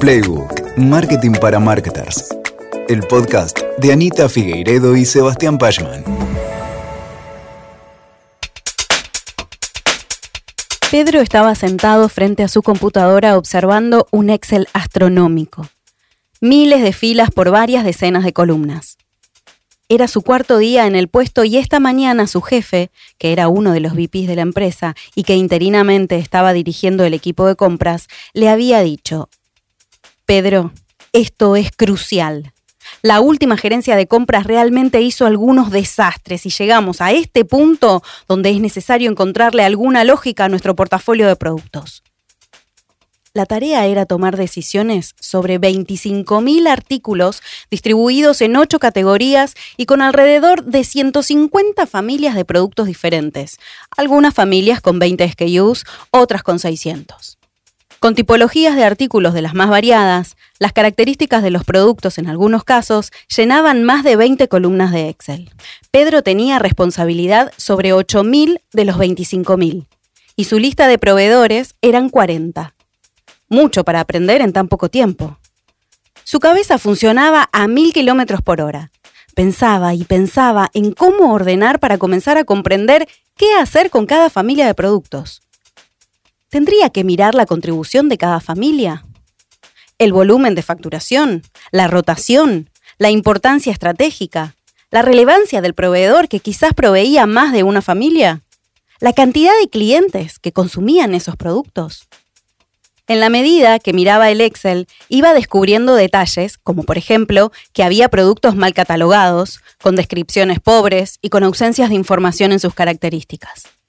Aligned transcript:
Playbook, 0.00 0.78
Marketing 0.78 1.32
para 1.32 1.60
Marketers. 1.60 2.34
El 2.88 3.00
podcast 3.00 3.58
de 3.76 3.92
Anita 3.92 4.30
Figueiredo 4.30 4.96
y 4.96 5.04
Sebastián 5.04 5.58
Pachman. 5.58 6.02
Pedro 10.90 11.20
estaba 11.20 11.54
sentado 11.54 12.08
frente 12.08 12.42
a 12.42 12.48
su 12.48 12.62
computadora 12.62 13.36
observando 13.36 14.08
un 14.10 14.30
Excel 14.30 14.68
astronómico. 14.72 15.68
Miles 16.40 16.82
de 16.82 16.94
filas 16.94 17.30
por 17.30 17.50
varias 17.50 17.84
decenas 17.84 18.24
de 18.24 18.32
columnas. 18.32 18.96
Era 19.90 20.08
su 20.08 20.22
cuarto 20.22 20.56
día 20.56 20.86
en 20.86 20.96
el 20.96 21.08
puesto 21.08 21.44
y 21.44 21.58
esta 21.58 21.78
mañana 21.78 22.26
su 22.26 22.40
jefe, 22.40 22.90
que 23.18 23.32
era 23.32 23.48
uno 23.48 23.72
de 23.72 23.80
los 23.80 23.92
VPs 23.92 24.28
de 24.28 24.36
la 24.36 24.42
empresa 24.42 24.94
y 25.14 25.24
que 25.24 25.34
interinamente 25.34 26.16
estaba 26.16 26.54
dirigiendo 26.54 27.04
el 27.04 27.12
equipo 27.12 27.46
de 27.46 27.54
compras, 27.54 28.06
le 28.32 28.48
había 28.48 28.80
dicho, 28.80 29.28
Pedro, 30.30 30.70
esto 31.12 31.56
es 31.56 31.72
crucial. 31.72 32.52
La 33.02 33.20
última 33.20 33.56
gerencia 33.56 33.96
de 33.96 34.06
compras 34.06 34.46
realmente 34.46 35.00
hizo 35.00 35.26
algunos 35.26 35.72
desastres 35.72 36.46
y 36.46 36.50
llegamos 36.50 37.00
a 37.00 37.10
este 37.10 37.44
punto 37.44 38.04
donde 38.28 38.50
es 38.50 38.60
necesario 38.60 39.10
encontrarle 39.10 39.64
alguna 39.64 40.04
lógica 40.04 40.44
a 40.44 40.48
nuestro 40.48 40.76
portafolio 40.76 41.26
de 41.26 41.34
productos. 41.34 42.04
La 43.34 43.44
tarea 43.44 43.86
era 43.86 44.06
tomar 44.06 44.36
decisiones 44.36 45.16
sobre 45.18 45.60
25.000 45.60 46.68
artículos 46.68 47.42
distribuidos 47.68 48.40
en 48.40 48.54
8 48.54 48.78
categorías 48.78 49.56
y 49.76 49.86
con 49.86 50.00
alrededor 50.00 50.62
de 50.62 50.84
150 50.84 51.88
familias 51.88 52.36
de 52.36 52.44
productos 52.44 52.86
diferentes, 52.86 53.58
algunas 53.96 54.32
familias 54.32 54.80
con 54.80 55.00
20 55.00 55.28
SKUs, 55.28 55.84
otras 56.12 56.44
con 56.44 56.60
600. 56.60 57.39
Con 58.00 58.14
tipologías 58.14 58.74
de 58.74 58.84
artículos 58.84 59.34
de 59.34 59.42
las 59.42 59.54
más 59.54 59.70
variadas, 59.70 60.36
las 60.58 60.72
características 60.72 61.42
de 61.42 61.50
los 61.50 61.64
productos 61.64 62.18
en 62.18 62.28
algunos 62.28 62.64
casos 62.64 63.12
llenaban 63.34 63.84
más 63.84 64.02
de 64.02 64.16
20 64.16 64.48
columnas 64.48 64.90
de 64.90 65.08
Excel. 65.08 65.50
Pedro 65.90 66.22
tenía 66.22 66.58
responsabilidad 66.58 67.52
sobre 67.56 67.94
8.000 67.94 68.60
de 68.72 68.84
los 68.84 68.96
25.000 68.96 69.86
y 70.34 70.44
su 70.44 70.58
lista 70.58 70.88
de 70.88 70.98
proveedores 70.98 71.74
eran 71.82 72.08
40 72.08 72.74
mucho 73.50 73.84
para 73.84 74.00
aprender 74.00 74.40
en 74.40 74.54
tan 74.54 74.68
poco 74.68 74.88
tiempo. 74.88 75.36
Su 76.24 76.40
cabeza 76.40 76.78
funcionaba 76.78 77.50
a 77.52 77.66
mil 77.66 77.92
kilómetros 77.92 78.40
por 78.40 78.62
hora. 78.62 78.90
Pensaba 79.34 79.94
y 79.94 80.04
pensaba 80.04 80.70
en 80.72 80.92
cómo 80.92 81.34
ordenar 81.34 81.80
para 81.80 81.98
comenzar 81.98 82.38
a 82.38 82.44
comprender 82.44 83.06
qué 83.36 83.52
hacer 83.54 83.90
con 83.90 84.06
cada 84.06 84.30
familia 84.30 84.66
de 84.66 84.74
productos. 84.74 85.42
¿Tendría 86.50 86.90
que 86.90 87.04
mirar 87.04 87.36
la 87.36 87.46
contribución 87.46 88.08
de 88.08 88.18
cada 88.18 88.40
familia? 88.40 89.04
¿El 89.98 90.12
volumen 90.12 90.56
de 90.56 90.62
facturación? 90.62 91.42
¿La 91.70 91.86
rotación? 91.86 92.68
¿La 92.98 93.10
importancia 93.10 93.70
estratégica? 93.70 94.56
¿La 94.90 95.02
relevancia 95.02 95.60
del 95.60 95.74
proveedor 95.74 96.26
que 96.26 96.40
quizás 96.40 96.74
proveía 96.74 97.26
más 97.26 97.52
de 97.52 97.62
una 97.62 97.82
familia? 97.82 98.40
¿La 98.98 99.12
cantidad 99.12 99.52
de 99.60 99.68
clientes 99.68 100.40
que 100.40 100.50
consumían 100.50 101.14
esos 101.14 101.36
productos? 101.36 102.08
En 103.06 103.20
la 103.20 103.28
medida 103.28 103.78
que 103.78 103.92
miraba 103.92 104.28
el 104.30 104.40
Excel, 104.40 104.88
iba 105.08 105.32
descubriendo 105.34 105.94
detalles, 105.94 106.58
como 106.58 106.82
por 106.82 106.98
ejemplo 106.98 107.52
que 107.72 107.84
había 107.84 108.08
productos 108.08 108.56
mal 108.56 108.74
catalogados, 108.74 109.60
con 109.80 109.94
descripciones 109.94 110.58
pobres 110.58 111.18
y 111.22 111.28
con 111.28 111.44
ausencias 111.44 111.90
de 111.90 111.94
información 111.94 112.50
en 112.50 112.58
sus 112.58 112.74
características. 112.74 113.79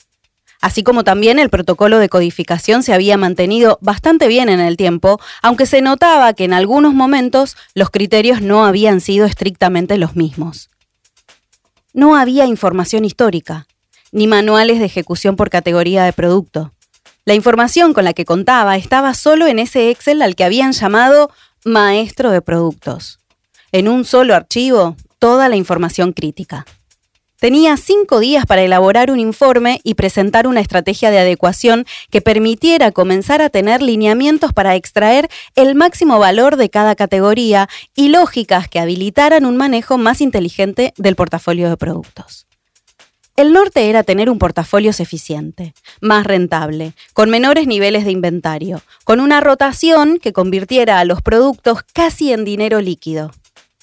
Así 0.61 0.83
como 0.83 1.03
también 1.03 1.39
el 1.39 1.49
protocolo 1.49 1.97
de 1.97 2.07
codificación 2.07 2.83
se 2.83 2.93
había 2.93 3.17
mantenido 3.17 3.79
bastante 3.81 4.27
bien 4.27 4.47
en 4.47 4.59
el 4.59 4.77
tiempo, 4.77 5.19
aunque 5.41 5.65
se 5.65 5.81
notaba 5.81 6.33
que 6.33 6.43
en 6.43 6.53
algunos 6.53 6.93
momentos 6.93 7.57
los 7.73 7.89
criterios 7.89 8.41
no 8.41 8.63
habían 8.63 9.01
sido 9.01 9.25
estrictamente 9.25 9.97
los 9.97 10.15
mismos. 10.15 10.69
No 11.93 12.15
había 12.15 12.45
información 12.45 13.03
histórica, 13.05 13.67
ni 14.11 14.27
manuales 14.27 14.79
de 14.79 14.85
ejecución 14.85 15.35
por 15.35 15.49
categoría 15.49 16.03
de 16.03 16.13
producto. 16.13 16.73
La 17.25 17.33
información 17.33 17.93
con 17.93 18.03
la 18.03 18.13
que 18.13 18.25
contaba 18.25 18.77
estaba 18.77 19.13
solo 19.15 19.47
en 19.47 19.59
ese 19.59 19.89
Excel 19.89 20.21
al 20.21 20.35
que 20.35 20.43
habían 20.43 20.73
llamado 20.73 21.31
maestro 21.65 22.31
de 22.31 22.41
productos. 22.41 23.19
En 23.71 23.87
un 23.87 24.05
solo 24.05 24.35
archivo, 24.35 24.95
toda 25.17 25.49
la 25.49 25.55
información 25.55 26.13
crítica. 26.13 26.65
Tenía 27.41 27.75
cinco 27.75 28.19
días 28.19 28.45
para 28.45 28.61
elaborar 28.61 29.09
un 29.09 29.19
informe 29.19 29.81
y 29.83 29.95
presentar 29.95 30.45
una 30.45 30.59
estrategia 30.59 31.09
de 31.09 31.17
adecuación 31.17 31.87
que 32.11 32.21
permitiera 32.21 32.91
comenzar 32.91 33.41
a 33.41 33.49
tener 33.49 33.81
lineamientos 33.81 34.53
para 34.53 34.75
extraer 34.75 35.27
el 35.55 35.73
máximo 35.73 36.19
valor 36.19 36.55
de 36.55 36.69
cada 36.69 36.93
categoría 36.93 37.67
y 37.95 38.09
lógicas 38.09 38.67
que 38.67 38.79
habilitaran 38.79 39.47
un 39.47 39.57
manejo 39.57 39.97
más 39.97 40.21
inteligente 40.21 40.93
del 40.97 41.15
portafolio 41.15 41.67
de 41.67 41.77
productos. 41.77 42.45
El 43.35 43.53
norte 43.53 43.89
era 43.89 44.03
tener 44.03 44.29
un 44.29 44.37
portafolio 44.37 44.91
eficiente, 44.91 45.73
más 45.99 46.27
rentable, 46.27 46.93
con 47.13 47.31
menores 47.31 47.65
niveles 47.65 48.05
de 48.05 48.11
inventario, 48.11 48.83
con 49.03 49.19
una 49.19 49.41
rotación 49.41 50.19
que 50.19 50.31
convirtiera 50.31 50.99
a 50.99 51.05
los 51.05 51.23
productos 51.23 51.79
casi 51.91 52.33
en 52.33 52.45
dinero 52.45 52.81
líquido. 52.81 53.31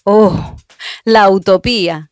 ¡Oh! 0.05 0.55
La 1.03 1.29
utopía. 1.29 2.09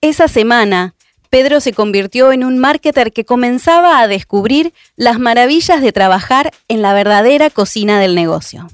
Esa 0.00 0.28
semana, 0.28 0.94
Pedro 1.30 1.60
se 1.60 1.72
convirtió 1.72 2.32
en 2.32 2.44
un 2.44 2.58
marketer 2.58 3.12
que 3.12 3.24
comenzaba 3.24 4.00
a 4.00 4.08
descubrir 4.08 4.72
las 4.96 5.18
maravillas 5.18 5.80
de 5.80 5.92
trabajar 5.92 6.52
en 6.68 6.82
la 6.82 6.92
verdadera 6.92 7.50
cocina 7.50 7.98
del 7.98 8.14
negocio. 8.14 8.68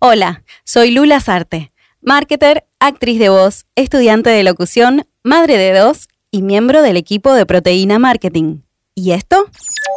Hola, 0.00 0.42
soy 0.64 0.90
Lula 0.90 1.20
Sarte, 1.20 1.72
marketer, 2.02 2.66
actriz 2.78 3.18
de 3.18 3.28
voz, 3.28 3.64
estudiante 3.76 4.30
de 4.30 4.44
locución, 4.44 5.06
madre 5.22 5.56
de 5.56 5.78
dos 5.78 6.08
y 6.30 6.42
miembro 6.42 6.82
del 6.82 6.96
equipo 6.96 7.32
de 7.32 7.46
Proteína 7.46 7.98
Marketing. 7.98 8.58
¿Y 8.94 9.12
esto? 9.12 9.46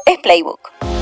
Es 0.05 0.19
Playbook. 0.19 0.96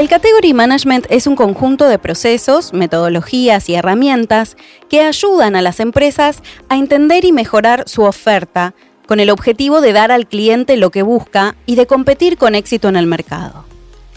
El 0.00 0.08
Category 0.08 0.54
Management 0.54 1.04
es 1.10 1.26
un 1.26 1.36
conjunto 1.36 1.86
de 1.86 1.98
procesos, 1.98 2.72
metodologías 2.72 3.68
y 3.68 3.74
herramientas 3.74 4.56
que 4.88 5.02
ayudan 5.02 5.56
a 5.56 5.60
las 5.60 5.78
empresas 5.78 6.42
a 6.70 6.78
entender 6.78 7.26
y 7.26 7.32
mejorar 7.32 7.86
su 7.86 8.04
oferta 8.04 8.72
con 9.06 9.20
el 9.20 9.28
objetivo 9.28 9.82
de 9.82 9.92
dar 9.92 10.10
al 10.10 10.26
cliente 10.26 10.78
lo 10.78 10.88
que 10.88 11.02
busca 11.02 11.54
y 11.66 11.74
de 11.74 11.86
competir 11.86 12.38
con 12.38 12.54
éxito 12.54 12.88
en 12.88 12.96
el 12.96 13.06
mercado. 13.06 13.66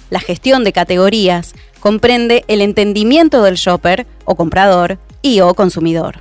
La 0.10 0.22
gestión 0.22 0.64
de 0.64 0.72
categorías 0.72 1.54
comprende 1.82 2.46
el 2.48 2.62
entendimiento 2.62 3.44
del 3.44 3.56
shopper 3.56 4.08
o 4.24 4.36
comprador 4.36 5.00
y 5.22 5.42
o 5.42 5.54
consumidor. 5.54 6.20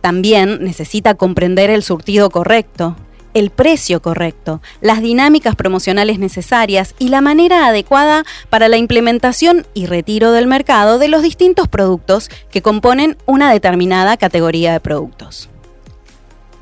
También 0.00 0.58
necesita 0.60 1.14
comprender 1.14 1.70
el 1.70 1.84
surtido 1.84 2.30
correcto, 2.30 2.96
el 3.34 3.50
precio 3.50 4.02
correcto, 4.02 4.60
las 4.80 5.00
dinámicas 5.00 5.56
promocionales 5.56 6.18
necesarias 6.18 6.94
y 6.98 7.08
la 7.08 7.20
manera 7.20 7.66
adecuada 7.66 8.24
para 8.50 8.68
la 8.68 8.76
implementación 8.76 9.66
y 9.74 9.86
retiro 9.86 10.32
del 10.32 10.46
mercado 10.46 10.98
de 10.98 11.08
los 11.08 11.22
distintos 11.22 11.68
productos 11.68 12.28
que 12.50 12.62
componen 12.62 13.16
una 13.26 13.52
determinada 13.52 14.16
categoría 14.16 14.72
de 14.72 14.80
productos. 14.80 15.48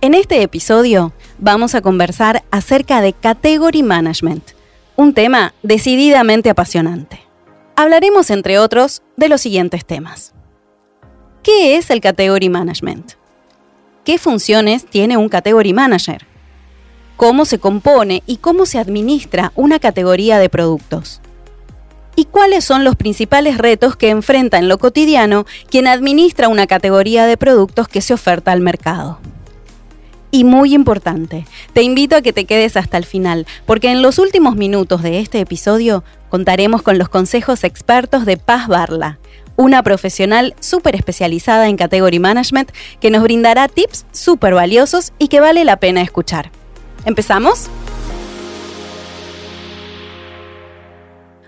En 0.01 0.15
este 0.15 0.43
episodio 0.43 1.13
vamos 1.39 1.75
a 1.75 1.83
conversar 1.83 2.43
acerca 2.51 3.01
de 3.01 3.13
Category 3.13 3.83
Management, 3.83 4.43
un 4.97 5.13
tema 5.13 5.55
decididamente 5.63 6.49
apasionante. 6.49 7.21
Hablaremos, 7.77 8.31
entre 8.31 8.59
otros, 8.59 9.03
de 9.17 9.29
los 9.29 9.41
siguientes 9.41 9.85
temas. 9.85 10.35
¿Qué 11.43 11.77
es 11.77 11.91
el 11.91 12.01
Category 12.01 12.49
Management? 12.49 13.13
¿Qué 14.05 14.19
funciones 14.19 14.85
tiene 14.85 15.17
un 15.17 15.29
Category 15.29 15.73
Manager? 15.73 16.27
Cómo 17.21 17.45
se 17.45 17.59
compone 17.59 18.23
y 18.25 18.39
cómo 18.39 18.65
se 18.65 18.79
administra 18.79 19.53
una 19.55 19.79
categoría 19.79 20.39
de 20.39 20.49
productos. 20.49 21.21
¿Y 22.17 22.25
cuáles 22.25 22.65
son 22.65 22.83
los 22.83 22.97
principales 22.97 23.59
retos 23.59 23.95
que 23.95 24.09
enfrenta 24.09 24.57
en 24.57 24.69
lo 24.69 24.79
cotidiano 24.79 25.45
quien 25.69 25.87
administra 25.87 26.49
una 26.49 26.67
categoría 26.67 27.27
de 27.27 27.37
productos 27.37 27.89
que 27.89 28.01
se 28.01 28.15
oferta 28.15 28.53
al 28.53 28.63
mercado? 28.63 29.19
Y 30.31 30.45
muy 30.45 30.73
importante, 30.73 31.45
te 31.75 31.83
invito 31.83 32.17
a 32.17 32.23
que 32.23 32.33
te 32.33 32.47
quedes 32.47 32.79
hasta 32.79 32.97
el 32.97 33.05
final, 33.05 33.47
porque 33.67 33.91
en 33.91 34.01
los 34.01 34.19
últimos 34.19 34.57
minutos 34.57 35.03
de 35.03 35.19
este 35.19 35.41
episodio 35.41 36.03
contaremos 36.31 36.81
con 36.81 36.97
los 36.97 37.11
consejos 37.11 37.65
expertos 37.65 38.25
de 38.25 38.39
Paz 38.39 38.67
Barla, 38.67 39.19
una 39.57 39.83
profesional 39.83 40.55
súper 40.59 40.97
especializada 40.97 41.69
en 41.69 41.77
Category 41.77 42.19
Management 42.19 42.73
que 42.99 43.11
nos 43.11 43.23
brindará 43.23 43.69
tips 43.69 44.07
súper 44.11 44.55
valiosos 44.55 45.13
y 45.19 45.29
que 45.29 45.41
vale 45.41 45.67
la 45.67 45.77
pena 45.77 46.01
escuchar. 46.01 46.51
¿Empezamos? 47.05 47.71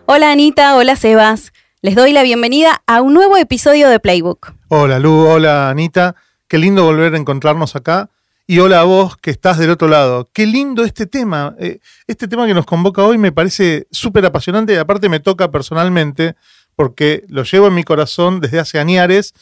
Hola 0.07 0.33
Anita, 0.33 0.77
hola 0.77 0.97
Sebas. 0.97 1.53
Les 1.83 1.95
doy 1.95 2.13
la 2.13 2.23
bienvenida 2.23 2.83
a 2.87 3.03
un 3.03 3.15
nuevo 3.15 3.37
episodio 3.37 3.89
de 3.89 4.01
Playbook. 4.01 4.55
Hola 4.69 4.99
Lu, 4.99 5.27
hola 5.27 5.69
Anita. 5.69 6.17
Qué 6.49 6.59
lindo 6.59 6.85
volver 6.85 7.15
a 7.15 7.19
encontrarnos 7.19 7.77
acá. 7.77 8.11
Y 8.47 8.59
hola 8.59 8.81
a 8.81 8.85
vos 8.85 9.17
que 9.17 9.31
estás 9.31 9.59
del 9.59 9.71
otro 9.71 9.89
lado. 9.89 10.29
Qué 10.33 10.47
lindo 10.47 10.85
este 10.85 11.07
tema. 11.07 11.55
Eh, 11.59 11.79
este 12.07 12.29
tema 12.29 12.47
que 12.47 12.55
nos 12.55 12.67
convoca 12.67 13.03
hoy 13.03 13.19
me 13.19 13.33
parece 13.33 13.87
súper 13.91 14.27
apasionante 14.27 14.75
y 14.75 14.77
aparte 14.77 15.09
me 15.09 15.21
toca 15.21 15.51
personalmente 15.51 16.35
porque 16.77 17.25
lo 17.29 17.45
llevo 17.45 17.69
en 17.69 17.75
mi 17.75 17.85
corazón 17.85 18.41
desde 18.41 18.59
hace 18.59 18.79
años 18.79 19.35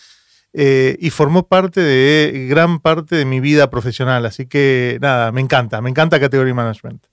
eh, 0.52 0.97
y 1.00 1.11
formó 1.11 1.47
parte 1.47 1.81
de 1.81 2.47
gran 2.49 2.81
parte 2.81 3.17
de 3.17 3.25
mi 3.25 3.41
vida 3.41 3.70
profesional. 3.70 4.26
Así 4.26 4.47
que 4.47 4.99
nada, 5.00 5.32
me 5.32 5.41
encanta, 5.41 5.81
me 5.81 5.91
encanta 5.91 6.20
Category 6.20 6.52
Management. 6.52 7.05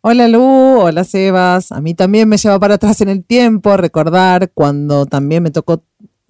Hola 0.00 0.28
Lu, 0.28 0.80
hola 0.80 1.02
Sebas. 1.04 1.72
A 1.72 1.80
mí 1.80 1.94
también 1.94 2.28
me 2.28 2.36
lleva 2.36 2.58
para 2.58 2.74
atrás 2.74 3.00
en 3.00 3.08
el 3.08 3.24
tiempo 3.24 3.76
recordar 3.76 4.50
cuando 4.54 5.06
también 5.06 5.42
me 5.42 5.50
tocó 5.50 5.82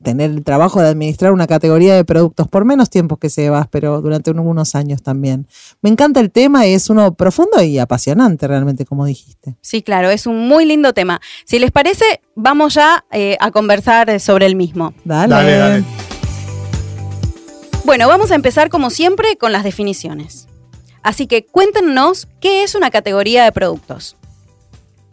tener 0.02 0.30
el 0.30 0.44
trabajo 0.44 0.80
de 0.80 0.88
administrar 0.88 1.32
una 1.32 1.46
categoría 1.46 1.94
de 1.94 2.04
productos 2.04 2.48
por 2.48 2.64
menos 2.64 2.88
tiempo 2.88 3.16
que 3.16 3.28
Sebas, 3.30 3.66
pero 3.68 4.00
durante 4.00 4.30
unos 4.30 4.74
años 4.74 5.02
también. 5.02 5.46
Me 5.82 5.90
encanta 5.90 6.20
el 6.20 6.30
tema 6.30 6.66
y 6.66 6.74
es 6.74 6.88
uno 6.88 7.14
profundo 7.14 7.60
y 7.62 7.78
apasionante 7.78 8.46
realmente, 8.46 8.84
como 8.86 9.04
dijiste. 9.04 9.56
Sí, 9.60 9.82
claro, 9.82 10.08
es 10.10 10.26
un 10.26 10.48
muy 10.48 10.64
lindo 10.64 10.92
tema. 10.92 11.20
Si 11.44 11.58
les 11.58 11.70
parece, 11.70 12.04
vamos 12.36 12.74
ya 12.74 13.04
eh, 13.10 13.36
a 13.40 13.50
conversar 13.50 14.20
sobre 14.20 14.46
el 14.46 14.56
mismo. 14.56 14.94
Dale. 15.04 15.34
dale, 15.34 15.56
dale. 15.56 16.07
Bueno, 17.88 18.06
vamos 18.06 18.30
a 18.30 18.34
empezar 18.34 18.68
como 18.68 18.90
siempre 18.90 19.38
con 19.38 19.50
las 19.50 19.64
definiciones. 19.64 20.46
Así 21.02 21.26
que 21.26 21.46
cuéntenos 21.46 22.28
qué 22.38 22.62
es 22.62 22.74
una 22.74 22.90
categoría 22.90 23.44
de 23.44 23.50
productos. 23.50 24.14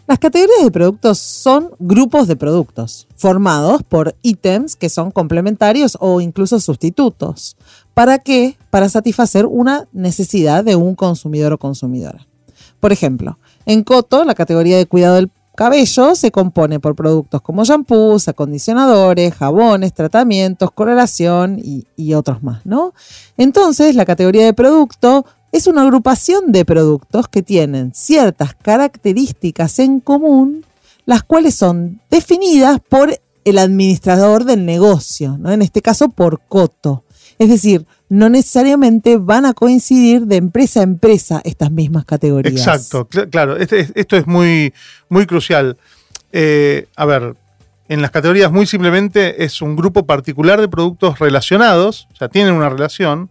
Las 0.08 0.20
categorías 0.20 0.62
de 0.62 0.72
productos 0.72 1.20
son 1.20 1.72
grupos 1.80 2.28
de 2.28 2.36
productos 2.36 3.08
formados 3.16 3.82
por 3.84 4.18
ítems 4.24 4.76
que 4.76 4.90
son 4.90 5.12
complementarios 5.12 5.98
o 6.02 6.20
incluso 6.20 6.60
sustitutos. 6.60 7.56
¿Para 7.94 8.18
qué? 8.18 8.58
Para 8.72 8.90
satisfacer 8.90 9.46
una 9.46 9.88
necesidad 9.94 10.66
de 10.66 10.76
un 10.76 10.96
consumidor 10.96 11.54
o 11.54 11.58
consumidora. 11.58 12.28
Por 12.82 12.92
ejemplo, 12.92 13.40
en 13.66 13.84
Coto, 13.86 14.26
la 14.26 14.36
categoría 14.36 14.76
de 14.76 14.86
cuidado 14.86 15.16
del 15.16 15.30
cabello 15.56 16.16
se 16.16 16.32
compone 16.32 16.80
por 16.80 16.96
productos 16.96 17.42
como 17.42 17.64
shampoos, 17.64 18.28
acondicionadores, 18.28 19.34
jabones, 19.34 19.94
tratamientos, 19.94 20.72
coloración 20.72 21.60
y, 21.60 21.86
y, 21.96 22.14
otros 22.14 22.44
más, 22.44 22.66
¿no? 22.66 22.94
Entonces, 23.38 23.96
la 23.96 24.06
categoría 24.06 24.46
de 24.46 24.54
producto 24.54 25.26
es 25.52 25.68
una 25.68 25.84
agrupación 25.84 26.52
de 26.52 26.66
productos 26.66 27.28
que 27.30 27.42
tienen 27.42 27.94
ciertas 27.94 28.56
características 28.56 29.80
en 29.80 30.02
común, 30.02 30.66
las 31.06 31.24
cuales 31.24 31.56
son 31.56 32.02
definidas 32.10 32.80
por 32.90 33.18
el 33.46 33.58
administrador 33.60 34.44
del 34.44 34.66
negocio, 34.66 35.38
¿no? 35.38 35.52
en 35.52 35.62
este 35.62 35.82
caso 35.82 36.10
por 36.10 36.42
Coto. 36.42 37.04
Es 37.38 37.50
decir, 37.50 37.86
no 38.10 38.30
necesariamente 38.30 39.18
van 39.18 39.46
a 39.46 39.54
coincidir 39.54 40.26
de 40.26 40.38
empresa 40.38 40.82
a 40.82 40.84
empresa 40.84 41.42
estas 41.44 41.72
mismas 41.72 42.06
categorías. 42.06 42.56
Exacto, 42.56 43.08
claro, 43.30 43.58
este 43.58 43.90
esto 43.96 44.18
es 44.18 44.28
muy, 44.28 44.74
muy 45.10 45.26
crucial. 45.26 45.78
Eh, 46.32 46.88
a 46.96 47.06
ver, 47.06 47.36
en 47.88 48.02
las 48.02 48.12
categorías 48.12 48.52
muy 48.52 48.66
simplemente 48.66 49.44
es 49.44 49.62
un 49.62 49.76
grupo 49.76 50.06
particular 50.06 50.60
de 50.60 50.68
productos 50.68 51.20
relacionados, 51.20 52.08
o 52.14 52.16
sea, 52.18 52.30
tienen 52.30 52.54
una 52.54 52.70
relación, 52.70 53.30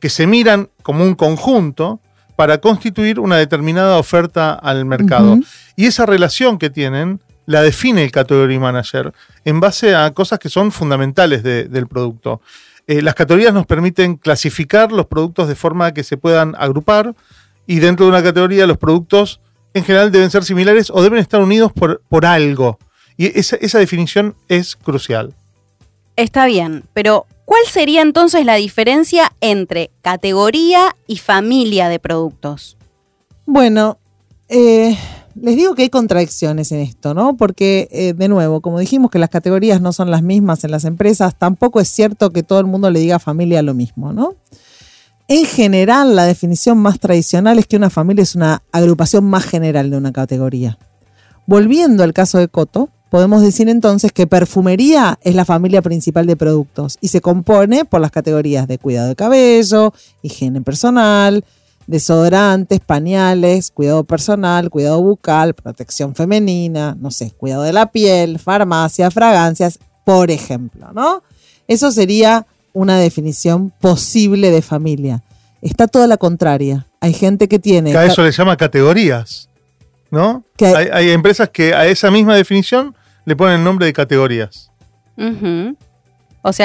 que 0.00 0.10
se 0.10 0.26
miran 0.26 0.68
como 0.82 1.04
un 1.04 1.14
conjunto 1.14 2.00
para 2.36 2.58
constituir 2.58 3.20
una 3.20 3.36
determinada 3.36 3.96
oferta 3.98 4.52
al 4.52 4.84
mercado. 4.84 5.38
Y 5.76 5.86
esa 5.86 6.04
relación 6.04 6.58
que 6.58 6.68
tienen 6.68 7.20
la 7.46 7.62
define 7.62 8.04
el 8.04 8.10
Category 8.10 8.58
Manager 8.58 9.12
en 9.44 9.60
base 9.60 9.94
a 9.94 10.10
cosas 10.12 10.38
que 10.38 10.48
son 10.48 10.72
fundamentales 10.72 11.42
del 11.42 11.86
producto. 11.86 12.40
Eh, 12.86 13.02
las 13.02 13.14
categorías 13.14 13.54
nos 13.54 13.66
permiten 13.66 14.16
clasificar 14.16 14.92
los 14.92 15.06
productos 15.06 15.48
de 15.48 15.54
forma 15.54 15.92
que 15.94 16.04
se 16.04 16.16
puedan 16.16 16.54
agrupar 16.58 17.14
y 17.66 17.78
dentro 17.78 18.06
de 18.06 18.10
una 18.10 18.22
categoría 18.22 18.66
los 18.66 18.78
productos 18.78 19.40
en 19.72 19.84
general 19.84 20.12
deben 20.12 20.30
ser 20.30 20.44
similares 20.44 20.90
o 20.90 21.02
deben 21.02 21.18
estar 21.18 21.40
unidos 21.40 21.72
por, 21.72 22.02
por 22.08 22.26
algo. 22.26 22.78
Y 23.16 23.38
esa, 23.38 23.56
esa 23.56 23.78
definición 23.78 24.34
es 24.48 24.76
crucial. 24.76 25.34
Está 26.16 26.46
bien, 26.46 26.84
pero 26.92 27.26
¿Cuál 27.44 27.66
sería 27.66 28.00
entonces 28.00 28.44
la 28.46 28.54
diferencia 28.54 29.32
entre 29.40 29.90
categoría 30.00 30.96
y 31.06 31.18
familia 31.18 31.88
de 31.88 31.98
productos? 31.98 32.78
Bueno, 33.44 33.98
eh, 34.48 34.96
les 35.34 35.56
digo 35.56 35.74
que 35.74 35.82
hay 35.82 35.90
contradicciones 35.90 36.70
en 36.72 36.80
esto, 36.80 37.14
¿no? 37.14 37.36
Porque, 37.36 37.88
eh, 37.90 38.12
de 38.12 38.28
nuevo, 38.28 38.60
como 38.60 38.78
dijimos 38.78 39.10
que 39.10 39.18
las 39.18 39.30
categorías 39.30 39.80
no 39.80 39.92
son 39.92 40.10
las 40.10 40.22
mismas 40.22 40.64
en 40.64 40.70
las 40.70 40.84
empresas, 40.84 41.34
tampoco 41.36 41.80
es 41.80 41.88
cierto 41.88 42.30
que 42.30 42.42
todo 42.42 42.60
el 42.60 42.66
mundo 42.66 42.90
le 42.90 43.00
diga 43.00 43.18
familia 43.18 43.62
lo 43.62 43.74
mismo, 43.74 44.12
¿no? 44.12 44.34
En 45.26 45.46
general, 45.46 46.14
la 46.14 46.24
definición 46.24 46.78
más 46.78 47.00
tradicional 47.00 47.58
es 47.58 47.66
que 47.66 47.76
una 47.76 47.90
familia 47.90 48.22
es 48.22 48.34
una 48.34 48.62
agrupación 48.72 49.24
más 49.24 49.44
general 49.44 49.90
de 49.90 49.96
una 49.96 50.12
categoría. 50.12 50.78
Volviendo 51.46 52.04
al 52.04 52.12
caso 52.12 52.38
de 52.38 52.48
Coto, 52.48 52.90
podemos 53.08 53.42
decir 53.42 53.68
entonces 53.68 54.12
que 54.12 54.26
perfumería 54.26 55.18
es 55.22 55.34
la 55.34 55.44
familia 55.44 55.82
principal 55.82 56.26
de 56.26 56.36
productos 56.36 56.98
y 57.00 57.08
se 57.08 57.20
compone 57.20 57.84
por 57.84 58.00
las 58.00 58.10
categorías 58.10 58.68
de 58.68 58.78
cuidado 58.78 59.08
de 59.08 59.16
cabello, 59.16 59.94
higiene 60.22 60.60
personal, 60.60 61.44
desodorantes, 61.86 62.80
pañales, 62.80 63.70
cuidado 63.70 64.04
personal, 64.04 64.70
cuidado 64.70 65.00
bucal, 65.02 65.54
protección 65.54 66.14
femenina, 66.14 66.96
no 66.98 67.10
sé, 67.10 67.32
cuidado 67.32 67.62
de 67.62 67.72
la 67.72 67.90
piel, 67.92 68.38
farmacia, 68.38 69.10
fragancias, 69.10 69.78
por 70.04 70.30
ejemplo, 70.30 70.92
¿no? 70.92 71.22
Eso 71.68 71.90
sería 71.92 72.46
una 72.72 72.98
definición 72.98 73.72
posible 73.80 74.50
de 74.50 74.62
familia. 74.62 75.22
Está 75.62 75.86
toda 75.86 76.06
la 76.06 76.16
contraria. 76.16 76.86
Hay 77.00 77.14
gente 77.14 77.48
que 77.48 77.58
tiene... 77.58 77.96
a 77.96 78.04
eso 78.04 78.22
le 78.22 78.32
llama 78.32 78.56
categorías, 78.56 79.48
¿no? 80.10 80.44
hay, 80.60 80.88
hay 80.92 81.10
empresas 81.10 81.48
que 81.48 81.74
a 81.74 81.86
esa 81.86 82.10
misma 82.10 82.36
definición 82.36 82.94
le 83.24 83.36
ponen 83.36 83.58
el 83.58 83.64
nombre 83.64 83.86
de 83.86 83.92
categorías. 83.92 84.70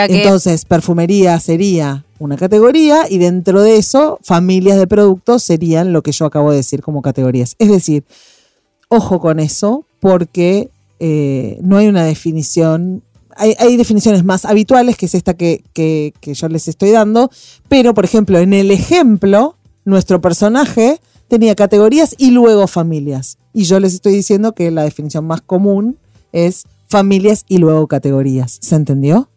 Entonces, 0.10 0.66
perfumería 0.66 1.40
sería 1.40 2.06
una 2.20 2.36
categoría 2.36 3.06
y 3.10 3.18
dentro 3.18 3.62
de 3.62 3.78
eso, 3.78 4.20
familias 4.24 4.78
de 4.78 4.88
productos 4.88 5.42
serían 5.42 5.94
lo 5.94 6.02
que 6.02 6.12
yo 6.12 6.26
acabo 6.26 6.52
de 6.52 6.58
decir 6.58 6.82
como 6.82 7.02
categorías. 7.02 7.56
Es 7.60 7.70
decir, 7.70 8.04
ojo 8.90 9.20
con 9.20 9.40
eso, 9.40 9.86
porque 10.02 10.70
eh, 11.00 11.58
no 11.62 11.78
hay 11.78 11.88
una 11.88 12.04
definición. 12.04 13.04
Hay, 13.38 13.78
definiciones 13.78 14.26
más 14.26 14.44
habituales, 14.44 14.98
que 14.98 15.06
es 15.06 15.16
esta 15.16 15.34
que, 15.34 15.64
que 15.74 16.34
yo 16.34 16.50
les 16.50 16.68
estoy 16.68 16.92
dando, 16.92 17.32
pero 17.70 17.94
por 17.94 18.04
ejemplo, 18.04 18.38
en 18.38 18.52
el 18.52 18.70
ejemplo, 18.70 19.56
nuestro 19.86 20.20
personaje 20.20 21.00
tenía 21.30 21.56
categorías 21.56 22.16
y 22.18 22.32
luego 22.32 22.68
familias. 22.68 23.38
Y 23.54 23.64
yo 23.64 23.80
les 23.80 23.94
estoy 23.94 24.12
diciendo 24.12 24.52
que 24.52 24.72
la 24.72 24.84
definición 24.84 25.26
más 25.26 25.40
común 25.40 25.98
es 26.34 26.66
familias 26.90 27.46
y 27.48 27.60
luego 27.60 27.88
categorías. 27.88 28.58
¿Se 28.60 28.76
entendió? 28.76 29.30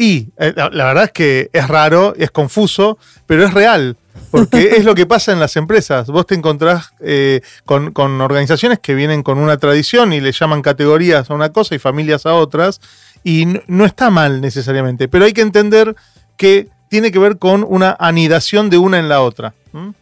Y 0.00 0.28
eh, 0.38 0.54
la, 0.56 0.70
verdad 0.70 1.04
es 1.04 1.12
que 1.12 1.50
es 1.52 1.68
raro, 1.68 2.14
es 2.16 2.30
confuso, 2.30 2.96
pero 3.26 3.44
es 3.44 3.52
real. 3.52 3.98
Porque 4.30 4.70
es 4.78 4.86
lo 4.86 4.94
que 4.94 5.04
pasa 5.04 5.30
en 5.30 5.40
las 5.40 5.56
empresas. 5.56 6.06
Vos 6.06 6.24
te 6.26 6.34
encontrás 6.34 6.94
eh, 7.00 7.42
con, 7.66 7.92
organizaciones 8.22 8.78
que 8.78 8.94
vienen 8.94 9.22
con 9.22 9.36
una 9.36 9.58
tradición 9.58 10.14
y 10.14 10.22
le 10.22 10.32
llaman 10.32 10.62
categorías 10.62 11.28
a 11.28 11.34
una 11.34 11.52
cosa 11.52 11.74
y 11.74 11.78
familias 11.78 12.24
a 12.24 12.32
otras. 12.32 12.80
Y 13.24 13.44
no, 13.66 13.84
está 13.84 14.08
mal 14.08 14.40
necesariamente. 14.40 15.06
Pero 15.06 15.26
hay 15.26 15.34
que 15.34 15.42
entender 15.42 15.94
que 16.38 16.68
tiene 16.88 17.12
que 17.12 17.18
ver 17.18 17.36
con 17.36 17.62
una 17.68 17.94
anidación 18.00 18.70
de 18.70 18.78
una 18.78 18.98
en 18.98 19.10
la 19.10 19.20
otra. 19.20 19.52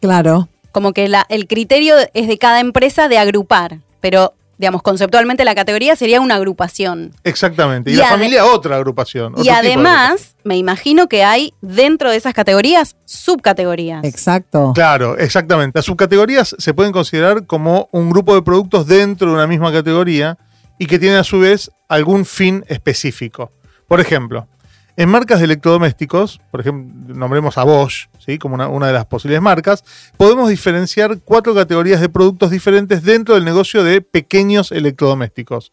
Claro. 0.00 0.48
Como 0.70 0.92
que 0.92 1.12
el 1.28 1.48
criterio 1.48 1.96
es 2.14 2.28
de 2.28 2.38
cada 2.38 2.60
empresa 2.60 3.08
de 3.08 3.18
agrupar. 3.18 3.78
Pero 4.00 4.32
digamos, 4.58 4.82
conceptualmente 4.82 5.44
la 5.44 5.54
categoría 5.54 5.96
sería 5.96 6.20
una 6.20 6.34
agrupación. 6.34 7.12
Exactamente. 7.24 7.90
Y, 7.90 7.94
la 7.94 8.08
familia 8.08 8.44
otra 8.44 8.76
agrupación. 8.76 9.34
Y 9.42 9.48
además, 9.48 10.34
me 10.44 10.56
imagino 10.56 11.08
que 11.08 11.24
hay 11.24 11.54
dentro 11.60 12.10
de 12.10 12.16
esas 12.16 12.34
categorías 12.34 12.96
subcategorías. 13.04 14.04
Exacto. 14.04 14.72
Claro, 14.74 15.16
exactamente. 15.16 15.78
Las 15.78 15.86
subcategorías 15.86 16.56
se 16.58 16.74
pueden 16.74 16.92
considerar 16.92 17.46
como 17.46 17.88
un 17.92 18.10
grupo 18.10 18.34
de 18.34 18.42
productos 18.42 18.86
dentro 18.86 19.28
de 19.28 19.34
una 19.34 19.46
misma 19.46 19.72
categoría 19.72 20.36
y 20.78 20.86
que 20.86 20.98
tienen 20.98 21.18
a 21.18 21.24
su 21.24 21.38
vez 21.38 21.70
algún 21.88 22.24
fin 22.24 22.64
específico. 22.68 23.52
Por 23.86 24.00
ejemplo, 24.00 24.48
en 24.96 25.08
marcas 25.08 25.38
de 25.38 25.44
electrodomésticos, 25.44 26.40
por 26.50 26.60
ejemplo, 26.60 27.14
nombremos 27.14 27.56
a 27.58 27.64
Bosch, 27.64 28.08
¿sí? 28.28 28.38
como 28.38 28.56
una, 28.56 28.87
de 28.87 28.92
las 28.92 29.06
posibles 29.06 29.40
marcas, 29.40 29.82
podemos 30.18 30.50
diferenciar 30.50 31.18
cuatro 31.25 31.54
categorías 31.54 32.00
de 32.00 32.11
productos 32.11 32.50
diferentes 32.50 33.02
dentro 33.02 33.35
del 33.35 33.44
negocio 33.44 33.82
de 33.82 34.02
pequeños 34.02 34.70
electrodomésticos. 34.70 35.73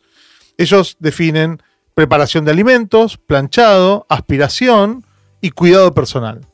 Ellos 0.58 0.96
definen 1.00 1.62
preparación 1.94 2.46
de 2.46 2.52
alimentos, 2.52 3.18
planchado, 3.18 4.06
aspiración 4.08 5.06
y 5.42 5.52
cuidado 5.52 5.94
personal. 5.94 6.48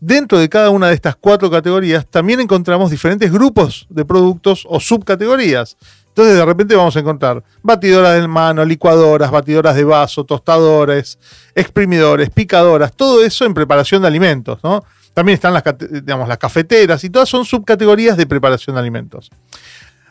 Dentro 0.00 0.38
de 0.38 0.48
cada 0.48 0.70
una 0.70 0.88
de 0.88 0.94
estas 0.94 1.16
cuatro 1.16 1.50
categorías 1.50 2.06
también 2.06 2.40
encontramos 2.40 2.90
diferentes 2.90 3.30
grupos 3.30 3.86
de 3.90 4.04
productos 4.04 4.66
o 4.68 4.80
subcategorías. 4.80 5.76
Entonces 6.08 6.36
de 6.36 6.44
repente 6.44 6.74
vamos 6.74 6.96
a 6.96 7.00
encontrar 7.00 7.42
batidoras 7.62 8.20
de 8.20 8.28
mano, 8.28 8.64
licuadoras, 8.64 9.30
batidoras 9.30 9.74
de 9.76 9.84
vaso, 9.84 10.24
tostadores, 10.24 11.18
exprimidores, 11.54 12.30
picadoras, 12.30 12.94
todo 12.94 13.24
eso 13.24 13.44
en 13.44 13.52
preparación 13.52 14.02
de 14.02 14.08
alimentos, 14.08 14.58
¿no? 14.62 14.84
También 15.14 15.34
están 15.34 15.54
las, 15.54 15.62
digamos, 15.78 16.28
las 16.28 16.38
cafeteras 16.38 17.02
y 17.04 17.10
todas 17.10 17.28
son 17.28 17.44
subcategorías 17.44 18.16
de 18.16 18.26
preparación 18.26 18.74
de 18.74 18.80
alimentos. 18.80 19.30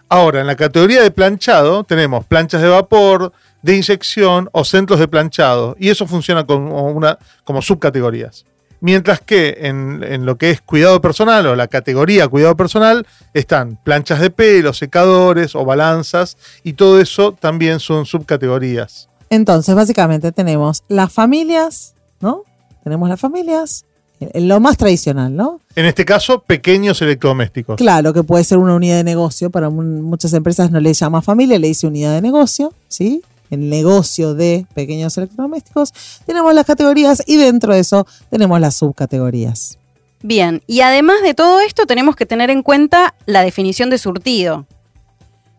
Ahora, 0.09 0.41
en 0.41 0.47
la 0.47 0.55
categoría 0.55 1.01
de 1.01 1.11
planchado 1.11 1.83
tenemos 1.83 2.25
planchas 2.25 2.61
de 2.61 2.69
vapor, 2.69 3.33
de 3.61 3.75
inyección 3.75 4.49
o 4.51 4.63
centros 4.63 4.99
de 4.99 5.07
planchado. 5.07 5.75
Y 5.79 5.89
eso 5.89 6.07
funciona 6.07 6.45
como, 6.45 6.87
una, 6.87 7.17
como 7.43 7.61
subcategorías. 7.61 8.45
Mientras 8.79 9.21
que 9.21 9.57
en, 9.61 10.03
en 10.03 10.25
lo 10.25 10.37
que 10.37 10.51
es 10.51 10.61
cuidado 10.61 10.99
personal 11.01 11.47
o 11.47 11.55
la 11.55 11.67
categoría 11.67 12.27
cuidado 12.27 12.55
personal 12.57 13.07
están 13.33 13.79
planchas 13.83 14.19
de 14.19 14.29
pelo, 14.29 14.73
secadores 14.73 15.55
o 15.55 15.63
balanzas 15.63 16.37
y 16.63 16.73
todo 16.73 16.99
eso 16.99 17.31
también 17.31 17.79
son 17.79 18.05
subcategorías. 18.05 19.09
Entonces, 19.29 19.73
básicamente 19.73 20.31
tenemos 20.31 20.83
las 20.89 21.11
familias, 21.11 21.95
¿no? 22.19 22.43
Tenemos 22.83 23.09
las 23.09 23.19
familias, 23.19 23.85
lo 24.33 24.59
más 24.59 24.77
tradicional, 24.77 25.35
¿no? 25.35 25.59
En 25.75 25.85
este 25.85 26.05
caso, 26.05 26.39
pequeños 26.39 27.01
electrodomésticos. 27.01 27.77
Claro, 27.77 28.13
que 28.13 28.23
puede 28.23 28.43
ser 28.43 28.57
una 28.57 28.75
unidad 28.75 28.97
de 28.97 29.03
negocio. 29.03 29.49
Para 29.49 29.69
muchas 29.69 30.33
empresas 30.33 30.71
no 30.71 30.79
le 30.79 30.93
llama 30.93 31.21
familia, 31.21 31.57
le 31.59 31.67
dice 31.67 31.87
unidad 31.87 32.13
de 32.13 32.21
negocio, 32.21 32.73
¿sí? 32.87 33.21
El 33.49 33.69
negocio 33.69 34.33
de 34.33 34.65
pequeños 34.73 35.17
electrodomésticos. 35.17 35.93
Tenemos 36.25 36.53
las 36.53 36.65
categorías 36.65 37.23
y 37.25 37.37
dentro 37.37 37.73
de 37.73 37.79
eso 37.79 38.07
tenemos 38.29 38.59
las 38.59 38.75
subcategorías. 38.75 39.77
Bien, 40.21 40.63
y 40.67 40.81
además 40.81 41.21
de 41.21 41.33
todo 41.33 41.59
esto 41.59 41.85
tenemos 41.85 42.15
que 42.15 42.25
tener 42.25 42.49
en 42.49 42.63
cuenta 42.63 43.13
la 43.25 43.41
definición 43.41 43.89
de 43.89 43.97
surtido. 43.97 44.65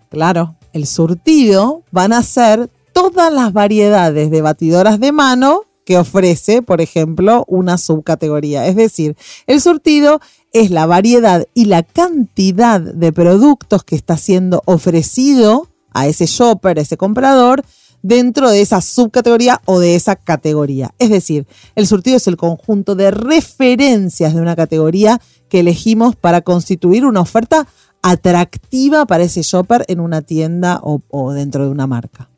Claro, 0.09 0.56
el 0.73 0.87
surtido 0.87 1.83
van 1.90 2.12
a 2.12 2.23
ser 2.23 2.71
todas 2.92 3.33
las 3.33 3.52
variedades 3.52 4.30
de 4.30 4.40
batidoras 4.40 5.00
de 5.00 5.12
mano 5.12 5.64
que 5.85 5.99
ofrece, 5.99 6.62
por 6.62 6.81
ejemplo, 6.81 7.45
una 7.47 7.79
subcategoría. 7.79 8.67
Es 8.67 8.76
decir, 8.76 9.17
el 9.47 9.61
surtido 9.61 10.21
es 10.53 10.71
la 10.71 10.87
variedad 10.87 11.47
y 11.55 11.67
la 11.67 11.83
cantidad 11.83 12.81
de 12.81 13.12
productos 13.12 13.85
que 13.85 13.97
está 13.97 14.17
siendo 14.17 14.62
ofrecido 14.67 15.69
a 15.93 16.07
ese 16.07 16.26
shopper, 16.26 16.79
a 16.79 16.83
ese 16.83 16.97
comprador, 16.97 17.64
dentro 18.03 18.50
de 18.50 18.61
esa 18.61 18.83
subcategoría 18.83 19.62
o 19.64 19.81
de 19.81 19.95
esa 19.95 20.17
categoría. 20.17 20.95
Es 20.99 21.09
decir, 21.09 21.47
el 21.75 21.87
surtido 21.87 22.19
es 22.19 22.26
el 22.29 22.37
conjunto 22.37 22.95
de 22.95 23.11
referencias 23.11 24.35
de 24.35 24.41
una 24.43 24.57
categoría 24.57 25.21
que 25.49 25.61
elegimos 25.61 26.14
para 26.14 26.43
constituir 26.43 27.07
una 27.07 27.21
oferta 27.21 27.67
atractiva 28.03 29.07
para 29.07 29.25
ese 29.25 29.41
shopper 29.41 29.87
en 29.88 30.00
una 30.00 30.21
tienda 30.21 30.81
o, 30.83 31.00
o 31.09 31.33
dentro 31.33 31.64
de 31.64 31.71
una 31.71 31.87
marca. 31.87 32.29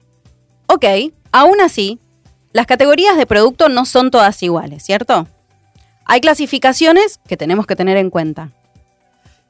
Ok, 0.69 0.85
aún 1.33 1.61
así, 1.61 1.99
las 2.57 2.65
categorías 2.65 3.19
de 3.19 3.27
producto 3.27 3.69
no 3.69 3.85
son 3.85 4.11
todas 4.11 4.43
iguales, 4.43 4.83
¿cierto? 4.83 5.29
Hay 6.07 6.23
clasificaciones 6.23 7.21
que 7.29 7.37
tenemos 7.37 7.67
que 7.67 7.77
tener 7.77 7.99
en 7.99 8.09
cuenta. 8.09 8.51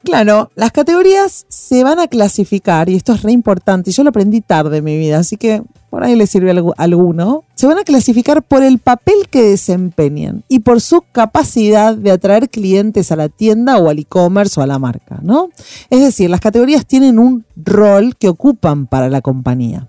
Claro, 0.02 0.50
las 0.56 0.72
categorías 0.72 1.46
se 1.48 1.84
van 1.84 2.00
a 2.00 2.08
clasificar, 2.08 2.88
y 2.88 2.96
esto 2.96 3.12
es 3.12 3.22
re 3.22 3.30
importante, 3.30 3.92
yo 3.92 4.02
lo 4.02 4.10
aprendí 4.10 4.40
tarde 4.40 4.78
en 4.78 4.84
mi 4.84 4.98
vida, 4.98 5.18
así 5.18 5.36
que 5.36 5.62
por 5.88 6.02
ahí 6.02 6.16
le 6.16 6.26
sirve 6.26 6.52
alguno. 6.78 7.44
Se 7.54 7.68
van 7.68 7.78
a 7.78 7.84
clasificar 7.84 8.42
por 8.42 8.64
el 8.64 8.80
papel 8.80 9.28
que 9.30 9.42
desempeñan 9.42 10.42
y 10.48 10.58
por 10.58 10.80
su 10.80 11.04
capacidad 11.12 11.94
de 11.94 12.10
atraer 12.10 12.50
clientes 12.50 13.12
a 13.12 13.16
la 13.16 13.28
tienda 13.28 13.78
o 13.78 13.88
al 13.88 14.00
e-commerce 14.00 14.58
o 14.58 14.64
a 14.64 14.66
la 14.66 14.80
marca, 14.80 15.20
¿no? 15.22 15.50
Es 15.90 16.00
decir, 16.00 16.28
las 16.28 16.40
categorías 16.40 16.84
tienen 16.86 17.20
un 17.20 17.44
rol 17.54 18.16
que 18.16 18.28
ocupan 18.28 18.88
para 18.88 19.08
la 19.08 19.20
compañía. 19.20 19.88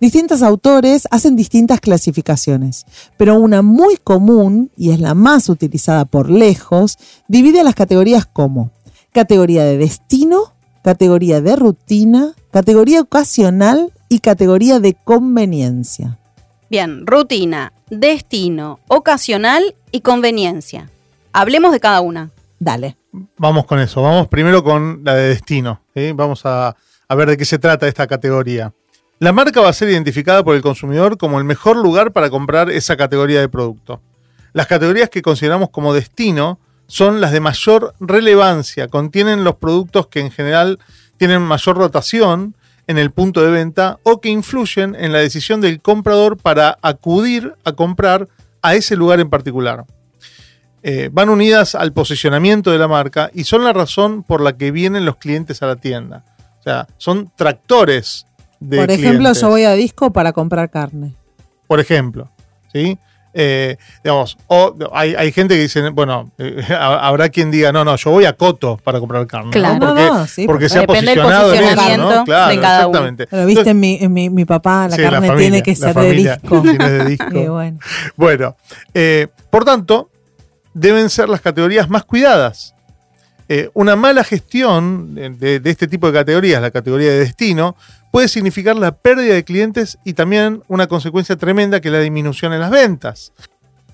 Distintos 0.00 0.42
autores 0.42 1.08
hacen 1.10 1.34
distintas 1.34 1.80
clasificaciones, 1.80 2.86
pero 3.16 3.34
una 3.34 3.62
muy 3.62 3.96
común, 3.96 4.70
y 4.76 4.90
es 4.90 5.00
la 5.00 5.14
más 5.14 5.48
utilizada 5.48 6.04
por 6.04 6.30
lejos, 6.30 6.98
divide 7.26 7.64
las 7.64 7.74
categorías 7.74 8.24
como 8.24 8.70
categoría 9.12 9.64
de 9.64 9.76
destino, 9.76 10.52
categoría 10.84 11.40
de 11.40 11.56
rutina, 11.56 12.34
categoría 12.52 13.00
ocasional 13.00 13.92
y 14.08 14.20
categoría 14.20 14.78
de 14.78 14.94
conveniencia. 14.94 16.18
Bien, 16.70 17.06
rutina, 17.06 17.72
destino, 17.90 18.78
ocasional 18.86 19.74
y 19.90 20.02
conveniencia. 20.02 20.90
Hablemos 21.32 21.72
de 21.72 21.80
cada 21.80 22.00
una. 22.02 22.30
Dale. 22.60 22.96
Vamos 23.36 23.66
con 23.66 23.80
eso. 23.80 24.02
Vamos 24.02 24.28
primero 24.28 24.62
con 24.62 25.02
la 25.02 25.14
de 25.14 25.28
destino. 25.28 25.80
¿sí? 25.94 26.12
Vamos 26.12 26.44
a, 26.44 26.76
a 27.08 27.14
ver 27.14 27.30
de 27.30 27.36
qué 27.36 27.44
se 27.44 27.58
trata 27.58 27.88
esta 27.88 28.06
categoría. 28.06 28.72
La 29.20 29.32
marca 29.32 29.60
va 29.60 29.68
a 29.68 29.72
ser 29.72 29.88
identificada 29.88 30.44
por 30.44 30.54
el 30.54 30.62
consumidor 30.62 31.18
como 31.18 31.38
el 31.38 31.44
mejor 31.44 31.76
lugar 31.76 32.12
para 32.12 32.30
comprar 32.30 32.70
esa 32.70 32.96
categoría 32.96 33.40
de 33.40 33.48
producto. 33.48 34.00
Las 34.52 34.68
categorías 34.68 35.10
que 35.10 35.22
consideramos 35.22 35.70
como 35.70 35.92
destino 35.92 36.60
son 36.86 37.20
las 37.20 37.32
de 37.32 37.40
mayor 37.40 37.94
relevancia, 37.98 38.86
contienen 38.86 39.42
los 39.42 39.56
productos 39.56 40.06
que 40.06 40.20
en 40.20 40.30
general 40.30 40.78
tienen 41.16 41.42
mayor 41.42 41.76
rotación 41.76 42.54
en 42.86 42.96
el 42.96 43.10
punto 43.10 43.42
de 43.42 43.50
venta 43.50 43.98
o 44.04 44.20
que 44.20 44.28
influyen 44.28 44.94
en 44.94 45.12
la 45.12 45.18
decisión 45.18 45.60
del 45.60 45.82
comprador 45.82 46.38
para 46.38 46.78
acudir 46.80 47.54
a 47.64 47.72
comprar 47.72 48.28
a 48.62 48.76
ese 48.76 48.94
lugar 48.94 49.18
en 49.18 49.30
particular. 49.30 49.84
Eh, 50.84 51.10
van 51.12 51.28
unidas 51.28 51.74
al 51.74 51.92
posicionamiento 51.92 52.70
de 52.70 52.78
la 52.78 52.86
marca 52.86 53.32
y 53.34 53.44
son 53.44 53.64
la 53.64 53.72
razón 53.72 54.22
por 54.22 54.40
la 54.40 54.56
que 54.56 54.70
vienen 54.70 55.04
los 55.04 55.16
clientes 55.16 55.60
a 55.60 55.66
la 55.66 55.76
tienda. 55.76 56.24
O 56.60 56.62
sea, 56.62 56.86
son 56.98 57.32
tractores 57.36 58.27
de 58.60 58.76
Por 58.78 58.90
ejemplo, 58.90 59.18
clientes. 59.18 59.40
yo 59.40 59.48
voy 59.48 59.64
a 59.64 59.72
disco 59.74 60.12
para 60.12 60.32
comprar 60.32 60.70
carne. 60.70 61.14
Por 61.66 61.80
ejemplo, 61.80 62.28
¿sí? 62.72 62.98
Eh, 63.34 63.76
digamos, 64.02 64.36
o 64.48 64.74
hay, 64.92 65.14
hay 65.14 65.30
gente 65.32 65.54
que 65.54 65.60
dice, 65.60 65.90
bueno, 65.90 66.32
eh, 66.38 66.60
habrá 66.80 67.28
quien 67.28 67.50
diga, 67.50 67.70
no, 67.72 67.84
no, 67.84 67.94
yo 67.94 68.10
voy 68.10 68.24
a 68.24 68.32
Coto 68.32 68.78
para 68.82 68.98
comprar 68.98 69.26
carne. 69.26 69.50
Claro. 69.50 69.74
¿no? 69.78 69.86
Porque, 69.88 70.02
No, 70.02 70.14
no, 70.18 70.26
sí, 70.26 70.46
porque 70.46 70.68
se 70.68 70.78
ha 70.78 70.80
Depende 70.80 71.14
del 71.14 71.20
posicionado 71.20 71.54
en 71.54 71.62
eso. 71.62 72.24
Claro, 72.24 72.48
de 72.50 72.60
cada 72.60 72.86
uno. 72.88 72.98
exactamente. 72.98 73.26
Pero 73.28 73.46
viste, 73.46 73.70
en 73.70 73.80
mi, 73.80 74.08
mi, 74.08 74.30
mi 74.30 74.44
papá 74.44 74.88
la 74.88 74.96
Sí, 74.96 75.02
carne 75.02 75.18
familia, 75.28 75.36
tiene 75.36 75.62
que 75.62 75.76
ser 75.76 75.94
familia, 75.94 76.36
de 76.42 77.04
disco. 77.04 77.32
de. 77.32 77.40
Y 77.44 77.48
bueno. 77.48 77.78
Bueno, 78.16 78.56
eh, 78.94 79.28
por 79.50 79.64
tanto, 79.64 80.10
deben 80.74 81.08
ser 81.10 81.28
las 81.28 81.40
categorías 81.42 81.88
más 81.88 82.04
cuidadas. 82.04 82.74
Eh, 83.50 83.70
una 83.74 83.94
mala 83.94 84.24
gestión 84.24 85.14
de 85.14 85.60
este 85.64 85.86
tipo 85.86 86.06
de 86.08 86.12
categorías, 86.18 86.60
la 86.60 86.70
categoría 86.70 87.10
de 87.10 87.20
destino, 87.20 87.76
puede 88.10 88.28
significar 88.28 88.76
la 88.76 88.92
pérdida 88.92 89.34
de 89.34 89.44
clientes 89.44 89.98
y 90.04 90.14
también 90.14 90.62
una 90.68 90.86
consecuencia 90.86 91.36
tremenda 91.36 91.80
que 91.80 91.88
es 91.88 91.92
la 91.92 92.00
disminución 92.00 92.52
en 92.52 92.60
las 92.60 92.70
ventas. 92.70 93.32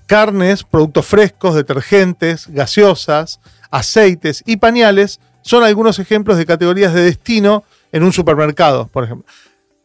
Carnes, 0.05 0.63
productos 0.63 1.05
frescos, 1.05 1.55
detergentes, 1.55 2.47
gaseosas, 2.47 3.39
aceites 3.71 4.43
y 4.45 4.57
pañales 4.57 5.19
son 5.41 5.63
algunos 5.63 5.99
ejemplos 5.99 6.37
de 6.37 6.45
categorías 6.45 6.93
de 6.93 7.01
destino 7.01 7.63
en 7.91 8.03
un 8.03 8.13
supermercado, 8.13 8.87
por 8.87 9.03
ejemplo. 9.03 9.31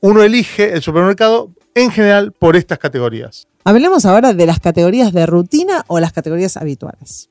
Uno 0.00 0.22
elige 0.22 0.72
el 0.72 0.82
supermercado 0.82 1.50
en 1.74 1.90
general 1.90 2.32
por 2.32 2.56
estas 2.56 2.78
categorías. 2.78 3.46
Hablemos 3.64 4.06
ahora 4.06 4.32
de 4.32 4.46
las 4.46 4.58
categorías 4.58 5.12
de 5.12 5.26
rutina 5.26 5.84
o 5.86 6.00
las 6.00 6.12
categorías 6.12 6.56
habituales. 6.56 7.28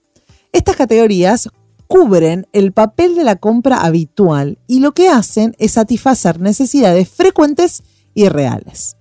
Estas 0.51 0.75
categorías 0.75 1.50
cubren 1.89 2.46
el 2.53 2.72
papel 2.72 3.15
de 3.15 3.24
la 3.24 3.36
compra 3.36 3.81
habitual 3.81 4.60
y 4.67 4.79
lo 4.79 4.93
que 4.93 5.10
hacen 5.10 5.55
es 5.58 5.72
satisfacer 5.72 6.39
necesidades 6.39 7.10
frecuentes 7.10 7.81
y 8.13 8.29
reales. 8.29 8.96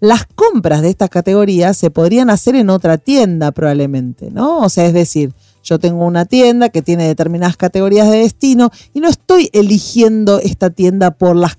Las 0.00 0.24
compras 0.24 0.80
de 0.80 0.88
estas 0.88 1.10
categorías 1.10 1.76
se 1.76 1.90
podrían 1.90 2.30
hacer 2.30 2.56
en 2.56 2.70
otra 2.70 2.96
tienda 2.96 3.52
probablemente, 3.52 4.30
¿no? 4.30 4.60
O 4.60 4.70
sea, 4.70 4.86
es 4.86 4.94
decir, 4.94 5.34
yo 5.62 5.78
tengo 5.78 6.06
una 6.06 6.24
tienda 6.24 6.70
que 6.70 6.80
tiene 6.80 7.06
determinadas 7.06 7.58
categorías 7.58 8.10
de 8.10 8.20
destino 8.20 8.70
y 8.94 9.00
no 9.00 9.10
estoy 9.10 9.50
eligiendo 9.52 10.40
esta 10.40 10.70
tienda 10.70 11.10
por 11.10 11.36
las 11.36 11.58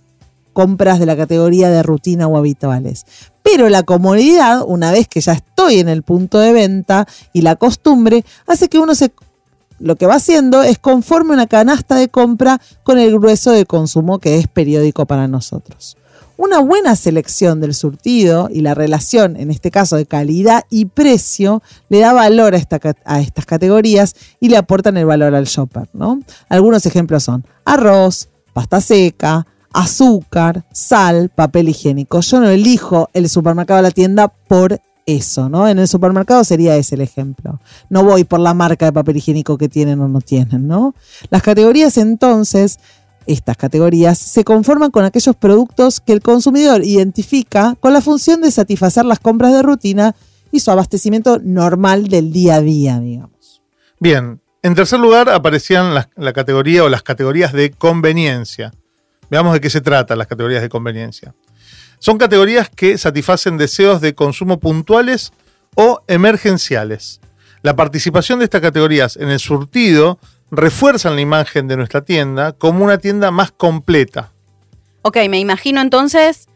compras 0.51 0.99
de 0.99 1.05
la 1.05 1.15
categoría 1.15 1.69
de 1.69 1.83
rutina 1.83 2.27
o 2.27 2.37
habituales. 2.37 3.05
Pero 3.43 3.69
la 3.69 3.83
comodidad, 3.83 4.63
una 4.65 4.91
vez 4.91 5.07
que 5.07 5.21
ya 5.21 5.33
estoy 5.33 5.79
en 5.79 5.89
el 5.89 6.01
punto 6.01 6.39
de 6.39 6.53
venta 6.53 7.07
y 7.33 7.41
la 7.41 7.55
costumbre, 7.55 8.25
hace 8.47 8.67
que 8.67 8.79
uno 8.79 8.95
se 8.95 9.11
lo 9.81 9.95
que 9.95 10.05
va 10.05 10.15
haciendo 10.15 10.61
es 10.63 10.79
conforme 10.79 11.33
una 11.33 11.47
canasta 11.47 11.95
de 11.95 12.09
compra 12.09 12.61
con 12.83 12.99
el 12.99 13.11
grueso 13.17 13.51
de 13.51 13.65
consumo 13.65 14.19
que 14.19 14.37
es 14.37 14.47
periódico 14.47 15.05
para 15.05 15.27
nosotros. 15.27 15.97
Una 16.37 16.59
buena 16.59 16.95
selección 16.95 17.59
del 17.59 17.75
surtido 17.75 18.49
y 18.51 18.61
la 18.61 18.73
relación, 18.73 19.35
en 19.35 19.51
este 19.51 19.69
caso 19.69 19.95
de 19.95 20.07
calidad 20.07 20.63
y 20.71 20.85
precio, 20.85 21.61
le 21.89 21.99
da 21.99 22.13
valor 22.13 22.55
a, 22.55 23.19
estas 23.19 23.45
categorías 23.45 24.15
y 24.39 24.49
le 24.49 24.57
aportan 24.57 24.97
el 24.97 25.05
valor 25.05 25.35
al 25.35 25.45
shopper. 25.45 25.89
¿no? 25.93 26.19
Algunos 26.49 26.85
ejemplos 26.87 27.23
son 27.23 27.45
arroz, 27.63 28.29
pasta 28.53 28.81
seca, 28.81 29.45
azúcar, 29.71 30.65
sal, 30.71 31.29
papel 31.29 31.69
higiénico. 31.69 32.21
Yo 32.21 32.39
no 32.39 32.49
elijo 32.49 33.09
el 33.13 33.29
supermercado 33.29 33.77
de 33.77 33.83
la 33.83 33.91
tienda 33.91 34.27
por 34.27 34.81
eso, 35.05 35.49
¿no? 35.49 35.67
En 35.67 35.79
el 35.79 35.87
supermercado 35.87 36.43
sería 36.43 36.75
ese 36.75 36.95
el 36.95 37.01
ejemplo. 37.01 37.59
No 37.89 38.03
voy 38.03 38.23
por 38.23 38.39
la 38.39 38.53
marca 38.53 38.85
de 38.85 38.93
papel 38.93 39.17
higiénico 39.17 39.57
que 39.57 39.69
tienen 39.69 39.99
o 40.01 40.07
no 40.07 40.21
tienen, 40.21 40.67
¿no? 40.67 40.93
Las 41.29 41.41
categorías 41.41 41.97
entonces, 41.97 42.79
estas 43.25 43.57
categorías, 43.57 44.17
se 44.17 44.43
conforman 44.43 44.91
con 44.91 45.03
aquellos 45.05 45.35
productos 45.35 45.99
que 46.01 46.13
el 46.13 46.21
consumidor 46.21 46.83
identifica 46.83 47.75
con 47.79 47.93
la 47.93 48.01
función 48.01 48.41
de 48.41 48.51
satisfacer 48.51 49.05
las 49.05 49.19
compras 49.19 49.53
de 49.53 49.61
rutina 49.61 50.15
y 50.51 50.59
su 50.59 50.71
abastecimiento 50.71 51.39
normal 51.43 52.07
del 52.07 52.31
día 52.31 52.55
a 52.55 52.61
día, 52.61 52.99
digamos. 52.99 53.61
Bien, 53.99 54.41
en 54.63 54.75
tercer 54.75 54.99
lugar 54.99 55.29
aparecían 55.29 55.93
las- 55.93 56.09
la 56.15 56.33
categoría 56.33 56.83
o 56.83 56.89
las 56.89 57.03
categorías 57.03 57.53
de 57.53 57.71
conveniencia. 57.71 58.71
Veamos 59.29 59.53
de 59.53 59.61
qué 59.61 59.69
se 59.69 59.81
trata 59.81 60.15
las 60.15 60.27
categorías 60.27 60.61
de 60.61 60.69
conveniencia. 60.69 61.33
Son 62.03 62.17
categorías 62.17 62.67
que 62.67 62.97
satisfacen 62.97 63.59
deseos 63.59 64.01
de 64.01 64.15
consumo 64.15 64.59
puntuales 64.59 65.33
o 65.75 66.01
emergenciales. 66.07 67.21
La 67.61 67.75
participación 67.75 68.39
de 68.39 68.45
estas 68.45 68.61
categorías 68.61 69.17
en 69.17 69.29
el 69.29 69.39
surtido 69.39 70.17
refuerzan 70.49 71.13
la 71.13 71.21
imagen 71.21 71.67
de 71.67 71.77
nuestra 71.77 72.01
tienda 72.01 72.53
como 72.53 72.83
una 72.83 72.97
tienda 72.97 73.29
más 73.29 73.51
completa. 73.51 74.31
Ok, 75.03 75.17
me 75.29 75.39
imagino 75.39 75.79
entonces 75.79 76.47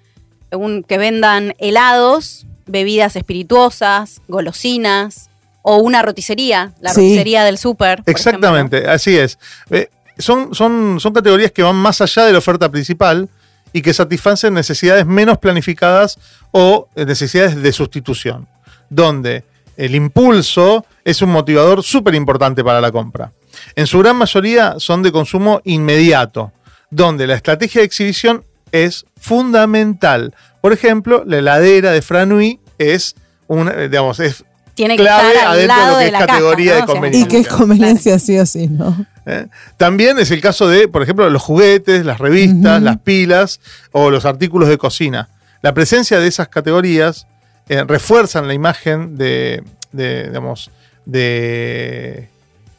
un- 0.51 0.81
que 0.83 0.97
vendan 0.97 1.53
helados, 1.59 2.47
bebidas 2.65 3.15
espirituosas, 3.15 4.23
golosinas 4.27 5.29
o 5.61 5.77
una 5.77 6.01
roticería, 6.01 6.73
la 6.81 6.89
Sí. 6.91 7.01
roticería 7.01 7.43
del 7.43 7.59
súper. 7.59 8.01
Exactamente, 8.07 8.87
así 8.89 9.15
es. 9.15 9.37
Eh, 9.69 9.89
son, 10.17 10.55
son, 10.55 10.99
son 10.99 11.13
categorías 11.13 11.51
que 11.51 11.61
van 11.61 11.75
más 11.75 12.01
allá 12.01 12.25
de 12.25 12.31
la 12.31 12.39
oferta 12.39 12.71
principal 12.71 13.29
y 13.75 13.81
que 13.81 13.93
satisfacen 13.93 14.53
necesidades 14.53 15.05
menos 15.05 15.37
planificadas 15.37 16.17
o 16.51 16.87
eh, 16.95 17.05
necesidades 17.05 17.61
de 17.61 17.73
sustitución, 17.73 18.47
donde 18.89 19.43
el 19.75 19.95
impulso 19.95 20.85
es 21.03 21.21
un 21.21 21.31
motivador 21.31 21.83
súper 21.83 22.15
importante 22.15 22.63
para 22.63 22.79
la 22.79 22.89
compra. 22.93 23.33
En 23.75 23.85
su 23.85 23.99
gran 23.99 24.15
mayoría 24.15 24.75
son 24.77 25.03
de 25.03 25.11
consumo 25.11 25.59
inmediato, 25.65 26.53
donde 26.89 27.27
la 27.27 27.35
estrategia 27.35 27.81
de 27.81 27.85
exhibición 27.87 28.45
es 28.71 29.05
fundamental. 29.17 30.33
Por 30.61 30.71
ejemplo, 30.71 31.23
la 31.25 31.39
heladera 31.39 31.91
de 31.91 32.01
Franui 32.01 32.61
es 32.77 33.13
un, 33.47 33.67
eh, 33.67 33.89
digamos, 33.89 34.21
es 34.21 34.45
Tiene 34.73 34.95
que 34.95 35.03
clave 35.03 35.33
estar 35.33 35.47
al 35.47 35.69
adentro 35.69 35.75
de 35.75 35.91
lo 35.91 35.97
que 35.97 35.99
de 35.99 36.05
es 36.05 36.11
la 36.13 36.19
caja, 36.19 36.31
categoría 36.31 36.73
¿no? 36.75 36.79
de 36.79 36.85
conveniencia. 36.85 37.25
Y 37.25 37.27
que 37.27 37.39
es 37.39 37.53
conveniencia 37.53 38.19
sí 38.19 38.39
o 38.39 38.45
sí, 38.45 38.67
¿no? 38.67 39.05
¿Eh? 39.25 39.47
También 39.77 40.19
es 40.19 40.31
el 40.31 40.41
caso 40.41 40.67
de, 40.67 40.87
por 40.87 41.01
ejemplo, 41.01 41.29
los 41.29 41.41
juguetes, 41.41 42.05
las 42.05 42.19
revistas, 42.19 42.81
las 42.81 42.97
pilas 42.97 43.59
o 43.91 44.09
los 44.09 44.25
artículos 44.25 44.69
de 44.69 44.77
cocina. 44.77 45.29
La 45.61 45.73
presencia 45.73 46.19
de 46.19 46.27
esas 46.27 46.47
categorías 46.47 47.27
eh, 47.69 47.83
refuerzan 47.83 48.47
la 48.47 48.53
imagen 48.53 49.17
de, 49.17 49.63
de, 49.91 50.25
digamos, 50.25 50.69
de, 51.05 52.29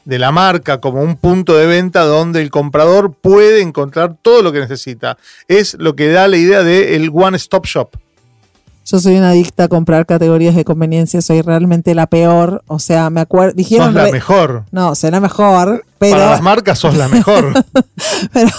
de 0.05 0.19
la 0.19 0.31
marca 0.31 0.81
como 0.81 1.03
un 1.03 1.17
punto 1.17 1.57
de 1.57 1.67
venta 1.67 2.03
donde 2.03 2.43
el 2.43 2.51
comprador 2.51 3.13
puede 3.13 3.61
encontrar 3.61 4.17
todo 4.23 4.43
lo 4.43 4.53
que 4.53 4.61
necesita. 4.61 5.19
Es 5.49 5.75
lo 5.81 5.97
que 5.97 6.11
da 6.11 6.29
la 6.29 6.37
idea 6.37 6.63
de 6.63 6.95
el 6.95 7.11
one 7.13 7.37
stop 7.37 7.67
shop. 7.67 7.97
Yo 8.85 9.01
soy 9.01 9.17
una 9.17 9.31
adicta 9.31 9.65
a 9.65 9.69
comprar 9.69 10.07
categorías 10.07 10.55
de 10.55 10.65
conveniencia, 10.65 11.21
soy 11.21 11.43
realmente 11.43 11.93
la 11.97 12.07
peor. 12.07 12.63
O 12.69 12.79
sea, 12.79 13.11
me 13.11 13.21
acuerdo, 13.21 13.55
dijeron... 13.55 13.87
Sos 13.87 13.95
la 13.95 14.13
mejor. 14.13 14.65
No, 14.71 14.95
será 14.95 15.19
mejor, 15.19 15.85
pero... 15.99 16.13
Para 16.17 16.31
las 16.31 16.43
marcas 16.43 16.79
sos 16.79 16.97
la 16.97 17.09
mejor. 17.09 17.53
pero 18.33 18.51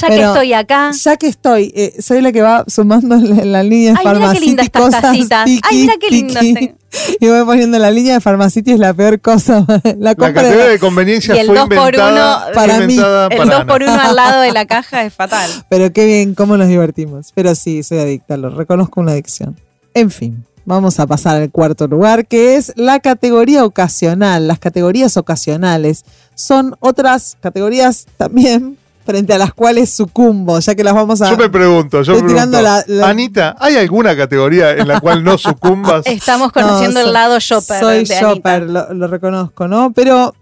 Ya 0.00 0.08
que 0.08 0.20
estoy 0.22 0.52
acá. 0.52 0.90
Ya 0.92 1.16
que 1.16 1.26
estoy, 1.28 1.72
eh, 1.74 1.94
soy 2.00 2.20
la 2.22 2.32
que 2.32 2.42
va 2.42 2.64
sumando 2.68 3.14
en 3.16 3.36
la, 3.36 3.44
la 3.44 3.62
línea 3.62 3.92
de 3.92 3.98
Ay, 3.98 4.14
mira 4.16 4.32
qué 4.32 4.40
linda 4.40 4.62
estas 4.62 4.82
cosas 4.82 5.02
tacitas. 5.02 5.48
Ay, 5.62 5.76
mira 5.78 5.94
qué 6.00 6.10
lindo 6.10 6.40
tiki. 6.40 6.64
este. 6.64 7.16
Y 7.20 7.28
voy 7.28 7.44
poniendo 7.44 7.78
la 7.78 7.90
línea 7.90 8.14
de 8.14 8.20
Pharmacity 8.20 8.72
es 8.72 8.78
la 8.78 8.94
peor 8.94 9.20
cosa. 9.20 9.66
La 9.84 9.94
La 9.96 10.14
compra 10.14 10.34
categoría 10.34 10.64
de- 10.66 10.70
de 10.70 10.78
conveniencia 10.78 11.36
Y 11.36 11.40
el 11.40 11.46
fue 11.48 11.56
dos 11.56 11.68
por 11.68 11.94
uno, 11.94 12.38
para 12.54 12.80
mí, 12.80 12.94
El 12.94 13.00
para 13.02 13.28
2 13.28 13.40
Ana. 13.40 13.66
por 13.66 13.82
1 13.82 14.00
al 14.00 14.16
lado 14.16 14.40
de 14.40 14.52
la 14.52 14.64
caja 14.66 15.02
es 15.04 15.12
fatal. 15.12 15.50
Pero 15.68 15.92
qué 15.92 16.06
bien, 16.06 16.34
cómo 16.34 16.56
nos 16.56 16.68
divertimos. 16.68 17.32
Pero 17.34 17.54
sí, 17.54 17.82
soy 17.82 17.98
adicta, 17.98 18.36
lo 18.36 18.48
reconozco 18.50 19.00
una 19.00 19.12
adicción. 19.12 19.56
En 19.92 20.10
fin, 20.10 20.44
vamos 20.66 21.00
a 21.00 21.06
pasar 21.06 21.40
al 21.40 21.50
cuarto 21.50 21.86
lugar, 21.88 22.26
que 22.26 22.56
es 22.56 22.72
la 22.76 23.00
categoría 23.00 23.64
ocasional. 23.64 24.46
Las 24.46 24.58
categorías 24.58 25.16
ocasionales 25.16 26.04
son 26.34 26.76
otras 26.80 27.36
categorías 27.40 28.06
también 28.18 28.76
frente 29.06 29.32
a 29.32 29.38
las 29.38 29.54
cuales 29.54 29.88
sucumbo, 29.90 30.58
ya 30.58 30.74
que 30.74 30.82
las 30.82 30.92
vamos 30.92 31.22
a... 31.22 31.30
Yo 31.30 31.36
me 31.36 31.48
pregunto, 31.48 32.02
yo 32.02 32.14
me 32.16 32.22
pregunto, 32.24 32.60
la- 32.60 32.84
la- 32.88 33.08
Anita, 33.08 33.54
¿hay 33.60 33.76
alguna 33.76 34.16
categoría 34.16 34.72
en 34.72 34.88
la 34.88 34.98
cual 35.00 35.22
no 35.22 35.38
sucumbas? 35.38 36.02
Estamos 36.06 36.50
conociendo 36.50 37.00
No, 37.00 37.06
el 37.06 37.12
lado 37.12 37.38
shopper 37.38 37.78
Soy 37.80 37.98
de 38.04 38.04
shopper, 38.20 38.62
Anita. 38.64 38.86
lo, 38.88 38.94
lo 38.94 39.06
reconozco, 39.06 39.68
¿no? 39.68 39.92
Pero 39.92 40.34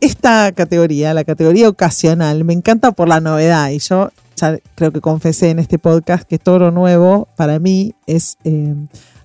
esta 0.00 0.52
categoría, 0.52 1.12
la 1.12 1.24
categoría 1.24 1.68
ocasional, 1.68 2.44
me 2.44 2.52
encanta 2.52 2.92
por 2.92 3.08
la 3.08 3.20
novedad. 3.20 3.70
Y 3.70 3.80
yo 3.80 4.10
ya 4.36 4.58
creo 4.76 4.92
que 4.92 5.00
confesé 5.00 5.50
en 5.50 5.58
este 5.58 5.78
podcast 5.80 6.22
que 6.28 6.38
todo 6.38 6.58
lo 6.60 6.70
nuevo 6.70 7.26
para 7.36 7.58
mí 7.58 7.94
es 8.06 8.36
eh, 8.44 8.74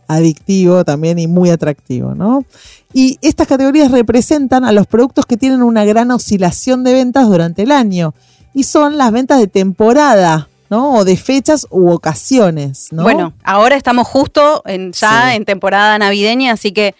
adictivo 0.09 0.83
también 0.83 1.19
y 1.19 1.27
muy 1.27 1.49
atractivo, 1.51 2.15
¿no? 2.15 2.43
Y 2.91 3.17
estas 3.21 3.47
categorías 3.47 3.91
representan 3.91 4.65
a 4.65 4.71
los 4.73 4.87
productos 4.87 5.25
que 5.25 5.37
tienen 5.37 5.61
una 5.61 5.85
gran 5.85 6.09
oscilación 6.11 6.83
de 6.83 6.93
ventas 6.93 7.27
durante 7.27 7.61
el 7.61 7.71
año. 7.71 8.13
Y 8.53 8.63
son 8.63 8.97
las 8.97 9.11
ventas 9.11 9.39
de 9.39 9.47
temporada, 9.47 10.49
¿no? 10.71 10.95
O 10.95 11.05
de 11.05 11.15
fechas 11.15 11.67
u 11.69 11.91
ocasiones, 11.91 12.87
¿no? 12.91 13.03
Bueno, 13.03 13.33
ahora 13.43 13.75
estamos 13.75 14.07
justo 14.07 14.63
en, 14.65 14.91
ya 14.91 15.29
Sí. 15.29 15.35
en 15.37 15.45
temporada 15.45 15.97
navideña, 15.99 16.53
así 16.53 16.71
que 16.71 16.95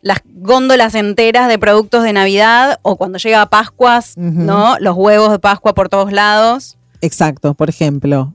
las 0.00 0.20
góndolas 0.24 0.94
enteras 0.94 1.48
de 1.48 1.58
productos 1.58 2.04
de 2.04 2.12
Navidad 2.12 2.78
o 2.82 2.96
cuando 2.96 3.18
llega 3.18 3.46
Pascuas. 3.46 4.14
¿no? 4.16 4.76
Los 4.78 4.96
huevos 4.96 5.32
de 5.32 5.38
Pascua 5.40 5.74
por 5.74 5.88
todos 5.88 6.12
lados. 6.12 6.76
Exacto, 7.00 7.54
por 7.54 7.68
ejemplo, 7.68 8.32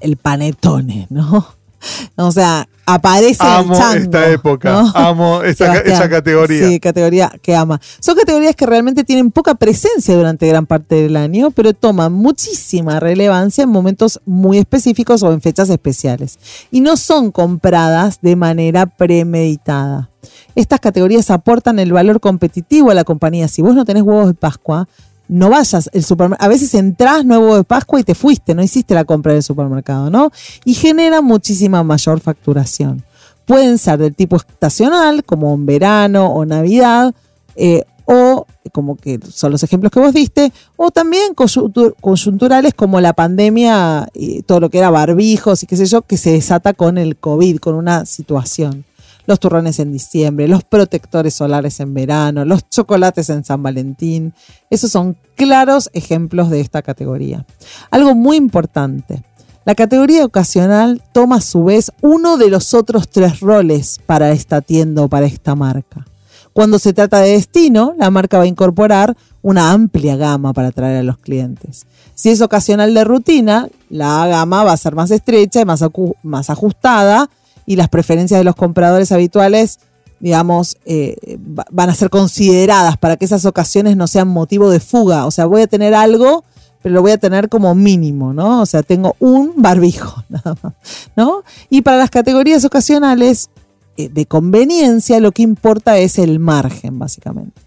el 0.00 0.16
panetone, 0.16 1.08
¿no? 1.10 1.46
O 2.16 2.32
sea, 2.32 2.66
aparece 2.86 3.42
Amo 3.44 3.74
el 3.74 3.78
chango. 3.80 3.96
esta 4.04 4.30
época, 4.30 4.72
¿no? 4.72 4.92
amo 4.94 5.42
esta, 5.42 5.76
esa 5.78 6.08
categoría. 6.08 6.68
Sí, 6.68 6.80
categoría 6.80 7.32
que 7.42 7.54
ama. 7.54 7.80
Son 8.00 8.16
categorías 8.16 8.54
que 8.56 8.64
realmente 8.64 9.04
tienen 9.04 9.30
poca 9.30 9.54
presencia 9.54 10.16
durante 10.16 10.46
gran 10.46 10.66
parte 10.66 10.94
del 10.94 11.16
año, 11.16 11.50
pero 11.50 11.74
toman 11.74 12.12
muchísima 12.12 13.00
relevancia 13.00 13.64
en 13.64 13.70
momentos 13.70 14.20
muy 14.24 14.58
específicos 14.58 15.22
o 15.22 15.32
en 15.32 15.40
fechas 15.40 15.68
especiales. 15.68 16.38
Y 16.70 16.80
no 16.80 16.96
son 16.96 17.32
compradas 17.32 18.20
de 18.22 18.36
manera 18.36 18.86
premeditada. 18.86 20.10
Estas 20.54 20.80
categorías 20.80 21.30
aportan 21.30 21.78
el 21.78 21.92
valor 21.92 22.20
competitivo 22.20 22.90
a 22.90 22.94
la 22.94 23.04
compañía. 23.04 23.48
Si 23.48 23.62
vos 23.62 23.74
no 23.74 23.84
tenés 23.84 24.02
huevos 24.02 24.28
de 24.28 24.34
Pascua, 24.34 24.88
no 25.28 25.50
vayas 25.50 25.90
el 25.92 26.04
supermercado. 26.04 26.46
A 26.46 26.48
veces 26.48 26.72
entras, 26.74 27.24
huevo 27.24 27.56
de 27.56 27.64
Pascua 27.64 28.00
y 28.00 28.04
te 28.04 28.14
fuiste, 28.14 28.54
no 28.54 28.62
hiciste 28.62 28.94
la 28.94 29.04
compra 29.04 29.32
del 29.32 29.42
supermercado, 29.42 30.10
¿no? 30.10 30.30
Y 30.64 30.74
genera 30.74 31.20
muchísima 31.20 31.82
mayor 31.82 32.20
facturación. 32.20 33.04
Pueden 33.44 33.78
ser 33.78 33.98
del 33.98 34.14
tipo 34.14 34.36
estacional, 34.36 35.24
como 35.24 35.54
en 35.54 35.66
verano 35.66 36.26
o 36.32 36.44
Navidad, 36.44 37.14
eh, 37.54 37.84
o 38.06 38.46
como 38.72 38.96
que 38.96 39.20
son 39.28 39.52
los 39.52 39.62
ejemplos 39.62 39.92
que 39.92 40.00
vos 40.00 40.14
diste, 40.14 40.52
o 40.76 40.90
también 40.90 41.34
coyuntur- 41.34 41.94
coyunturales 42.00 42.72
como 42.74 43.00
la 43.00 43.12
pandemia 43.12 44.08
y 44.14 44.42
todo 44.42 44.60
lo 44.60 44.70
que 44.70 44.78
era 44.78 44.90
barbijos 44.90 45.62
y 45.62 45.66
qué 45.66 45.76
sé 45.76 45.86
yo, 45.86 46.02
que 46.02 46.16
se 46.16 46.32
desata 46.32 46.72
con 46.72 46.98
el 46.98 47.16
COVID, 47.16 47.58
con 47.58 47.74
una 47.74 48.06
situación. 48.06 48.85
Los 49.26 49.40
turrones 49.40 49.80
en 49.80 49.92
diciembre, 49.92 50.48
los 50.48 50.64
protectores 50.64 51.34
solares 51.34 51.80
en 51.80 51.94
verano, 51.94 52.44
los 52.44 52.68
chocolates 52.68 53.28
en 53.30 53.44
San 53.44 53.62
Valentín. 53.62 54.34
Esos 54.70 54.90
son 54.90 55.16
claros 55.34 55.90
ejemplos 55.92 56.50
de 56.50 56.60
esta 56.60 56.82
categoría. 56.82 57.44
Algo 57.90 58.14
muy 58.14 58.36
importante. 58.36 59.24
La 59.64 59.74
categoría 59.74 60.24
ocasional 60.24 61.02
toma 61.12 61.36
a 61.36 61.40
su 61.40 61.64
vez 61.64 61.90
uno 62.00 62.36
de 62.36 62.50
los 62.50 62.72
otros 62.72 63.08
tres 63.08 63.40
roles 63.40 63.98
para 64.06 64.30
esta 64.30 64.60
tienda 64.60 65.02
o 65.02 65.08
para 65.08 65.26
esta 65.26 65.56
marca. 65.56 66.06
Cuando 66.52 66.78
se 66.78 66.92
trata 66.92 67.18
de 67.20 67.32
destino, 67.32 67.94
la 67.98 68.10
marca 68.10 68.38
va 68.38 68.44
a 68.44 68.46
incorporar 68.46 69.16
una 69.42 69.72
amplia 69.72 70.16
gama 70.16 70.52
para 70.52 70.68
atraer 70.68 70.98
a 70.98 71.02
los 71.02 71.18
clientes. 71.18 71.86
Si 72.14 72.30
es 72.30 72.40
ocasional 72.40 72.94
de 72.94 73.04
rutina, 73.04 73.68
la 73.90 74.26
gama 74.26 74.64
va 74.64 74.72
a 74.72 74.76
ser 74.76 74.94
más 74.94 75.10
estrecha 75.10 75.60
y 75.60 75.64
más, 75.64 75.84
más 76.22 76.48
ajustada 76.48 77.28
y 77.66 77.76
las 77.76 77.88
preferencias 77.88 78.38
de 78.40 78.44
los 78.44 78.54
compradores 78.56 79.12
habituales, 79.12 79.80
digamos, 80.20 80.76
eh, 80.86 81.36
va- 81.38 81.66
van 81.70 81.90
a 81.90 81.94
ser 81.94 82.08
consideradas 82.10 82.96
para 82.96 83.16
que 83.16 83.24
esas 83.26 83.44
ocasiones 83.44 83.96
no 83.96 84.06
sean 84.06 84.28
motivo 84.28 84.70
de 84.70 84.80
fuga. 84.80 85.26
O 85.26 85.30
sea, 85.30 85.46
voy 85.46 85.62
a 85.62 85.66
tener 85.66 85.94
algo, 85.94 86.44
pero 86.82 86.94
lo 86.94 87.02
voy 87.02 87.10
a 87.10 87.18
tener 87.18 87.48
como 87.48 87.74
mínimo, 87.74 88.32
¿no? 88.32 88.62
O 88.62 88.66
sea, 88.66 88.82
tengo 88.82 89.16
un 89.18 89.54
barbijo, 89.56 90.22
nada 90.28 90.56
más, 90.62 90.72
¿no? 91.16 91.42
Y 91.68 91.82
para 91.82 91.96
las 91.98 92.10
categorías 92.10 92.64
ocasionales 92.64 93.50
eh, 93.98 94.08
de 94.08 94.26
conveniencia, 94.26 95.20
lo 95.20 95.32
que 95.32 95.42
importa 95.42 95.98
es 95.98 96.18
el 96.18 96.38
margen, 96.38 96.98
básicamente. 96.98 97.60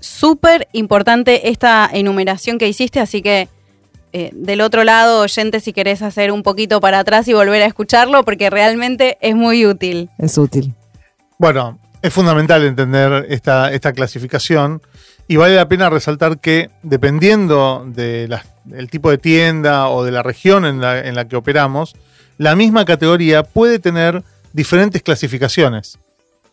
Súper 0.00 0.68
importante 0.72 1.48
esta 1.48 1.88
enumeración 1.92 2.58
que 2.58 2.68
hiciste, 2.68 3.00
así 3.00 3.22
que 3.22 3.48
eh, 4.16 4.30
del 4.32 4.60
otro 4.60 4.84
lado, 4.84 5.22
oyente, 5.22 5.58
si 5.58 5.72
querés 5.72 6.00
hacer 6.00 6.30
un 6.30 6.44
poquito 6.44 6.80
para 6.80 7.00
atrás 7.00 7.26
y 7.26 7.32
volver 7.32 7.62
a 7.62 7.66
escucharlo, 7.66 8.24
porque 8.24 8.48
realmente 8.48 9.18
es 9.20 9.34
muy 9.34 9.66
útil. 9.66 10.08
Es 10.18 10.38
útil. 10.38 10.72
Bueno, 11.36 11.80
es 12.00 12.12
fundamental 12.14 12.62
entender 12.62 13.26
esta, 13.28 13.72
esta 13.72 13.92
clasificación 13.92 14.80
y 15.26 15.34
vale 15.34 15.56
la 15.56 15.66
pena 15.66 15.90
resaltar 15.90 16.38
que 16.38 16.70
dependiendo 16.84 17.84
del 17.86 18.30
tipo 18.88 19.10
de 19.10 19.18
tienda 19.18 19.88
o 19.88 20.04
de 20.04 20.12
la 20.12 20.22
región 20.22 20.64
en 20.64 20.80
la, 20.80 21.00
en 21.00 21.16
la 21.16 21.26
que 21.26 21.34
operamos, 21.34 21.96
la 22.38 22.54
misma 22.54 22.84
categoría 22.84 23.42
puede 23.42 23.80
tener 23.80 24.22
diferentes 24.52 25.02
clasificaciones. 25.02 25.98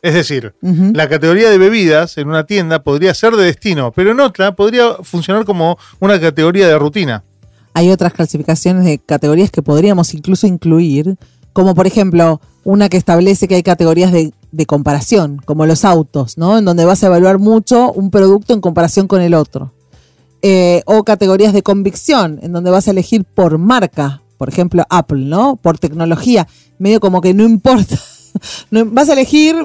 Es 0.02 0.16
decir, 0.16 0.56
la 0.62 1.08
categoría 1.08 1.52
de 1.52 1.60
bebidas 1.60 2.18
en 2.18 2.28
una 2.28 2.48
tienda 2.48 2.82
podría 2.82 3.14
ser 3.14 3.36
de 3.36 3.46
destino, 3.46 3.92
pero 3.92 4.14
en 4.14 4.20
otra 4.20 4.56
podría 4.56 4.96
funcionar 5.04 5.46
como 5.46 5.78
una 6.00 6.20
categoría 6.20 6.68
de 6.68 6.80
rutina. 6.80 7.24
Hay 7.74 7.90
otras 7.90 8.14
clasificaciones 8.14 8.86
de 8.86 9.00
categorías 9.00 9.52
que 9.52 9.62
podríamos 9.62 10.14
incluso 10.14 10.48
incluir, 10.48 11.18
como 11.54 11.76
por 11.76 11.88
ejemplo 11.88 12.42
una 12.64 12.90
que 12.90 12.98
establece 12.98 13.48
que 13.48 13.56
hay 13.56 13.64
categorías 13.64 14.12
de, 14.12 14.34
comparación, 14.68 15.42
como 15.46 15.66
los 15.66 15.86
autos, 15.86 16.38
¿no? 16.38 16.58
En 16.58 16.66
donde 16.66 16.86
vas 16.86 17.04
a 17.04 17.08
evaluar 17.08 17.40
mucho 17.40 17.92
un 17.94 18.12
producto 18.12 18.54
en 18.54 18.62
comparación 18.62 19.08
con 19.08 19.22
el 19.22 19.34
otro. 19.34 19.72
Eh, 20.44 20.84
o 20.86 21.04
categorías 21.04 21.54
de 21.54 21.64
convicción, 21.64 22.40
en 22.44 22.52
donde 22.52 22.70
vas 22.70 22.88
a 22.88 22.92
elegir 22.92 23.24
por 23.24 23.58
marca, 23.58 24.22
por 24.38 24.50
ejemplo 24.50 24.84
Apple, 24.90 25.26
¿no? 25.26 25.56
Por 25.56 25.80
tecnología, 25.80 26.48
medio 26.78 27.00
como 27.00 27.22
que 27.22 27.34
no 27.34 27.44
importa. 27.44 27.98
Vas 28.72 29.10
a 29.10 29.14
elegir 29.14 29.56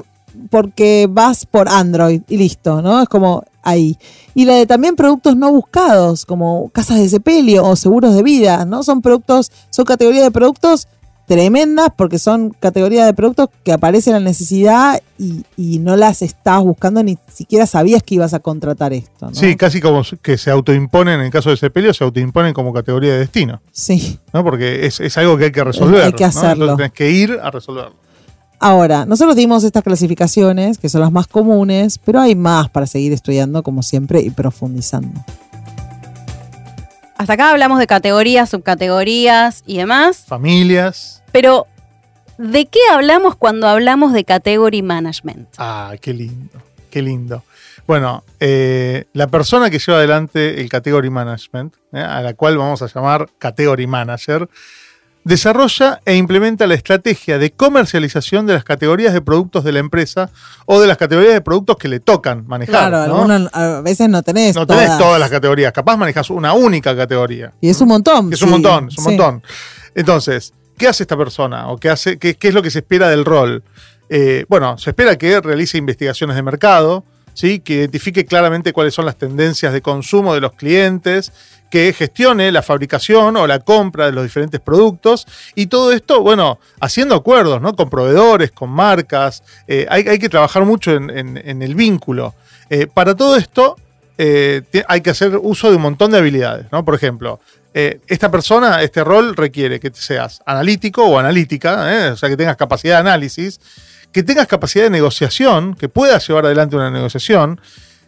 porque 0.51 1.07
vas 1.09 1.47
por 1.47 1.69
Android 1.69 2.23
y 2.29 2.37
listo, 2.37 2.83
¿no? 2.83 3.03
Es 3.03 3.09
como 3.09 3.45
ahí. 3.67 3.99
Y 4.35 4.45
la 4.45 4.55
de 4.55 4.67
también 4.67 4.97
productos 4.97 5.37
no 5.37 5.51
buscados, 5.53 6.25
como 6.25 6.71
casas 6.71 6.99
de 6.99 7.09
sepelio 7.09 7.65
o 7.65 7.77
seguros 7.77 8.15
de 8.15 8.23
vida, 8.23 8.65
¿no? 8.65 8.83
Son 8.83 9.03
productos, 9.03 9.51
son 9.71 9.85
categorías 9.85 10.25
de 10.25 10.31
productos 10.31 10.89
tremendas 11.27 11.89
porque 11.97 12.21
son 12.21 12.51
categorías 12.51 13.05
de 13.05 13.13
productos 13.13 13.49
que 13.65 13.73
aparece 13.73 14.13
la 14.13 14.21
necesidad 14.21 15.01
y, 15.19 15.45
y 15.57 15.81
no 15.81 15.97
las 15.97 16.23
estás 16.23 16.63
buscando 16.63 17.03
ni 17.03 17.19
siquiera 17.33 17.67
sabías 17.67 18.03
que 18.05 18.15
ibas 18.15 18.33
a 18.33 18.39
contratar 18.39 18.93
esto, 18.93 19.27
¿no? 19.27 19.35
Sí, 19.35 19.57
casi 19.57 19.81
como 19.81 20.03
que 20.23 20.39
se 20.39 20.53
autoimponen, 20.53 21.15
en 21.19 21.27
el 21.27 21.33
caso 21.33 21.51
de 21.51 21.57
Sepelio, 21.57 21.93
se 21.93 22.05
autoimponen 22.05 22.55
como 22.55 22.73
categoría 22.73 23.15
de 23.15 23.19
destino, 23.19 23.61
Sí. 23.73 24.21
¿no? 24.33 24.45
Porque 24.45 24.87
es, 24.87 25.01
es 25.01 25.19
algo 25.19 25.37
que 25.37 25.47
hay 25.47 25.53
que 25.53 25.65
resolver. 25.65 26.05
Hay 26.05 26.13
que 26.13 26.23
¿no? 26.23 26.29
hacerlo. 26.29 26.65
Entonces 26.65 26.77
tenés 26.77 26.93
que 26.93 27.11
ir 27.11 27.41
a 27.43 27.51
resolverlo. 27.51 27.97
Ahora, 28.59 29.05
nosotros 29.05 29.37
dimos 29.37 29.65
estas 29.65 29.83
clasificaciones, 29.83 30.79
que 30.79 30.89
son 30.89 31.03
las 31.03 31.13
más 31.13 31.27
comunes, 31.27 31.99
pero 31.99 32.21
hay 32.21 32.35
más 32.35 32.71
para 32.71 32.87
seguir 32.87 33.13
estudiando, 33.13 33.63
como 33.63 33.83
siempre, 33.83 34.21
y 34.21 34.31
profundizando. 34.31 35.25
Hasta 37.19 37.33
acá 37.35 37.51
hablamos 37.51 37.79
de 37.79 37.87
categorías, 37.87 38.51
subcategorías 38.51 39.63
y 39.67 39.79
demás, 39.79 40.25
Familias. 40.27 41.23
pero 41.33 41.67
¿de 42.39 42.67
qué 42.67 42.81
hablamos 42.93 43.37
cuando 43.37 43.67
hablamos 43.69 44.13
de 44.13 44.25
category 44.25 44.83
management? 44.83 45.49
Ah, 45.57 45.95
qué 46.01 46.13
lindo, 46.13 46.59
qué 46.91 47.01
lindo. 47.03 47.43
Bueno, 47.87 48.25
eh, 48.41 49.05
la 49.13 49.29
persona 49.29 49.71
que 49.71 49.79
lleva 49.79 49.99
adelante 49.99 50.61
el 50.61 50.69
Category 50.69 51.09
Management, 51.09 51.73
eh, 51.93 52.01
a 52.01 52.21
la 52.21 52.35
cual 52.35 52.59
vamos 52.59 52.83
a 52.83 52.89
llamar 52.89 53.29
Category 53.39 53.87
Manager, 53.87 54.49
desarrolla 55.27 56.01
e 56.05 56.15
implementa 56.15 56.69
la 56.69 56.75
estrategia 56.75 57.37
de 57.39 57.51
comercialización 57.51 58.47
de 58.47 58.55
las 58.55 58.63
categorías 58.63 59.13
de 59.13 59.21
productos 59.21 59.65
de 59.65 59.73
la 59.73 59.81
empresa 59.81 60.31
o 60.67 60.81
de 60.81 60.87
las 60.87 60.97
categorías 60.97 61.35
de 61.35 61.41
productos 61.41 61.77
que 61.77 61.89
le 61.89 61.99
tocan 61.99 62.45
manejar. 62.47 62.91
Claro, 62.91 63.27
¿no? 63.27 63.49
a 63.53 63.81
veces 63.81 64.09
no 64.09 64.23
tenés 64.23 64.55
No 64.55 64.69
tenés 64.69 64.85
todas. 64.85 64.99
todas 65.01 65.21
las 65.21 65.29
categorías, 65.29 65.73
capaz 65.73 65.97
manejas 65.97 66.31
una 66.31 66.53
única 66.53 66.97
categoría. 66.97 67.53
Y 67.61 67.71
es 67.71 67.81
un 67.81 67.89
montón. 67.89 68.33
Es 68.33 68.41
un 68.43 68.51
montón, 68.51 68.87
es 68.87 68.99
un 68.99 69.05
sí. 69.05 69.11
montón. 69.11 69.43
Entonces, 69.97 70.55
¿qué 70.79 70.87
hace 70.87 71.03
esta 71.03 71.17
persona? 71.17 71.69
¿O 71.71 71.77
qué, 71.77 71.91
hace, 71.91 72.19
qué, 72.19 72.37
qué 72.37 72.49
es 72.49 72.55
lo 72.55 72.63
que 72.63 72.71
se 72.71 72.79
espera 72.79 73.09
del 73.09 73.25
rol? 73.25 73.65
Eh, 74.09 74.47
bueno, 74.49 74.79
se 74.79 74.91
espera 74.91 75.19
que 75.19 75.41
realice 75.41 75.77
investigaciones 75.77 76.37
de 76.37 76.43
mercado, 76.45 77.05
¿sí? 77.37 77.61
que 77.61 77.75
identifique 77.75 78.25
claramente 78.25 78.73
cuáles 78.73 78.95
son 78.95 79.05
las 79.05 79.17
tendencias 79.17 79.73
de 79.73 79.83
consumo 79.83 80.35
de 80.35 80.41
los 80.41 80.55
clientes, 80.55 81.33
que 81.71 81.93
gestione 81.93 82.51
la 82.51 82.63
fabricación 82.63 83.37
o 83.37 83.47
la 83.47 83.59
compra 83.59 84.07
de 84.07 84.13
los 84.13 84.25
diferentes 84.25 84.59
productos 84.59 85.27
y 85.55 85.67
todo 85.67 85.93
esto, 85.93 86.23
bueno, 86.23 86.59
haciendo 86.81 87.15
acuerdos 87.15 87.61
¿no? 87.61 87.77
con 87.77 87.91
proveedores, 87.91 88.53
con 88.53 88.71
marcas. 88.71 89.43
eh, 89.69 89.87
hay, 89.91 90.19
que 90.19 90.31
trabajar 90.31 90.65
mucho 90.65 90.93
en, 90.93 91.63
el 91.63 91.75
vínculo. 91.75 92.35
Eh, 92.71 92.87
para 92.87 93.15
todo 93.15 93.37
esto, 93.37 93.77
eh, 94.17 94.63
hay 94.89 95.03
que 95.03 95.11
hacer 95.11 95.37
uso 95.37 95.69
de 95.69 95.77
un 95.77 95.83
montón 95.83 96.13
de 96.13 96.19
habilidades, 96.19 96.67
¿no? 96.73 96.85
Por 96.85 96.95
ejemplo, 96.95 97.39
esta 97.75 98.31
persona, 98.31 98.81
este 98.81 99.05
rol 99.05 99.37
requiere 99.37 99.79
que 99.79 99.91
seas 99.93 100.41
analítico 100.47 101.05
o 101.05 101.19
analítica, 101.19 102.11
o 102.11 102.17
sea, 102.17 102.31
que 102.31 102.37
tengas 102.39 102.57
capacidad 102.57 102.95
de 102.95 103.01
análisis, 103.01 103.61
que 104.17 104.23
tengas 104.23 104.47
capacidad 104.47 104.85
de 104.85 104.89
negociación, 104.91 105.75
que 105.75 105.91
puedas 105.91 106.27
llevar 106.27 106.47
adelante 106.47 106.75
una 106.75 106.91
negociación, 106.91 107.61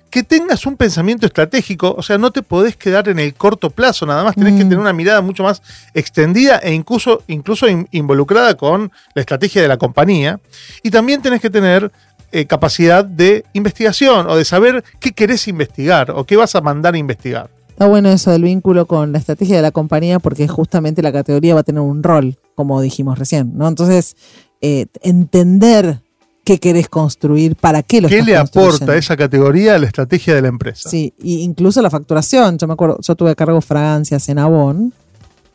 que 0.09 0.23
tengas 0.23 0.65
un 0.65 0.79
pensamiento 0.79 1.27
estratégico, 1.27 1.95
o 1.99 2.03
sea, 2.03 2.17
no 2.17 2.31
te 2.31 2.41
podés 2.41 2.77
quedar 2.79 3.11
en 3.11 3.19
el 3.19 3.35
corto 3.35 3.69
plazo, 3.69 4.07
nada 4.07 4.25
más 4.25 4.35
tenés 4.35 4.55
que 4.55 4.65
Mm. 4.65 4.69
tener 4.71 4.79
una 4.79 4.95
mirada 4.95 5.21
mucho 5.21 5.43
más 5.43 5.61
extendida 5.93 6.57
e 6.63 6.73
incluso, 6.73 7.23
incluso 7.27 7.69
in- 7.69 7.87
involucrada 7.91 8.55
con 8.55 8.91
la 9.15 9.21
estrategia 9.21 9.61
de 9.61 9.69
la 9.69 9.77
compañía. 9.77 10.41
Y 10.83 10.91
también 10.91 11.21
tenés 11.21 11.43
que 11.43 11.51
tener 11.51 11.93
eh, 12.33 12.47
capacidad 12.47 13.05
de 13.05 13.45
investigación 13.53 14.27
o 14.29 14.37
de 14.37 14.47
saber 14.47 14.83
qué 15.01 15.13
querés 15.13 15.47
investigar 15.47 16.11
o 16.11 16.25
qué 16.25 16.37
vas 16.37 16.55
a 16.55 16.63
mandar 16.63 16.95
a 16.95 16.99
investigar. 16.99 17.51
Está 17.69 17.87
bueno 17.87 18.09
eso 18.11 18.31
del 18.31 18.43
vínculo 18.45 18.87
con 18.87 19.13
la 19.13 19.19
estrategia 19.19 19.57
de 19.57 19.63
la 19.63 19.71
compañía 19.73 20.19
porque 20.21 20.49
justamente 20.49 21.01
la 21.03 21.13
categoría 21.13 21.55
va 21.55 21.61
a 21.61 21.65
tener 21.65 21.81
un 21.83 22.03
rol, 22.03 22.37
como 22.55 22.81
dijimos 22.81 23.19
recién, 23.19 23.57
¿no? 23.59 23.69
Entonces, 23.69 24.17
eh, 24.61 24.87
entender 25.03 26.01
qué 26.45 26.59
querés 26.59 26.89
construir, 26.89 27.57
para 27.57 27.83
qué 27.83 28.01
lo 28.01 28.09
¿Qué 28.09 28.21
estás 28.21 28.27
le 28.27 28.37
aporta 28.37 28.97
esa 28.97 29.17
categoría 29.17 29.75
a 29.75 29.79
la 29.79 29.87
estrategia 29.87 30.35
de 30.35 30.43
la 30.43 30.49
empresa? 30.49 30.89
Sí, 30.89 31.13
y 31.23 31.43
incluso 31.43 31.83
la 31.83 31.91
facturación. 31.91 32.57
Yo 32.57 32.67
me 32.67 32.73
acuerdo, 32.73 32.99
yo 33.03 33.15
tuve 33.15 33.33
a 33.33 33.35
cargo 33.35 33.61
fragancias 33.61 34.29
en 34.31 34.39
Avon 34.39 34.95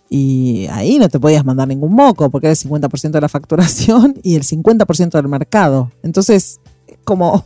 y 0.08 0.68
ahí 0.70 1.00
no 1.00 1.10
te 1.10 1.20
podías 1.20 1.44
mandar 1.44 1.68
ningún 1.68 1.94
moco 1.94 2.30
porque 2.30 2.46
era 2.46 2.52
el 2.52 2.60
50% 2.60 3.10
de 3.10 3.22
la 3.22 3.30
facturación 3.30 4.20
y 4.22 4.36
el 4.36 4.44
50% 4.44 5.10
del 5.12 5.28
mercado. 5.28 5.92
Entonces, 6.04 6.60
como, 7.04 7.44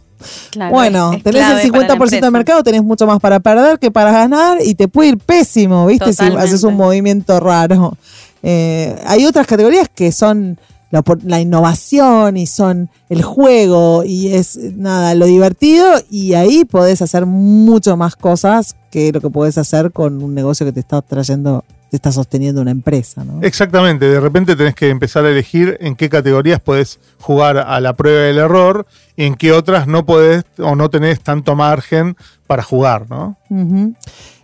Claro, 0.52 0.74
bueno, 0.74 1.12
tenés 1.24 1.64
el 1.64 1.72
para 1.72 1.88
la 1.88 1.96
50% 1.96 2.20
del 2.22 2.32
mercado, 2.32 2.64
tenés 2.64 2.84
mucho 2.84 3.08
más 3.08 3.20
para 3.20 3.40
perder 3.40 3.80
que 3.80 3.92
para 3.92 4.12
ganar 4.12 4.58
y 4.62 4.76
te 4.76 4.88
puede 4.88 5.10
ir 5.10 5.18
pésimo, 5.20 5.86
¿viste? 5.86 6.12
Si 6.12 6.24
haces 6.24 6.64
un 6.64 6.76
movimiento 6.76 7.40
raro. 7.40 7.98
Eh, 8.44 8.96
hay 9.06 9.26
otras 9.26 9.48
categorías 9.48 9.90
que 9.90 10.12
son 10.12 10.60
la, 10.90 11.42
innovación 11.42 12.38
y 12.38 12.48
son 12.48 12.90
el 13.10 13.24
juego 13.24 14.04
y 14.06 14.34
es 14.34 14.58
nada, 14.76 15.16
lo 15.16 15.26
divertido 15.26 15.86
y 16.10 16.34
ahí 16.34 16.66
podés 16.66 17.02
hacer 17.02 17.26
mucho 17.26 17.98
más 17.98 18.16
cosas 18.16 18.76
que 18.90 19.12
lo 19.12 19.22
que 19.22 19.30
podés 19.30 19.58
hacer 19.58 19.92
con 19.92 20.24
un 20.24 20.34
negocio 20.34 20.66
que 20.66 20.72
te 20.72 20.80
está 20.80 21.02
trayendo, 21.02 21.66
te 21.90 21.98
está 21.98 22.12
sosteniendo 22.12 22.62
una 22.62 22.72
empresa, 22.72 23.24
¿no? 23.24 23.42
Exactamente, 23.42 24.08
de 24.08 24.20
repente 24.20 24.56
tenés 24.56 24.76
que 24.76 24.90
empezar 24.90 25.26
a 25.26 25.30
elegir 25.30 25.78
en 25.82 25.96
qué 25.96 26.10
categorías 26.10 26.60
podés 26.60 27.00
jugar 27.20 27.58
a 27.58 27.80
la 27.82 27.94
prueba 27.94 28.22
del 28.22 28.38
error 28.38 28.86
y 29.16 29.26
en 29.26 29.36
qué 29.36 29.52
otras 29.52 29.88
no 29.88 30.06
podés 30.06 30.46
o 30.58 30.76
no 30.76 30.90
tenés 30.90 31.20
tanto 31.20 31.56
margen 31.56 32.16
para 32.48 32.64
jugar, 32.64 33.10
¿no? 33.10 33.38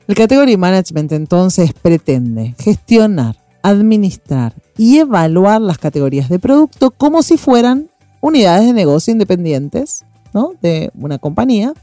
El 0.05 0.15
Category 0.15 0.57
Management 0.57 1.13
entonces 1.13 1.71
pretende 1.73 2.55
gestionar, 2.59 3.37
administrar 3.63 4.53
y 4.77 4.99
evaluar 4.99 5.61
las 5.61 5.79
categorías 5.79 6.29
de 6.29 6.37
producto 6.37 6.91
como 6.91 7.23
si 7.23 7.37
fueran 7.37 7.89
unidades 8.21 8.65
de 8.65 8.73
negocio 8.73 9.11
independientes 9.11 10.05
¿no? 10.33 10.53
de 10.61 10.91
una 10.95 11.17
compañía 11.17 11.73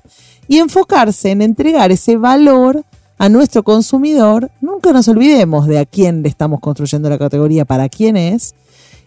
y 0.46 0.58
enfocarse 0.58 1.30
en 1.30 1.42
entregar 1.42 1.90
ese 1.90 2.16
valor 2.16 2.84
a 3.18 3.28
nuestro 3.28 3.62
consumidor. 3.62 4.50
Nunca 4.60 4.92
nos 4.92 5.06
olvidemos 5.08 5.66
de 5.66 5.78
a 5.78 5.84
quién 5.84 6.22
le 6.22 6.28
estamos 6.28 6.60
construyendo 6.60 7.10
la 7.10 7.18
categoría, 7.18 7.64
para 7.64 7.88
quién 7.88 8.16
es, 8.16 8.54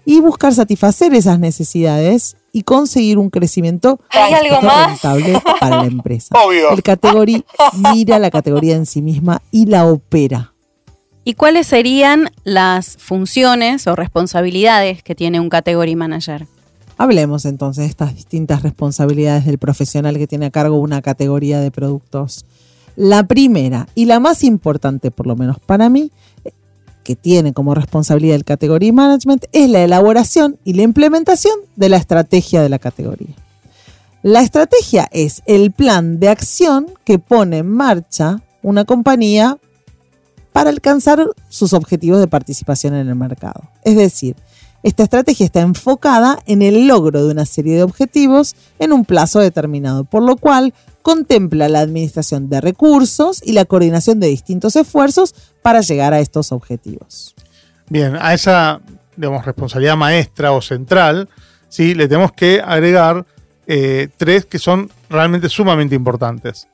y 0.05 0.19
buscar 0.19 0.53
satisfacer 0.53 1.13
esas 1.13 1.39
necesidades 1.39 2.37
y 2.51 2.61
conseguir 2.61 3.17
un 3.17 3.29
crecimiento 3.29 3.99
¿Hay 4.11 4.33
algo 4.33 4.61
más? 4.61 4.89
rentable 4.89 5.41
para 5.59 5.77
la 5.77 5.85
empresa. 5.85 6.35
Obvio. 6.45 6.71
El 6.71 6.83
category 6.83 7.43
mira 7.93 8.19
la 8.19 8.29
categoría 8.29 8.75
en 8.75 8.85
sí 8.85 9.01
misma 9.01 9.41
y 9.51 9.65
la 9.65 9.85
opera. 9.85 10.52
¿Y 11.25 11.35
cuáles 11.35 11.67
serían 11.67 12.29
las 12.43 12.97
funciones 12.97 13.87
o 13.87 13.95
responsabilidades 13.95 15.03
que 15.03 15.15
tiene 15.15 15.39
un 15.39 15.49
category 15.49 15.95
manager? 15.95 16.47
Hablemos 16.97 17.45
entonces 17.45 17.85
de 17.85 17.89
estas 17.89 18.13
distintas 18.13 18.61
responsabilidades 18.61 19.45
del 19.45 19.57
profesional 19.57 20.17
que 20.17 20.27
tiene 20.27 20.47
a 20.47 20.51
cargo 20.51 20.77
una 20.77 21.01
categoría 21.01 21.59
de 21.59 21.71
productos. 21.71 22.45
La 22.95 23.23
primera 23.25 23.87
y 23.95 24.05
la 24.05 24.19
más 24.19 24.43
importante, 24.43 25.11
por 25.11 25.25
lo 25.25 25.35
menos 25.35 25.59
para 25.59 25.89
mí, 25.89 26.11
que 27.03 27.15
tiene 27.15 27.53
como 27.53 27.73
responsabilidad 27.73 28.35
el 28.35 28.45
Category 28.45 28.91
Management, 28.91 29.45
es 29.51 29.69
la 29.69 29.83
elaboración 29.83 30.57
y 30.63 30.73
la 30.73 30.83
implementación 30.83 31.55
de 31.75 31.89
la 31.89 31.97
estrategia 31.97 32.61
de 32.61 32.69
la 32.69 32.79
categoría. 32.79 33.35
La 34.21 34.41
estrategia 34.41 35.09
es 35.11 35.41
el 35.45 35.71
plan 35.71 36.19
de 36.19 36.29
acción 36.29 36.87
que 37.03 37.19
pone 37.19 37.59
en 37.59 37.69
marcha 37.69 38.41
una 38.61 38.85
compañía 38.85 39.57
para 40.53 40.69
alcanzar 40.69 41.27
sus 41.49 41.73
objetivos 41.73 42.19
de 42.19 42.27
participación 42.27 42.95
en 42.95 43.09
el 43.09 43.15
mercado. 43.15 43.69
Es 43.83 43.97
decir, 43.97 44.35
esta 44.83 45.03
estrategia 45.03 45.45
está 45.45 45.61
enfocada 45.61 46.39
en 46.45 46.61
el 46.61 46.87
logro 46.87 47.25
de 47.25 47.31
una 47.31 47.45
serie 47.45 47.75
de 47.75 47.83
objetivos 47.83 48.55
en 48.79 48.93
un 48.93 49.05
plazo 49.05 49.39
determinado, 49.39 50.03
por 50.03 50.23
lo 50.23 50.35
cual 50.37 50.73
contempla 51.01 51.67
la 51.69 51.79
administración 51.79 52.49
de 52.49 52.61
recursos 52.61 53.41
y 53.43 53.53
la 53.53 53.65
coordinación 53.65 54.19
de 54.19 54.27
distintos 54.27 54.75
esfuerzos 54.75 55.35
para 55.61 55.81
llegar 55.81 56.13
a 56.13 56.19
estos 56.19 56.51
objetivos. 56.51 57.35
Bien, 57.89 58.15
a 58.15 58.33
esa 58.33 58.81
digamos, 59.15 59.45
responsabilidad 59.45 59.97
maestra 59.97 60.51
o 60.51 60.61
central, 60.61 61.29
¿sí? 61.69 61.93
le 61.93 62.07
tenemos 62.07 62.31
que 62.31 62.61
agregar 62.63 63.25
eh, 63.67 64.09
tres 64.17 64.45
que 64.45 64.59
son 64.59 64.89
realmente 65.09 65.49
sumamente 65.49 65.95
importantes. 65.95 66.67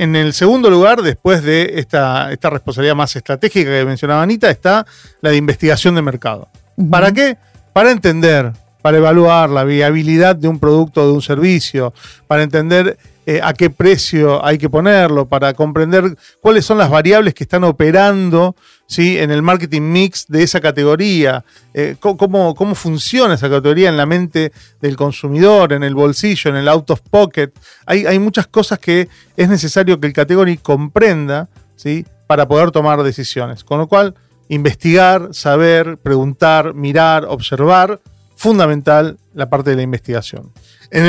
En 0.00 0.16
el 0.16 0.32
segundo 0.32 0.70
lugar, 0.70 1.02
después 1.02 1.42
de 1.42 1.72
esta, 1.74 2.32
esta 2.32 2.48
responsabilidad 2.48 2.96
más 2.96 3.14
estratégica 3.16 3.70
que 3.70 3.84
mencionaba 3.84 4.22
Anita, 4.22 4.50
está 4.50 4.86
la 5.20 5.28
de 5.28 5.36
investigación 5.36 5.94
de 5.94 6.00
mercado. 6.00 6.48
¿Para 6.90 7.12
qué? 7.12 7.36
para 7.72 7.90
entender, 7.90 8.52
para 8.82 8.98
evaluar 8.98 9.50
la 9.50 9.64
viabilidad 9.64 10.36
de 10.36 10.48
un 10.48 10.58
producto 10.58 11.02
o 11.02 11.06
de 11.06 11.12
un 11.12 11.22
servicio, 11.22 11.92
para 12.26 12.42
entender 12.42 12.98
eh, 13.26 13.40
a 13.42 13.52
qué 13.52 13.70
precio 13.70 14.44
hay 14.44 14.58
que 14.58 14.68
ponerlo, 14.70 15.26
para 15.26 15.52
comprender 15.54 16.16
cuáles 16.40 16.64
son 16.64 16.78
las 16.78 16.90
variables 16.90 17.34
que 17.34 17.44
están 17.44 17.64
operando 17.64 18.56
¿sí? 18.90 19.18
en 19.18 19.30
el 19.30 19.40
marketing 19.40 19.82
mix 19.82 20.26
de 20.26 20.42
esa 20.42 20.60
categoría, 20.60 21.44
eh, 21.72 21.94
cómo, 22.00 22.56
cómo 22.56 22.74
funciona 22.74 23.34
esa 23.34 23.48
categoría 23.48 23.88
en 23.88 23.96
la 23.96 24.04
mente 24.04 24.52
del 24.80 24.96
consumidor, 24.96 25.72
en 25.72 25.84
el 25.84 25.94
bolsillo, 25.94 26.50
en 26.50 26.56
el 26.56 26.68
out 26.68 26.90
of 26.90 27.00
pocket. 27.08 27.52
Hay, 27.86 28.04
hay 28.04 28.18
muchas 28.18 28.48
cosas 28.48 28.80
que 28.80 29.08
es 29.36 29.48
necesario 29.48 30.00
que 30.00 30.08
el 30.08 30.12
category 30.12 30.56
comprenda 30.56 31.48
¿sí? 31.76 32.04
para 32.26 32.48
poder 32.48 32.72
tomar 32.72 33.00
decisiones. 33.04 33.62
Con 33.62 33.78
lo 33.78 33.86
cual, 33.86 34.16
investigar, 34.48 35.28
saber, 35.30 35.96
preguntar, 35.98 36.74
mirar, 36.74 37.26
observar, 37.26 38.00
fundamental 38.44 39.18
la 39.34 39.50
parte 39.50 39.68
de 39.70 39.76
la 39.76 39.82
investigación. 39.82 40.50
En 40.90 41.06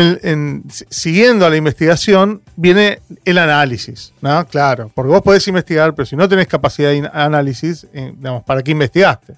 siguiendo 0.90 1.46
a 1.46 1.50
la 1.50 1.56
investigación 1.56 2.42
viene 2.58 3.00
el 3.24 3.38
análisis. 3.38 4.12
Claro, 4.52 4.92
porque 4.94 5.12
vos 5.12 5.22
podés 5.22 5.48
investigar, 5.48 5.96
pero 5.96 6.06
si 6.06 6.18
no 6.18 6.28
tenés 6.28 6.48
capacidad 6.48 6.90
de 6.92 7.10
análisis, 7.14 7.88
eh, 7.94 8.12
digamos, 8.18 8.44
¿para 8.44 8.62
qué 8.62 8.72
investigaste? 8.72 9.36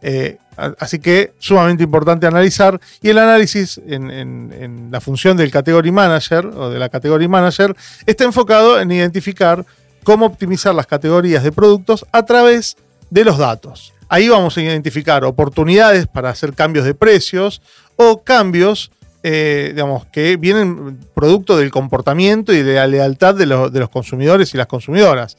Eh, 0.00 0.38
así 0.78 0.98
que 0.98 1.34
sumamente 1.38 1.84
importante 1.84 2.26
analizar 2.26 2.80
y 3.02 3.10
el 3.10 3.18
análisis 3.18 3.78
en, 3.86 4.10
en- 4.10 4.52
en 4.58 4.88
la 4.90 5.00
función 5.02 5.36
del 5.36 5.50
category 5.50 5.90
manager 5.92 6.46
o 6.46 6.70
de 6.70 6.78
la 6.78 6.88
category 6.88 7.28
manager 7.28 7.76
está 8.06 8.24
enfocado 8.24 8.80
en 8.80 8.90
identificar 8.90 9.62
cómo 10.04 10.24
optimizar 10.24 10.74
las 10.74 10.86
categorías 10.86 11.42
de 11.44 11.52
productos 11.52 12.06
a 12.12 12.24
través 12.24 12.76
de 13.10 13.24
los 13.24 13.38
datos. 13.38 13.92
Ahí 14.08 14.28
vamos 14.28 14.56
a 14.56 14.62
identificar 14.62 15.24
oportunidades 15.24 16.06
para 16.06 16.30
hacer 16.30 16.54
cambios 16.54 16.84
de 16.84 16.94
precios 16.94 17.60
o 17.96 18.22
cambios, 18.22 18.90
eh, 19.22 19.70
digamos, 19.74 20.06
que 20.06 20.36
vienen 20.36 20.98
producto 21.14 21.56
del 21.56 21.70
comportamiento 21.70 22.52
y 22.52 22.62
de 22.62 22.74
la 22.74 22.86
lealtad 22.86 23.34
de, 23.34 23.46
los- 23.46 23.72
de 23.72 23.80
los 23.80 23.90
consumidores 23.90 24.54
y 24.54 24.56
las 24.58 24.66
consumidoras. 24.68 25.36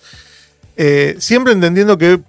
Eh, 0.76 1.16
siempre 1.20 1.54
entendiendo 1.54 1.98
que, 1.98 2.20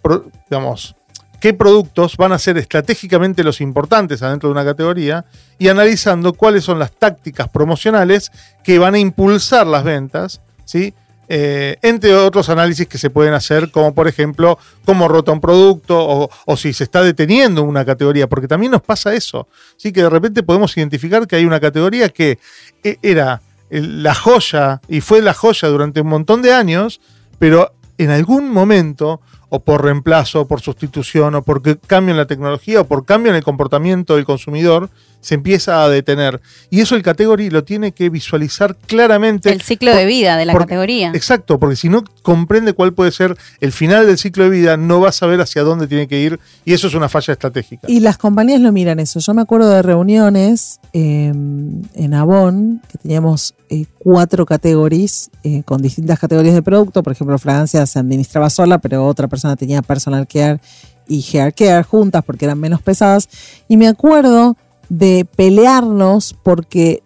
digamos, 0.49 0.95
qué 1.41 1.55
productos 1.55 2.17
van 2.17 2.33
a 2.33 2.39
ser 2.39 2.57
estratégicamente 2.59 3.45
los 3.45 3.61
importantes 3.61 4.23
adentro 4.23 4.49
de 4.49 4.53
una 4.53 4.65
categoría 4.65 5.25
y 5.59 5.69
analizando 5.69 6.33
cuáles 6.33 6.65
son 6.65 6.79
las 6.79 6.93
tácticas 6.93 7.49
promocionales 7.49 8.33
que 8.65 8.79
van 8.79 8.95
a 8.95 8.99
impulsar 8.99 9.67
las 9.67 9.85
ventas, 9.85 10.41
¿sí? 10.65 10.95
Eh, 11.31 11.77
entre 11.83 12.15
otros 12.15 12.49
análisis 12.49 12.89
que 12.89 12.97
se 12.97 13.11
pueden 13.11 13.35
hacer, 13.35 13.71
como 13.71 13.95
por 13.95 14.09
ejemplo, 14.09 14.59
cómo 14.87 15.09
rota 15.09 15.31
un 15.31 15.41
producto 15.41 16.29
o, 16.47 16.57
si 16.57 16.73
se 16.73 16.85
está 16.85 17.03
deteniendo 17.03 17.63
una 17.65 17.85
categoría, 17.85 18.29
porque 18.29 18.49
también 18.49 18.73
nos 18.73 18.81
pasa 18.81 19.13
eso, 19.13 19.47
¿sí? 19.77 19.93
que 19.93 20.03
de 20.03 20.09
repente 20.09 20.43
podemos 20.43 20.75
identificar 20.77 21.27
que 21.27 21.37
hay 21.37 21.45
una 21.45 21.61
categoría 21.61 22.09
que 22.09 22.39
eh, 22.83 22.97
era 23.03 23.43
la 23.71 24.15
joya 24.15 24.81
y 24.89 25.03
fue 25.03 25.21
la 25.21 25.35
joya 25.35 25.69
durante 25.69 26.01
un 26.01 26.09
montón 26.09 26.41
de 26.41 26.55
años, 26.55 27.01
pero 27.39 27.73
en 27.99 28.11
algún 28.11 28.51
momento, 28.51 29.21
o 29.51 29.61
por 29.61 29.85
reemplazo, 29.85 30.43
o 30.43 30.49
por 30.49 30.61
sustitución, 30.61 31.35
o 31.35 31.43
porque 31.43 31.77
cambio 31.77 32.13
en 32.13 32.19
la 32.19 32.27
tecnología, 32.27 32.81
o 32.81 32.85
por 32.85 33.05
cambio 33.05 33.31
en 33.31 33.37
el 33.37 33.45
comportamiento 33.45 34.17
del 34.17 34.25
consumidor, 34.25 34.89
se 35.21 35.35
empieza 35.35 35.83
a 35.85 35.89
detener. 35.89 36.41
Y 36.71 36.81
eso 36.81 36.95
el 36.95 37.03
category 37.03 37.51
lo 37.51 37.65
tiene 37.65 37.93
que 37.93 38.09
visualizar 38.11 38.77
claramente. 38.77 39.51
El 39.51 39.63
ciclo 39.63 39.95
de 39.95 40.07
vida 40.07 40.37
de 40.37 40.45
la 40.47 40.53
Por- 40.53 40.63
categoría. 40.63 41.11
Exacto, 41.15 41.59
porque 41.59 41.77
si 41.77 41.89
no 41.89 42.05
comprende 42.23 42.73
cuál 42.73 42.93
puede 42.93 43.13
ser 43.13 43.37
el 43.61 43.73
final 43.73 44.07
del 44.07 44.19
ciclo 44.19 44.45
de 44.45 44.51
vida, 44.51 44.77
no 44.77 45.01
va 45.01 45.09
a 45.09 45.13
saber 45.13 45.41
hacia 45.41 45.63
dónde 45.63 45.87
tiene 45.87 46.07
que 46.09 46.21
ir, 46.21 46.39
y 46.65 46.73
eso 46.73 46.87
es 46.87 46.95
una 46.95 47.09
falla 47.09 47.33
estratégica. 47.33 47.87
Y 47.91 48.01
las 48.01 48.19
compañías 48.19 48.61
lo 48.61 48.73
miran 48.73 49.01
eso. 49.01 49.21
Yo 49.21 49.35
me 49.35 49.43
acuerdo 49.43 49.71
de 49.71 49.83
reuniones 49.83 50.81
eh, 50.93 51.29
en 51.29 52.15
Avon, 52.15 52.81
que 52.91 52.99
teníamos 52.99 53.55
eh, 53.71 53.87
cuatro 53.99 54.47
categories 54.47 55.31
eh, 55.43 55.63
con 55.65 55.83
distintas 55.83 56.19
categorías 56.19 56.55
de 56.55 56.63
producto. 56.63 57.03
Por 57.03 57.13
ejemplo, 57.13 57.39
fragancia 57.39 57.85
se 57.87 57.99
administraba 57.99 58.51
sola, 58.51 58.79
pero 58.79 59.07
otra 59.07 59.29
persona 59.29 59.57
tenía 59.57 59.83
personal 59.83 60.27
care 60.27 60.61
y 61.07 61.25
hair 61.33 61.53
care 61.55 61.83
juntas 61.83 62.23
porque 62.25 62.45
eran 62.45 62.59
menos 62.61 62.83
pesadas. 62.83 63.29
Y 63.69 63.77
me 63.77 63.89
acuerdo 63.89 64.57
de 64.89 65.27
pelearnos 65.37 66.35
porque 66.43 67.03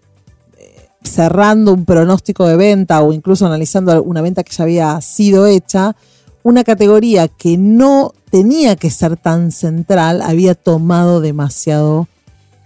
eh, 0.57 0.89
cerrando 1.03 1.73
un 1.73 1.85
pronóstico 1.85 2.47
de 2.47 2.57
venta 2.57 3.03
o 3.03 3.13
incluso 3.13 3.47
analizando 3.47 4.03
una 4.03 4.23
venta 4.23 4.45
que 4.45 4.53
ya 4.53 4.65
había 4.65 5.01
sido 5.01 5.47
hecha, 5.47 5.97
una 6.43 6.65
categoría 6.65 7.29
que 7.29 7.57
no 7.57 8.13
tenía 8.31 8.77
que 8.77 8.91
ser 8.91 9.17
tan 9.17 9.53
central 9.53 10.23
había 10.23 10.55
tomado 10.55 11.21
demasiado 11.21 12.09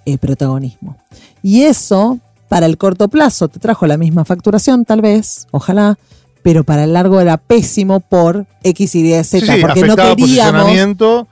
eh, 0.05 0.19
protagonismo. 0.19 0.97
Y 1.43 1.63
eso, 1.63 2.19
para 2.49 2.67
el 2.67 2.79
corto 2.79 3.09
plazo, 3.09 3.49
te 3.49 3.59
trajo 3.59 3.87
la 3.87 3.97
misma 3.97 4.25
facturación, 4.25 4.85
tal 4.85 5.01
vez, 5.01 5.47
ojalá, 5.51 5.99
pero 6.47 6.63
para 6.63 6.85
el 6.85 6.93
largo 6.93 7.21
era 7.21 7.39
pésimo 7.39 7.99
por 7.99 8.47
X, 8.63 8.95
Y, 8.95 9.11
Z, 9.25 9.25
Sí, 9.25 9.41
sí, 9.41 9.61
porque 9.61 9.81
no 9.83 9.97
queríamos. 9.97 10.71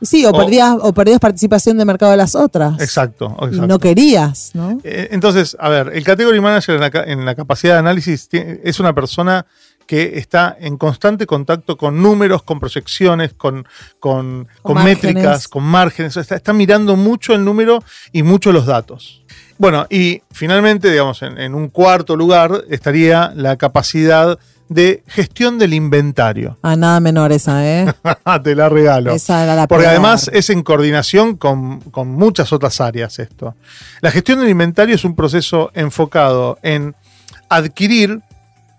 Sí, 0.03 0.24
o, 0.27 0.31
o- 0.31 0.33
perdías, 0.33 0.74
o 0.81 0.92
perdías 0.92 1.20
participación 1.20 1.79
de 1.79 1.85
mercado 1.85 2.11
de 2.11 2.16
las 2.16 2.35
otras. 2.35 2.81
Exacto, 2.81 3.37
Y 3.53 3.61
no 3.61 3.79
querías, 3.79 4.50
¿no? 4.55 4.81
Eh, 4.83 5.11
Entonces, 5.12 5.57
a 5.61 5.68
ver, 5.68 5.92
el 5.94 6.03
category 6.03 6.40
manager 6.40 6.74
en 6.74 6.81
la, 6.81 6.90
ca- 6.90 7.05
en 7.05 7.24
la 7.24 7.37
capacidad 7.37 7.74
de 7.74 7.79
análisis 7.79 8.29
es 8.33 8.81
una 8.81 8.92
persona 8.92 9.46
que 9.87 10.18
está 10.18 10.57
en 10.59 10.77
constante 10.79 11.27
contacto 11.27 11.77
con 11.77 12.03
números, 12.03 12.42
con 12.42 12.59
proyecciones, 12.59 13.35
con, 13.35 13.68
con, 14.00 14.48
con 14.62 14.74
métricas, 14.85 15.46
con 15.46 15.62
márgenes. 15.62 16.16
Está, 16.16 16.35
está 16.35 16.53
mirando 16.53 16.96
mucho 16.96 17.35
el 17.35 17.44
número 17.44 17.85
y 18.11 18.24
mucho 18.24 18.50
los 18.50 18.66
datos. 18.66 19.22
Bueno, 19.59 19.87
y 19.88 20.22
finalmente, 20.33 20.90
digamos, 20.90 21.22
en, 21.22 21.38
en 21.38 21.55
un 21.55 21.68
cuarto 21.68 22.16
lugar 22.16 22.64
estaría 22.68 23.33
la 23.37 23.57
capacidad 23.57 24.37
de 24.68 25.03
gestión 25.07 25.59
del 25.59 25.74
inventario. 25.74 26.59
Ah, 26.62 26.77
nada 26.77 27.00
menor 27.00 27.33
esa, 27.33 27.66
¿eh? 27.66 27.92
Te 28.42 28.55
la 28.55 28.68
regalo. 28.68 29.12
Esa 29.12 29.44
era 29.44 29.55
la 29.55 29.66
Porque 29.66 29.85
peor. 29.85 29.92
además 29.92 30.31
es 30.33 30.50
en 30.50 30.62
coordinación 30.62 31.37
con, 31.37 31.81
con 31.81 32.09
muchas 32.12 32.53
otras 32.53 32.81
áreas 32.81 33.18
esto. 33.18 33.55
La 34.00 34.11
gestión 34.11 34.40
del 34.40 34.48
inventario 34.48 34.94
es 34.94 35.05
un 35.05 35.14
proceso 35.14 35.70
enfocado 35.74 36.59
en 36.62 36.94
adquirir 37.48 38.20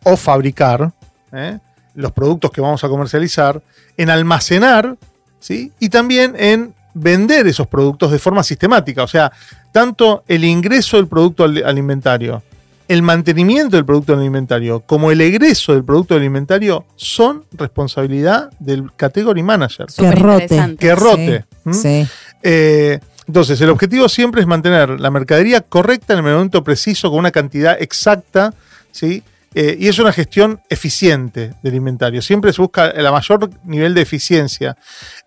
o 0.04 0.18
fabricar 0.18 0.92
¿eh? 1.32 1.60
los 1.94 2.12
productos 2.12 2.52
que 2.52 2.62
vamos 2.62 2.84
a 2.84 2.90
comercializar, 2.90 3.62
en 3.98 4.10
almacenar 4.10 4.98
¿sí? 5.40 5.72
y 5.80 5.90
también 5.90 6.36
en 6.38 6.74
vender 6.94 7.46
esos 7.48 7.68
productos 7.68 8.12
de 8.12 8.20
forma 8.20 8.44
sistemática. 8.44 9.04
O 9.04 9.08
sea, 9.08 9.32
tanto 9.72 10.24
el 10.28 10.44
ingreso 10.44 10.98
del 10.98 11.08
producto 11.08 11.44
al, 11.44 11.64
al 11.64 11.78
inventario, 11.78 12.42
el 12.88 13.02
mantenimiento 13.02 13.76
del 13.76 13.86
producto 13.86 14.14
en 14.14 14.20
el 14.20 14.26
inventario, 14.26 14.82
como 14.82 15.12
el 15.12 15.22
egreso 15.22 15.74
del 15.74 15.84
producto 15.84 16.14
del 16.16 16.24
inventario, 16.24 16.86
son 16.96 17.46
responsabilidad 17.54 18.50
del 18.60 18.92
category 18.96 19.44
manager. 19.44 19.88
Que 19.96 20.12
rote. 20.12 20.76
Que 20.80 20.96
rote. 20.96 21.46
Sí, 21.50 21.60
¿m? 21.66 21.74
sí. 21.74 22.08
Eh, 22.44 23.00
entonces, 23.28 23.60
el 23.62 23.70
objetivo 23.72 24.08
siempre 24.08 24.42
es 24.42 24.48
mantener 24.48 25.00
la 25.00 25.10
mercadería 25.10 25.62
correcta 25.62 26.14
en 26.14 26.26
el 26.26 26.32
momento 26.32 26.64
preciso, 26.64 27.10
con 27.10 27.20
una 27.20 27.32
cantidad 27.32 27.76
exacta, 27.82 28.54
¿sí? 28.92 29.24
Eh, 29.58 29.78
y 29.80 29.88
es 29.88 29.98
una 30.00 30.12
gestión 30.12 30.60
eficiente 30.70 31.54
del 31.64 31.76
inventario. 31.76 32.22
Siempre 32.22 32.52
se 32.52 32.62
busca 32.62 32.88
el 32.90 33.10
mayor 33.10 33.50
nivel 33.64 33.94
de 33.94 34.02
eficiencia. 34.02 34.76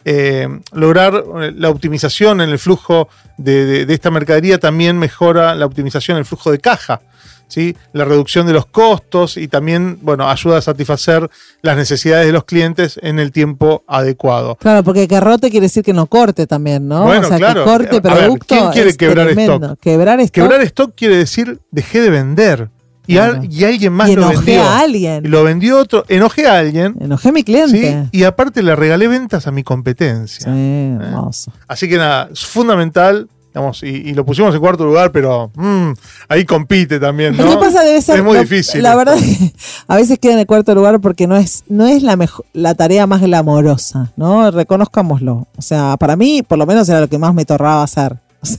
Eh, 0.05 0.47
lograr 0.73 1.25
la 1.57 1.71
optimización 1.71 2.41
en 2.43 2.51
el 2.51 2.59
flujo 2.59 3.09
de, 3.39 3.65
de- 3.65 3.87
de 3.87 3.95
esta 3.95 4.11
mercadería 4.11 4.59
también 4.59 4.99
mejora 4.99 5.55
la 5.55 5.65
optimización 5.67 6.17
en 6.17 6.21
el 6.21 6.25
flujo 6.27 6.53
de 6.53 6.59
caja. 6.59 7.01
¿Sí? 7.49 7.77
La 7.93 8.05
reducción 8.05 8.47
de 8.47 8.53
los 8.53 8.67
costos 8.67 9.37
y 9.37 9.49
también 9.49 9.99
bueno, 10.03 10.29
ayuda 10.29 10.59
a 10.59 10.63
satisfacer 10.63 11.29
las 11.63 11.77
necesidades 11.77 12.27
de 12.27 12.33
los 12.33 12.45
clientes 12.45 12.99
en 13.03 13.19
el 13.19 13.33
tiempo 13.33 13.83
adecuado. 13.89 14.57
Claro, 14.57 14.85
porque 14.85 15.09
que 15.09 15.19
rote 15.21 15.51
quiere 15.51 15.65
decir 15.67 15.83
que 15.83 15.93
no 15.93 16.07
corte 16.07 16.47
también, 16.47 16.87
¿no? 16.87 17.05
Bueno, 17.05 17.27
o 17.27 17.29
sea, 17.29 17.39
claro. 17.39 17.65
que 17.65 17.71
corte 17.71 18.01
ver, 18.01 18.13
producto. 18.13 18.47
¿quién 18.55 18.71
quiere 18.71 18.91
es 18.91 18.97
quebrar 18.97 19.27
tremendo. 19.27 19.55
stock? 19.67 19.81
Quebrar 19.81 20.21
stock. 20.21 20.35
Quebrar 20.35 20.61
stock 20.63 20.93
quiere 20.95 21.17
decir 21.17 21.59
dejé 21.71 22.01
de 22.01 22.11
vender. 22.11 22.69
Y, 23.07 23.15
Claro. 23.15 23.39
al- 23.41 23.51
y 23.51 23.65
alguien 23.65 23.93
más 23.95 24.11
y 24.11 24.17
lo 24.17 24.29
vendió. 24.29 24.63
a 24.63 24.81
alguien. 24.81 25.25
Y 25.25 25.29
lo 25.29 25.43
vendió 25.43 25.79
otro. 25.79 26.05
Enojé 26.09 26.47
a 26.47 26.59
alguien. 26.59 26.95
Enojé 27.01 27.31
a 27.31 27.33
mi 27.33 27.41
¿sí? 27.41 27.45
cliente. 27.47 28.07
Y 28.13 28.25
aparte 28.25 28.63
le 28.63 28.77
regalé 28.77 29.09
ventas 29.09 29.47
a 29.47 29.51
mi 29.51 29.63
competencia. 29.63 30.45
Sí, 30.53 30.95
hermoso. 31.01 31.51
Así 31.67 31.89
que 31.89 31.97
nada, 31.97 32.29
es 32.31 32.45
fundamental. 32.45 33.27
Digamos, 33.59 33.83
y, 33.83 33.87
y 33.89 34.15
lo 34.15 34.25
pusimos 34.25 34.55
en 34.55 34.61
cuarto 34.61 34.85
lugar, 34.85 35.11
pero 35.13 35.51
mm, 35.55 35.91
ahí 36.29 36.45
compite 36.45 37.01
también. 37.01 37.37
¿no? 37.37 37.45
Lo 37.45 37.51
que 37.51 37.57
pasa 37.67 37.83
debe 37.83 38.01
ser. 38.01 38.19
Es 38.19 38.25
muy 38.25 38.39
difícil. 38.39 38.83
La 38.83 38.91
esto. 38.91 38.99
verdad 38.99 39.17
es 39.19 39.39
que 39.39 39.53
a 39.89 39.97
veces 39.97 40.19
queda 40.19 40.35
en 40.35 40.39
el 40.41 40.47
cuarto 40.47 40.75
lugar 40.75 41.01
porque 41.01 41.27
no 41.27 41.37
es, 41.37 41.65
no 41.69 41.87
es 41.87 42.03
la 42.03 42.17
mejor, 42.17 42.45
la 42.53 42.75
tarea 42.75 43.07
más 43.07 43.21
glamorosa, 43.21 44.13
¿no? 44.17 44.51
Reconozcámoslo. 44.51 45.49
O 45.57 45.63
sea, 45.63 45.97
para 45.99 46.17
mí, 46.17 46.43
por 46.43 46.59
lo 46.59 46.67
menos 46.67 46.89
era 46.89 47.01
lo 47.01 47.09
que 47.09 47.19
más 47.19 47.35
me 47.35 47.45
torraba 47.45 47.83
hacer. 47.83 48.17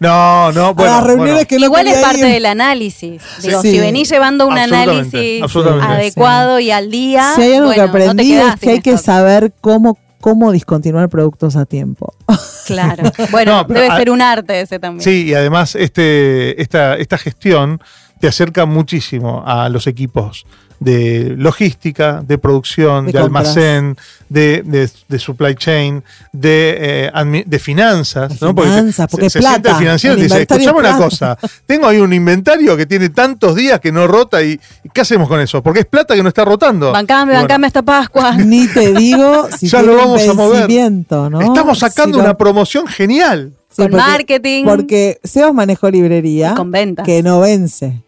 No, 0.00 0.50
no, 0.52 0.74
bueno. 0.74 0.92
a 0.92 0.96
las 0.96 1.04
reuniones 1.06 1.34
bueno. 1.34 1.48
que 1.48 1.58
no 1.60 1.64
Igual 1.66 1.86
es 1.86 1.98
parte 1.98 2.18
ir. 2.18 2.26
del 2.26 2.46
análisis. 2.46 3.22
Digo, 3.42 3.62
Sí. 3.62 3.70
si 3.70 3.78
venís 3.78 4.10
llevando 4.10 4.46
un 4.46 4.58
Absolutamente, 4.58 5.16
análisis 5.18 5.42
absolutamente. 5.42 5.86
adecuado 5.92 6.58
y 6.58 6.70
al 6.72 6.90
día, 6.90 7.32
Si 7.36 7.42
hay 7.42 7.52
algo 7.54 7.66
bueno, 7.68 7.82
que 7.84 7.88
aprendí 7.88 8.32
no 8.32 8.48
es 8.48 8.60
que 8.60 8.70
hay 8.70 8.80
que 8.80 8.98
saber 8.98 9.52
cómo 9.60 9.96
cómo 10.24 10.52
discontinuar 10.52 11.10
productos 11.10 11.54
a 11.54 11.66
tiempo. 11.66 12.14
Claro. 12.66 13.02
Bueno, 13.30 13.66
No, 13.68 13.74
debe 13.74 13.88
a- 13.88 13.96
ser 13.98 14.08
un 14.08 14.22
arte 14.22 14.62
ese 14.62 14.78
también. 14.78 15.02
Sí, 15.04 15.26
y 15.26 15.34
además 15.34 15.74
este, 15.74 16.62
esta, 16.62 16.94
esta 16.96 17.18
gestión 17.18 17.78
te 18.20 18.28
acerca 18.28 18.64
muchísimo 18.64 19.42
a 19.46 19.68
los 19.68 19.86
equipos 19.86 20.46
de 20.80 21.34
logística, 21.38 22.22
de 22.26 22.36
producción, 22.38 23.06
De 23.06 23.18
almacén, 23.18 23.96
de, 24.28 24.62
de- 24.64 24.90
de 25.08 25.18
supply 25.18 25.54
chain, 25.54 26.02
de, 26.32 27.10
eh, 27.12 27.44
de 27.46 27.58
finanzas. 27.58 28.38
De 28.40 28.46
¿no? 28.52 28.54
finanzas, 28.62 29.08
porque 29.10 29.30
se, 29.30 29.38
es 29.38 29.44
se 29.44 29.48
siente 29.50 29.60
plata, 29.60 29.76
el 29.78 29.82
financiero 29.84 30.18
y 30.18 30.22
dice, 30.22 30.42
escuchame 30.42 30.64
es 30.88 30.94
una 30.94 30.96
cosa, 30.98 31.38
tengo 31.66 31.86
ahí 31.86 31.98
un 31.98 32.12
inventario 32.12 32.76
que 32.76 32.86
tiene 32.86 33.08
tantos 33.10 33.54
días 33.54 33.80
que 33.80 33.92
no 33.92 34.06
rota 34.06 34.42
y 34.42 34.58
¿qué 34.92 35.00
hacemos 35.00 35.28
con 35.28 35.40
eso? 35.40 35.62
Porque 35.62 35.80
es 35.80 35.86
plata 35.86 36.14
que 36.14 36.22
no 36.22 36.28
está 36.28 36.44
rotando. 36.44 36.92
Bancame, 36.92 37.32
bueno, 37.32 37.40
bancame 37.42 37.66
esta 37.68 37.82
Pascua. 37.82 38.32
Ni 38.36 38.66
te 38.66 38.92
digo 38.94 39.48
si 39.56 39.68
Ya 39.68 39.82
lo 39.82 39.96
vamos 39.96 40.22
un 40.24 40.30
a 40.30 40.34
mover. 40.34 40.70
Estamos 40.70 41.78
sacando 41.78 42.16
Si 42.18 42.22
lo- 42.22 42.24
una 42.24 42.36
promoción 42.36 42.86
genial. 42.86 43.52
Sí, 43.70 43.82
Con 43.82 43.90
porque- 43.90 43.96
marketing. 44.06 44.64
Porque 44.64 45.18
Sebas 45.24 45.52
manejó 45.54 45.90
librería 45.90 46.52
Y 46.52 46.54
con 46.54 46.70
ventas. 46.70 47.04
que 47.04 47.22
no 47.22 47.40
vence. 47.40 48.00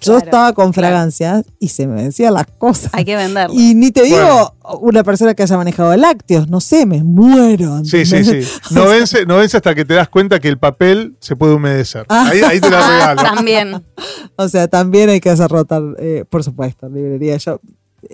Yo 0.00 0.12
Claro, 0.12 0.24
estaba 0.24 0.52
con 0.54 0.72
claro. 0.72 0.88
fragancias 0.88 1.44
y 1.58 1.68
se 1.68 1.86
me 1.86 1.96
vencían 2.02 2.34
las 2.34 2.46
cosas. 2.58 2.90
Hay 2.94 3.04
que 3.04 3.16
venderlo. 3.16 3.54
Y 3.58 3.74
ni 3.74 3.90
te 3.90 4.02
digo 4.02 4.16
Bueno. 4.62 4.78
una 4.80 5.04
persona 5.04 5.34
que 5.34 5.42
haya 5.42 5.56
manejado 5.56 5.94
lácteos, 5.96 6.48
no 6.48 6.60
sé, 6.60 6.86
me 6.86 7.02
muero. 7.04 7.84
Sí, 7.84 8.04
sí, 8.06 8.24
sí. 8.24 8.40
No 8.70 8.86
vence, 8.88 9.26
no 9.26 9.36
vence 9.36 9.56
hasta 9.56 9.74
que 9.74 9.84
te 9.84 9.94
das 9.94 10.08
cuenta 10.08 10.40
que 10.40 10.48
el 10.48 10.58
papel 10.58 11.16
se 11.20 11.36
puede 11.36 11.54
humedecer. 11.54 12.06
Ah. 12.08 12.28
Ahí, 12.30 12.40
ahí 12.40 12.60
te 12.60 12.70
la 12.70 12.88
regalo. 12.88 13.22
también. 13.22 13.82
O 14.36 14.48
sea, 14.48 14.68
también 14.68 15.10
hay 15.10 15.20
que 15.20 15.28
hacer 15.28 15.50
rotar, 15.50 15.82
eh, 15.98 16.24
por 16.28 16.42
supuesto, 16.42 16.88
librería. 16.88 17.36
Yo 17.36 17.60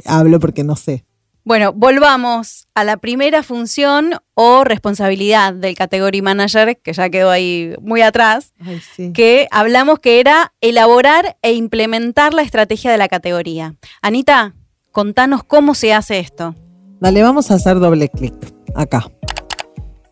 hablo 0.05 0.41
porque 0.41 0.65
no 0.65 0.75
sé. 0.75 1.05
Bueno, 1.47 1.73
volvamos 1.73 2.67
a 2.75 2.83
la 2.83 2.97
primera 2.97 3.45
función 3.45 4.15
o 4.35 4.65
responsabilidad 4.65 5.55
del 5.55 5.77
category 5.77 6.21
manager, 6.21 6.77
que 6.83 6.93
ya 6.93 7.09
quedó 7.09 7.31
ahí 7.31 7.73
muy 7.81 8.03
atrás, 8.03 8.53
Ay, 8.59 8.81
sí. 8.81 9.13
que 9.13 9.47
hablamos 9.53 10.01
que 10.01 10.19
era 10.19 10.53
elaborar 10.61 11.37
e 11.43 11.53
implementar 11.53 12.35
la 12.35 12.43
estrategia 12.43 12.91
de 12.91 12.99
la 12.99 13.07
categoría. 13.07 13.77
Anita, 14.03 14.57
contanos 14.91 15.45
cómo 15.45 15.77
se 15.77 15.95
hace 15.95 16.19
esto. 16.19 16.57
Dale, 16.99 17.23
vamos 17.23 17.49
a 17.53 17.55
hacer 17.55 17.79
doble 17.79 18.09
clic 18.09 18.35
acá. 18.75 19.07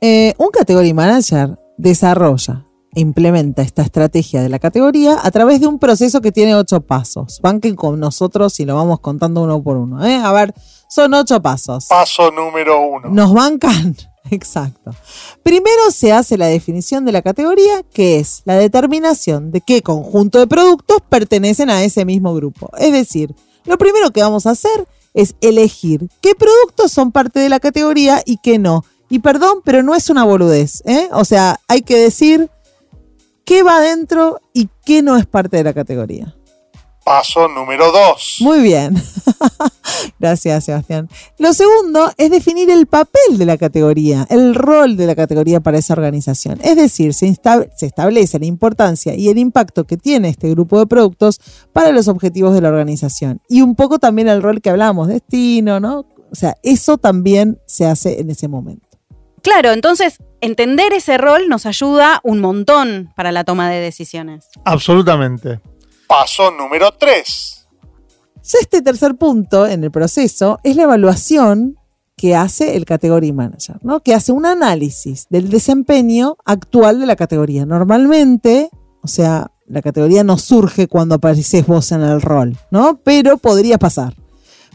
Eh, 0.00 0.34
un 0.38 0.50
category 0.50 0.94
manager 0.94 1.58
desarrolla 1.78 2.64
implementa 2.94 3.62
esta 3.62 3.82
estrategia 3.82 4.42
de 4.42 4.48
la 4.48 4.58
categoría 4.58 5.18
a 5.22 5.30
través 5.30 5.60
de 5.60 5.66
un 5.66 5.78
proceso 5.78 6.20
que 6.20 6.32
tiene 6.32 6.54
ocho 6.54 6.80
pasos. 6.80 7.40
Banquen 7.42 7.76
con 7.76 7.98
nosotros 8.00 8.58
y 8.60 8.64
lo 8.64 8.74
vamos 8.74 9.00
contando 9.00 9.42
uno 9.42 9.62
por 9.62 9.76
uno. 9.76 10.04
¿eh? 10.04 10.16
A 10.16 10.32
ver, 10.32 10.54
son 10.88 11.14
ocho 11.14 11.40
pasos. 11.42 11.86
Paso 11.86 12.30
número 12.30 12.80
uno. 12.80 13.08
¿Nos 13.08 13.32
bancan? 13.32 13.96
Exacto. 14.30 14.92
Primero 15.42 15.90
se 15.90 16.12
hace 16.12 16.38
la 16.38 16.46
definición 16.46 17.04
de 17.04 17.12
la 17.12 17.22
categoría, 17.22 17.82
que 17.92 18.18
es 18.18 18.42
la 18.44 18.56
determinación 18.56 19.50
de 19.50 19.60
qué 19.60 19.82
conjunto 19.82 20.38
de 20.38 20.46
productos 20.46 20.98
pertenecen 21.08 21.70
a 21.70 21.82
ese 21.84 22.04
mismo 22.04 22.34
grupo. 22.34 22.70
Es 22.78 22.92
decir, 22.92 23.34
lo 23.64 23.78
primero 23.78 24.10
que 24.10 24.22
vamos 24.22 24.46
a 24.46 24.50
hacer 24.50 24.86
es 25.12 25.36
elegir 25.40 26.08
qué 26.20 26.34
productos 26.34 26.90
son 26.90 27.12
parte 27.12 27.40
de 27.40 27.48
la 27.48 27.60
categoría 27.60 28.22
y 28.24 28.38
qué 28.38 28.58
no. 28.58 28.84
Y 29.08 29.20
perdón, 29.20 29.60
pero 29.64 29.82
no 29.82 29.94
es 29.94 30.10
una 30.10 30.24
boludez. 30.24 30.82
¿eh? 30.86 31.08
O 31.12 31.24
sea, 31.24 31.60
hay 31.68 31.82
que 31.82 31.96
decir 31.96 32.50
qué 33.44 33.62
va 33.62 33.80
dentro 33.80 34.40
y 34.52 34.68
qué 34.84 35.02
no 35.02 35.16
es 35.16 35.26
parte 35.26 35.56
de 35.56 35.64
la 35.64 35.72
categoría. 35.72 36.34
Paso 37.04 37.48
número 37.48 37.92
dos. 37.92 38.38
Muy 38.40 38.60
bien. 38.60 38.94
Gracias, 40.18 40.64
Sebastián. 40.64 41.10
Lo 41.38 41.52
segundo 41.52 42.10
es 42.16 42.30
definir 42.30 42.70
el 42.70 42.86
papel 42.86 43.36
de 43.36 43.44
la 43.44 43.58
categoría, 43.58 44.26
el 44.30 44.54
rol 44.54 44.96
de 44.96 45.06
la 45.06 45.14
categoría 45.14 45.60
para 45.60 45.76
esa 45.76 45.92
organización. 45.92 46.58
Es 46.62 46.76
decir, 46.76 47.12
se, 47.12 47.26
establece 47.28 48.38
la 48.38 48.46
importancia 48.46 49.14
y 49.14 49.28
el 49.28 49.36
impacto 49.36 49.84
que 49.84 49.98
tiene 49.98 50.30
este 50.30 50.48
grupo 50.48 50.78
de 50.78 50.86
productos 50.86 51.40
para 51.74 51.92
los 51.92 52.08
objetivos 52.08 52.54
de 52.54 52.62
la 52.62 52.70
organización. 52.70 53.42
Y 53.50 53.60
un 53.60 53.74
poco 53.74 53.98
también 53.98 54.28
el 54.28 54.42
rol 54.42 54.62
que 54.62 54.70
hablábamos, 54.70 55.08
destino, 55.08 55.80
¿no? 55.80 56.06
O 56.32 56.34
sea, 56.34 56.56
eso 56.62 56.96
también 56.96 57.60
se 57.66 57.84
hace 57.84 58.18
en 58.18 58.30
ese 58.30 58.48
momento. 58.48 58.88
Claro, 59.42 59.72
entonces 59.72 60.16
entender 60.44 60.92
ese 60.92 61.18
rol 61.18 61.48
nos 61.48 61.66
ayuda 61.66 62.20
un 62.22 62.40
montón 62.40 63.12
para 63.16 63.32
la 63.32 63.44
toma 63.44 63.70
de 63.70 63.80
decisiones. 63.80 64.48
Absolutamente. 64.64 65.60
Paso 66.06 66.50
número 66.50 66.92
tres. 66.92 67.66
Ya 68.42 68.58
este 68.60 68.82
tercer 68.82 69.16
punto 69.16 69.66
en 69.66 69.84
el 69.84 69.90
proceso 69.90 70.58
es 70.62 70.76
la 70.76 70.82
evaluación 70.82 71.78
que 72.16 72.36
hace 72.36 72.76
el 72.76 72.84
category 72.84 73.32
manager, 73.32 73.76
¿no? 73.82 74.00
Que 74.00 74.14
hace 74.14 74.32
un 74.32 74.46
análisis 74.46 75.26
del 75.30 75.48
desempeño 75.48 76.36
actual 76.44 77.00
de 77.00 77.06
la 77.06 77.16
categoría. 77.16 77.66
Normalmente, 77.66 78.68
o 79.02 79.08
sea, 79.08 79.50
la 79.66 79.82
categoría 79.82 80.24
no 80.24 80.38
surge 80.38 80.88
cuando 80.88 81.16
apareces 81.16 81.66
vos 81.66 81.90
en 81.90 82.02
el 82.02 82.20
rol, 82.20 82.56
¿no? 82.70 83.00
Pero 83.02 83.38
podría 83.38 83.78
pasar. 83.78 84.14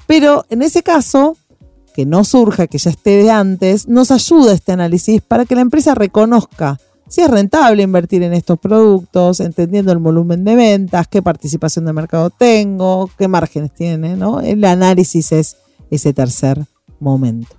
Pero 0.08 0.46
en 0.50 0.64
ese 0.64 0.82
caso, 0.82 1.38
que 2.00 2.06
no 2.06 2.24
surja, 2.24 2.68
que 2.68 2.78
ya 2.78 2.92
esté 2.92 3.18
de 3.18 3.30
antes, 3.30 3.90
nos 3.90 4.10
ayuda 4.10 4.54
este 4.54 4.72
análisis 4.72 5.22
para 5.22 5.44
que 5.44 5.54
la 5.54 5.60
empresa 5.60 5.96
reconozca 5.96 6.80
si 7.10 7.20
es 7.20 7.30
rentable 7.30 7.84
invertir 7.84 8.24
en 8.24 8.32
estos 8.32 8.58
productos, 8.58 9.42
entendiendo 9.42 9.92
el 9.92 9.98
volumen 9.98 10.46
de 10.46 10.56
ventas, 10.56 11.10
qué 11.10 11.22
participación 11.22 11.84
de 11.84 11.92
mercado 11.92 12.30
tengo, 12.30 13.10
qué 13.18 13.28
márgenes 13.28 13.74
tiene, 13.74 14.16
¿no? 14.16 14.40
El 14.40 14.64
análisis 14.64 15.34
es 15.34 15.58
ese 15.92 16.14
tercer 16.14 16.68
momento. 17.02 17.50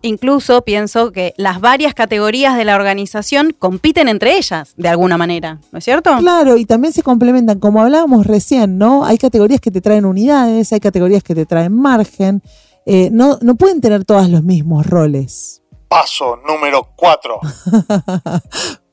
Incluso 0.00 0.62
pienso 0.62 1.12
que 1.12 1.34
las 1.36 1.60
varias 1.60 1.92
categorías 1.92 2.56
de 2.56 2.64
la 2.64 2.76
organización 2.76 3.54
compiten 3.58 4.08
entre 4.08 4.38
ellas, 4.38 4.72
de 4.78 4.88
alguna 4.88 5.18
manera, 5.18 5.60
¿no 5.70 5.80
es 5.80 5.84
cierto? 5.84 6.16
Claro, 6.16 6.56
y 6.56 6.64
también 6.64 6.94
se 6.94 7.02
complementan, 7.02 7.58
como 7.58 7.82
hablábamos 7.82 8.26
recién, 8.26 8.78
¿no? 8.78 9.04
Hay 9.04 9.18
categorías 9.18 9.60
que 9.60 9.70
te 9.70 9.82
traen 9.82 10.06
unidades, 10.06 10.72
hay 10.72 10.80
categorías 10.80 11.22
que 11.22 11.34
te 11.34 11.44
traen 11.44 11.74
margen, 11.74 12.42
eh, 12.86 13.10
no, 13.12 13.38
no 13.42 13.54
pueden 13.56 13.80
tener 13.80 14.04
todas 14.04 14.28
los 14.28 14.42
mismos 14.42 14.86
roles. 14.86 15.62
Paso 15.88 16.36
número 16.46 16.88
cuatro. 16.96 17.38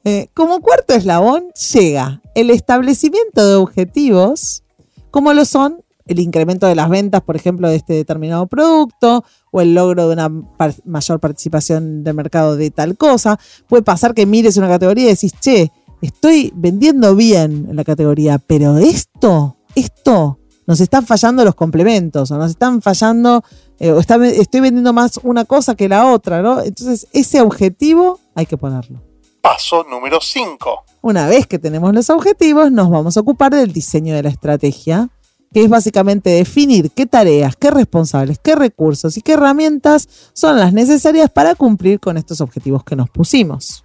Eh, 0.06 0.30
como 0.34 0.62
cuarto 0.62 0.93
eslabón 0.93 1.49
llega 1.73 2.21
el 2.34 2.49
establecimiento 2.52 3.45
de 3.45 3.56
objetivos, 3.56 4.63
como 5.12 5.34
lo 5.34 5.43
son 5.43 5.84
el 6.08 6.19
incremento 6.21 6.65
de 6.67 6.73
las 6.73 6.89
ventas, 6.89 7.21
por 7.21 7.36
ejemplo, 7.36 7.67
de 7.69 7.75
este 7.75 7.93
determinado 7.93 8.47
producto, 8.47 9.25
o 9.52 9.60
el 9.62 9.75
logro 9.75 10.08
de 10.08 10.13
una 10.13 10.30
par- 10.58 10.73
mayor 10.86 11.19
participación 11.19 12.04
de 12.06 12.13
mercado 12.13 12.56
de 12.56 12.71
tal 12.71 12.95
cosa. 12.97 13.38
Puede 13.67 13.84
pasar 13.84 14.13
que 14.15 14.25
mires 14.25 14.56
una 14.56 14.69
categoría 14.69 15.04
y 15.04 15.10
decís, 15.10 15.34
che, 15.39 15.69
estoy 16.02 16.52
vendiendo 16.56 17.13
bien 17.13 17.67
en 17.69 17.75
la 17.75 17.84
categoría, 17.84 18.39
pero 18.39 18.78
esto, 18.78 19.58
esto, 19.75 20.39
nos 20.65 20.80
están 20.80 21.06
fallando 21.06 21.43
los 21.43 21.56
complementos, 21.56 22.32
o 22.32 22.38
nos 22.38 22.52
están 22.52 22.82
fallando, 22.82 23.43
eh, 23.79 23.91
o 23.91 23.99
está- 23.99 24.23
estoy 24.27 24.59
vendiendo 24.61 24.93
más 24.93 25.19
una 25.23 25.45
cosa 25.45 25.75
que 25.75 25.87
la 25.89 26.11
otra, 26.11 26.41
¿no? 26.41 26.61
Entonces, 26.61 27.07
ese 27.13 27.41
objetivo 27.41 28.19
hay 28.35 28.45
que 28.45 28.57
ponerlo. 28.57 29.01
Paso 29.41 29.85
número 29.89 30.19
cinco. 30.21 30.83
Una 31.01 31.27
vez 31.27 31.47
que 31.47 31.59
tenemos 31.59 31.93
los 31.93 32.09
objetivos, 32.09 32.71
nos 32.71 32.89
vamos 32.89 33.15
a 33.15 33.21
ocupar 33.21 33.53
del 33.53 33.71
diseño 33.71 34.13
de 34.13 34.23
la 34.23 34.29
estrategia, 34.29 35.09
que 35.53 35.63
es 35.63 35.69
básicamente 35.69 36.29
definir 36.29 36.91
qué 36.91 37.05
tareas, 37.05 37.55
qué 37.55 37.71
responsables, 37.71 38.37
qué 38.37 38.55
recursos 38.55 39.17
y 39.17 39.21
qué 39.21 39.33
herramientas 39.33 40.07
son 40.33 40.59
las 40.59 40.73
necesarias 40.73 41.29
para 41.31 41.55
cumplir 41.55 41.99
con 41.99 42.17
estos 42.17 42.41
objetivos 42.41 42.83
que 42.83 42.95
nos 42.95 43.09
pusimos. 43.09 43.83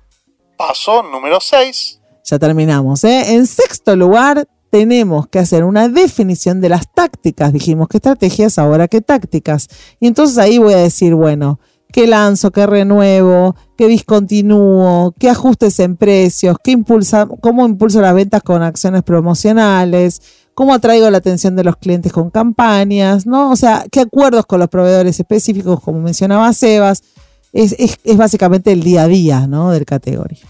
Paso 0.58 1.02
número 1.04 1.40
seis. 1.40 2.00
Ya 2.24 2.38
terminamos. 2.38 3.04
¿eh? 3.04 3.34
En 3.34 3.46
sexto 3.46 3.94
lugar, 3.96 4.46
tenemos 4.78 5.28
que 5.28 5.38
hacer 5.38 5.62
una 5.62 5.88
definición 5.88 6.60
de 6.60 6.68
las 6.68 6.90
tácticas. 6.92 7.52
Dijimos 7.52 7.86
qué 7.86 7.98
estrategias, 7.98 8.58
ahora 8.58 8.88
qué 8.88 9.00
tácticas. 9.00 9.68
Y 10.00 10.08
entonces 10.08 10.36
ahí 10.36 10.58
voy 10.58 10.72
a 10.74 10.78
decir, 10.78 11.14
bueno, 11.14 11.60
qué 11.92 12.08
lanzo, 12.08 12.50
qué 12.50 12.66
renuevo, 12.66 13.54
qué 13.78 13.86
discontinúo, 13.86 15.14
qué 15.16 15.30
ajustes 15.30 15.78
en 15.78 15.96
precios, 15.96 16.56
qué 16.64 16.72
impulsa, 16.72 17.28
cómo 17.40 17.64
impulso 17.66 18.00
las 18.00 18.16
ventas 18.16 18.42
con 18.42 18.62
acciones 18.64 19.04
promocionales, 19.04 20.20
cómo 20.54 20.74
atraigo 20.74 21.08
la 21.08 21.18
atención 21.18 21.54
de 21.54 21.62
los 21.62 21.76
clientes 21.76 22.12
con 22.12 22.30
campañas, 22.30 23.26
¿no? 23.26 23.52
O 23.52 23.56
sea, 23.56 23.84
qué 23.92 24.00
acuerdos 24.00 24.44
con 24.44 24.58
los 24.58 24.68
proveedores 24.68 25.20
específicos, 25.20 25.80
como 25.82 26.00
mencionaba 26.00 26.52
Sebas. 26.52 27.04
Es, 27.52 27.76
es- 27.78 28.00
es 28.02 28.16
básicamente 28.16 28.72
el 28.72 28.82
día 28.82 29.04
a 29.04 29.06
día, 29.06 29.46
¿no? 29.46 29.70
Del 29.70 29.84
category. 29.84 30.40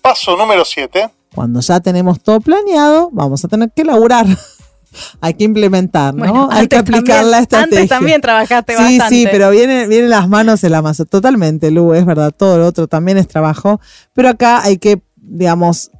Paso 0.00 0.34
número 0.34 0.64
siete. 0.64 1.10
Cuando 1.34 1.60
ya 1.60 1.80
tenemos 1.80 2.22
todo 2.22 2.40
planeado, 2.40 3.10
vamos 3.12 3.44
a 3.44 3.48
tener 3.48 3.70
que 3.74 3.84
laburar. 3.84 4.26
Hay 5.20 5.34
que 5.34 5.42
implementar, 5.44 6.14
¿no? 6.14 6.20
Bueno, 6.20 6.48
Hay 6.52 6.68
que 6.68 6.76
aplicar 6.76 7.04
también- 7.04 7.30
la 7.32 7.38
estrategia. 7.40 7.78
Antes 7.80 7.88
también 7.88 8.20
trabajaste 8.20 8.76
Sí, 8.76 8.82
bastante. 8.98 9.08
sí, 9.16 9.26
pero 9.28 9.50
vienen, 9.50 9.88
vienen 9.88 10.10
las 10.10 10.28
manos 10.28 10.62
en 10.62 10.70
la 10.70 10.82
masa. 10.82 11.04
Totalmente, 11.04 11.72
Lu, 11.72 11.94
es 11.94 12.06
verdad. 12.06 12.32
Todo 12.36 12.58
lo 12.58 12.66
otro 12.68 12.86
también 12.86 13.18
es 13.18 13.26
trabajo. 13.26 13.80
Pero 14.12 14.28
acá 14.28 14.62
hay 14.62 14.78
que, 14.78 15.02
digamos, 15.16 15.90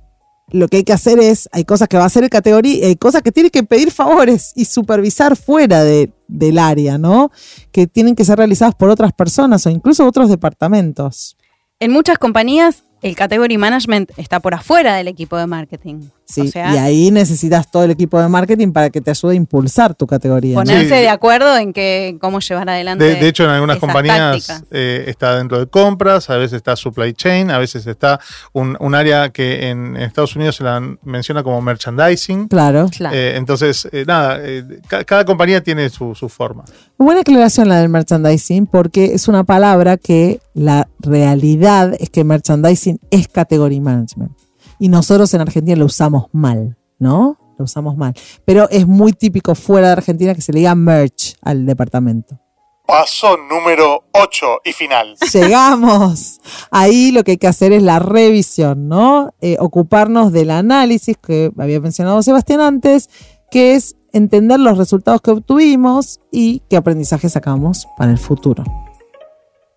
lo 0.53 0.69
que 0.69 0.77
hay 0.77 0.85
que 0.85 0.93
hacer 0.93 1.19
es, 1.19 1.49
hay 1.51 1.65
cosas 1.65 1.89
que 1.89 1.97
va 1.97 2.05
a 2.05 2.07
hacer 2.07 2.23
el 2.23 2.31
categoría, 2.31 2.87
hay 2.87 2.95
cosas 2.95 3.23
que 3.23 3.33
tiene 3.33 3.51
que 3.51 3.65
pedir 3.65 3.91
favores 3.91 4.53
y 4.55 4.67
supervisar 4.67 5.35
fuera 5.37 5.83
de 5.83 6.13
del 6.29 6.59
área, 6.59 6.97
¿no? 6.97 7.33
Que 7.73 7.87
tienen 7.89 8.15
que 8.15 8.25
ser 8.25 8.39
realizadas 8.39 8.75
por 8.77 8.89
otras 8.91 9.13
personas 9.13 9.67
o 9.67 9.71
incluso 9.71 10.07
otros 10.07 10.29
departamentos. 10.29 11.37
En 11.81 11.91
muchas 11.93 12.19
compañías 12.19 12.85
el 13.05 13.17
category 13.17 13.59
management 13.59 14.11
está 14.17 14.41
por 14.41 14.55
afuera 14.55 14.97
del 14.97 15.09
equipo 15.09 15.37
de 15.37 15.47
marketing. 15.47 16.09
Sí, 16.27 16.41
o 16.41 16.47
sea, 16.47 16.75
y 16.75 16.79
ahí 16.79 17.11
necesitas 17.11 17.71
todo 17.71 17.85
el 17.85 17.91
equipo 17.91 18.19
de 18.21 18.29
marketing 18.29 18.73
para 18.73 18.89
que 18.91 19.01
te 19.03 19.11
ayude 19.11 19.33
a 19.33 19.37
impulsar 19.37 19.95
tu 19.95 20.07
categoría. 20.07 20.55
ponerse 20.55 20.95
de 20.95 21.09
acuerdo 21.11 21.57
en 21.59 21.73
que 21.75 22.17
cómo 22.21 22.41
llevar 22.41 22.69
adelante. 22.71 23.05
De, 23.05 23.15
de 23.17 23.29
hecho, 23.29 23.45
en 23.45 23.51
algunas 23.51 23.79
compañías 23.79 24.63
eh, 24.71 25.05
está 25.07 25.37
dentro 25.37 25.59
de 25.59 25.67
compras, 25.67 26.31
a 26.31 26.37
veces 26.37 26.57
está 26.57 26.77
supply 26.77 27.13
chain, 27.13 27.51
a 27.51 27.59
veces 27.59 27.87
está 27.87 28.19
un, 28.53 28.77
un 28.81 28.95
área 28.95 29.29
que 29.31 29.69
en, 29.69 29.97
en 29.97 30.03
Estados 30.03 30.35
Unidos 30.35 30.57
se 30.57 30.65
la 30.65 30.81
menciona 31.03 31.43
como 31.43 31.61
merchandising. 31.61 32.49
Claro. 32.49 32.89
Claro. 32.97 33.15
Eh, 33.15 33.37
entonces, 33.37 33.87
eh, 33.93 34.05
nada, 34.07 34.39
eh, 34.43 34.65
ca- 34.89 35.05
cada 35.05 35.25
compañía 35.27 35.63
tiene 35.63 35.91
su, 35.91 36.15
su 36.15 36.29
forma. 36.31 36.65
Buena 36.97 37.21
aclaración 37.21 37.69
la 37.69 37.81
del 37.81 37.91
merchandising, 37.91 38.67
porque 38.67 39.13
es 39.15 39.29
una 39.29 39.45
palabra 39.45 39.99
que 39.99 40.41
la 40.55 40.89
realidad 41.01 41.95
es 42.01 42.09
que 42.11 42.25
merchandising 42.25 42.99
es 43.11 43.29
category 43.29 43.81
management. 43.81 44.33
Y 44.79 44.89
nosotros 44.89 45.33
en 45.35 45.41
Argentina 45.41 45.77
lo 45.77 45.87
usamos 45.87 46.27
mal, 46.33 46.77
¿no? 46.99 47.39
Lo 47.59 47.65
usamos 47.65 47.97
mal. 47.97 48.15
Pero 48.45 48.69
es 48.71 48.87
muy 48.87 49.13
típico 49.13 49.55
fuera 49.55 49.89
de 49.89 49.93
Argentina 49.95 50.35
que 50.35 50.41
se 50.41 50.53
le 50.53 50.61
diga 50.61 50.75
merch 50.75 51.37
al 51.43 51.67
departamento. 51.67 52.39
Paso 52.87 53.39
número 53.39 54.05
8 54.13 54.61
y 54.65 54.73
final. 54.73 55.17
Llegamos. 55.33 56.41
Ahí 56.71 57.13
lo 57.13 57.25
que 57.25 57.33
hay 57.33 57.37
que 57.39 57.47
hacer 57.47 57.73
es 57.73 57.83
la 57.83 57.99
revisión, 57.99 58.89
¿no? 58.89 59.33
Eh, 59.41 59.57
ocuparnos 59.59 60.33
del 60.33 60.51
análisis 60.51 61.17
que 61.17 61.51
había 61.59 61.81
mencionado 61.81 62.23
Sebastián 62.23 62.61
antes, 62.61 63.09
que 63.51 63.75
es 63.75 63.97
entender 64.13 64.61
los 64.61 64.77
resultados 64.77 65.23
que 65.23 65.31
obtuvimos 65.31 66.21
y 66.31 66.61
qué 66.69 66.77
aprendizaje 66.77 67.29
sacamos 67.29 67.87
para 67.97 68.13
el 68.13 68.19
futuro. 68.19 68.65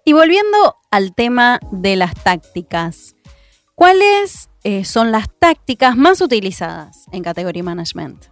Y 0.03 0.13
volviendo 0.13 0.75
al 0.89 1.13
tema 1.13 1.59
de 1.71 1.95
las 1.97 2.13
tácticas, 2.13 3.15
¿cuáles 3.77 4.49
eh, 4.63 4.83
son 4.85 5.11
las 5.11 5.27
tácticas 5.39 5.95
más 5.95 6.19
utilizadas 6.19 7.05
en 7.11 7.21
Category 7.21 7.61
Management? 7.61 8.25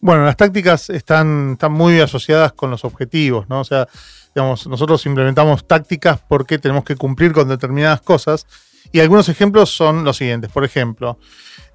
Bueno, 0.00 0.24
las 0.24 0.38
tácticas 0.38 0.88
están, 0.88 1.52
están 1.52 1.72
muy 1.72 2.00
asociadas 2.00 2.54
con 2.54 2.70
los 2.70 2.82
objetivos, 2.84 3.46
¿no? 3.50 3.60
O 3.60 3.64
sea, 3.64 3.86
digamos, 4.34 4.66
nosotros 4.66 5.04
implementamos 5.04 5.68
tácticas 5.68 6.18
porque 6.26 6.58
tenemos 6.58 6.82
que 6.84 6.96
cumplir 6.96 7.32
con 7.32 7.46
determinadas 7.46 8.00
cosas. 8.00 8.46
Y 8.90 9.00
algunos 9.00 9.28
ejemplos 9.28 9.68
son 9.68 10.02
los 10.02 10.16
siguientes. 10.16 10.50
Por 10.50 10.64
ejemplo, 10.64 11.18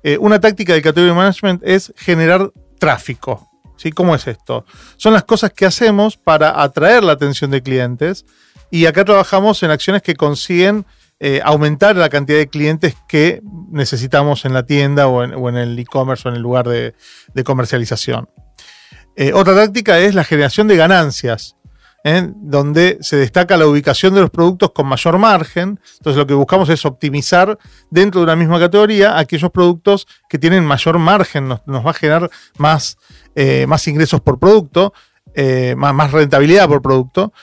eh, 0.02 0.18
una 0.20 0.40
táctica 0.40 0.74
de 0.74 0.82
category 0.82 1.14
management 1.14 1.62
es 1.64 1.94
generar 1.96 2.52
tráfico. 2.80 3.48
¿sí? 3.78 3.92
¿Cómo 3.92 4.16
es 4.16 4.26
esto? 4.28 4.66
Son 4.98 5.14
las 5.14 5.26
cosas 5.26 5.54
que 5.54 5.68
hacemos 5.68 6.18
para 6.18 6.62
atraer 6.62 7.04
la 7.04 7.12
atención 7.12 7.52
de 7.52 7.62
clientes. 7.62 8.26
Y 8.72 8.88
acá 8.88 9.06
trabajamos 9.06 9.62
en 9.62 9.70
acciones 9.70 10.02
que 10.02 10.16
consiguen 10.16 10.86
eh, 11.22 11.42
aumentar 11.44 11.98
la 11.98 12.08
cantidad 12.08 12.38
de 12.38 12.48
clientes 12.48 12.96
que 13.06 13.42
necesitamos 13.72 14.46
en 14.46 14.54
la 14.54 14.66
tienda 14.66 15.08
o 15.08 15.22
en, 15.22 15.58
el 15.58 15.78
e-commerce 15.78 16.26
o 16.26 16.32
en 16.32 16.38
el 16.38 16.42
lugar 16.42 16.70
de, 16.70 16.94
comercialización. 17.44 18.30
Eh, 19.18 19.34
otra 19.34 19.54
táctica 19.54 20.00
es 20.00 20.16
la 20.16 20.24
generación 20.24 20.70
de 20.70 20.78
ganancias, 20.78 21.58
¿eh? 22.06 22.32
donde 22.38 23.00
se 23.02 23.18
destaca 23.18 23.58
la 23.58 23.68
ubicación 23.68 24.14
de 24.14 24.22
los 24.22 24.30
productos 24.30 24.72
con 24.72 24.88
mayor 24.88 25.18
margen. 25.18 25.82
Entonces 25.98 26.16
lo 26.18 26.26
que 26.26 26.36
buscamos 26.36 26.70
es 26.70 26.86
optimizar 26.86 27.58
dentro 27.92 28.22
de 28.22 28.24
una 28.24 28.38
misma 28.38 28.58
categoría 28.58 29.20
aquellos 29.20 29.52
productos 29.52 30.08
que 30.30 30.40
tienen 30.40 30.64
mayor 30.64 31.00
margen, 31.00 31.50
nos, 31.50 31.68
nos 31.68 31.86
va 31.86 31.90
a 31.90 31.96
generar 31.96 32.30
más, 32.58 32.98
ingresos 33.88 34.22
por 34.22 34.40
producto, 34.40 34.94
más 35.76 36.12
rentabilidad 36.14 36.70
por 36.70 36.82
producto. 36.82 37.34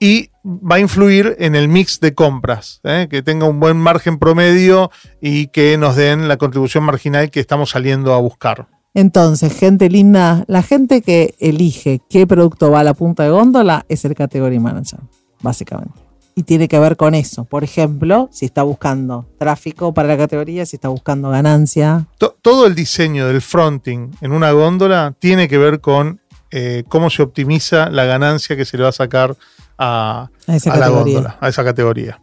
Y 0.00 0.30
va 0.44 0.76
a 0.76 0.80
influir 0.80 1.36
en 1.38 1.54
el 1.54 1.68
mix 1.68 2.00
de 2.00 2.14
compras, 2.14 2.80
¿eh? 2.84 3.06
que 3.10 3.22
tenga 3.22 3.46
un 3.46 3.60
buen 3.60 3.76
margen 3.78 4.18
promedio 4.18 4.90
y 5.20 5.46
que 5.48 5.78
nos 5.78 5.96
den 5.96 6.28
la 6.28 6.36
contribución 6.36 6.84
marginal 6.84 7.30
que 7.30 7.40
estamos 7.40 7.70
saliendo 7.70 8.12
a 8.12 8.18
buscar. 8.18 8.68
Entonces, 8.92 9.52
gente 9.58 9.88
linda, 9.90 10.44
la 10.46 10.62
gente 10.62 11.02
que 11.02 11.34
elige 11.38 12.00
qué 12.08 12.26
producto 12.26 12.70
va 12.70 12.80
a 12.80 12.84
la 12.84 12.94
punta 12.94 13.24
de 13.24 13.30
góndola 13.30 13.84
es 13.88 14.04
el 14.04 14.14
category 14.14 14.58
manager, 14.60 15.00
básicamente. 15.42 15.98
Y 16.36 16.42
tiene 16.42 16.66
que 16.68 16.78
ver 16.78 16.96
con 16.96 17.14
eso. 17.14 17.44
Por 17.44 17.62
ejemplo, 17.64 18.28
si 18.32 18.44
está 18.44 18.62
buscando 18.64 19.26
tráfico 19.38 19.94
para 19.94 20.08
la 20.08 20.16
categoría, 20.16 20.66
si 20.66 20.76
está 20.76 20.88
buscando 20.88 21.30
ganancia. 21.30 22.06
To- 22.18 22.36
todo 22.42 22.66
el 22.66 22.74
diseño 22.74 23.26
del 23.28 23.40
fronting 23.40 24.10
en 24.20 24.32
una 24.32 24.50
góndola 24.52 25.14
tiene 25.18 25.48
que 25.48 25.58
ver 25.58 25.80
con 25.80 26.20
eh, 26.50 26.84
cómo 26.88 27.08
se 27.10 27.22
optimiza 27.22 27.88
la 27.88 28.04
ganancia 28.04 28.56
que 28.56 28.64
se 28.64 28.76
le 28.76 28.82
va 28.84 28.88
a 28.90 28.92
sacar 28.92 29.36
a, 29.78 30.28
A 30.46 30.56
esa 30.56 30.72
a 30.72 30.76
la 30.76 30.88
góndola, 30.88 31.36
a 31.40 31.48
esa 31.48 31.64
categoría. 31.64 32.20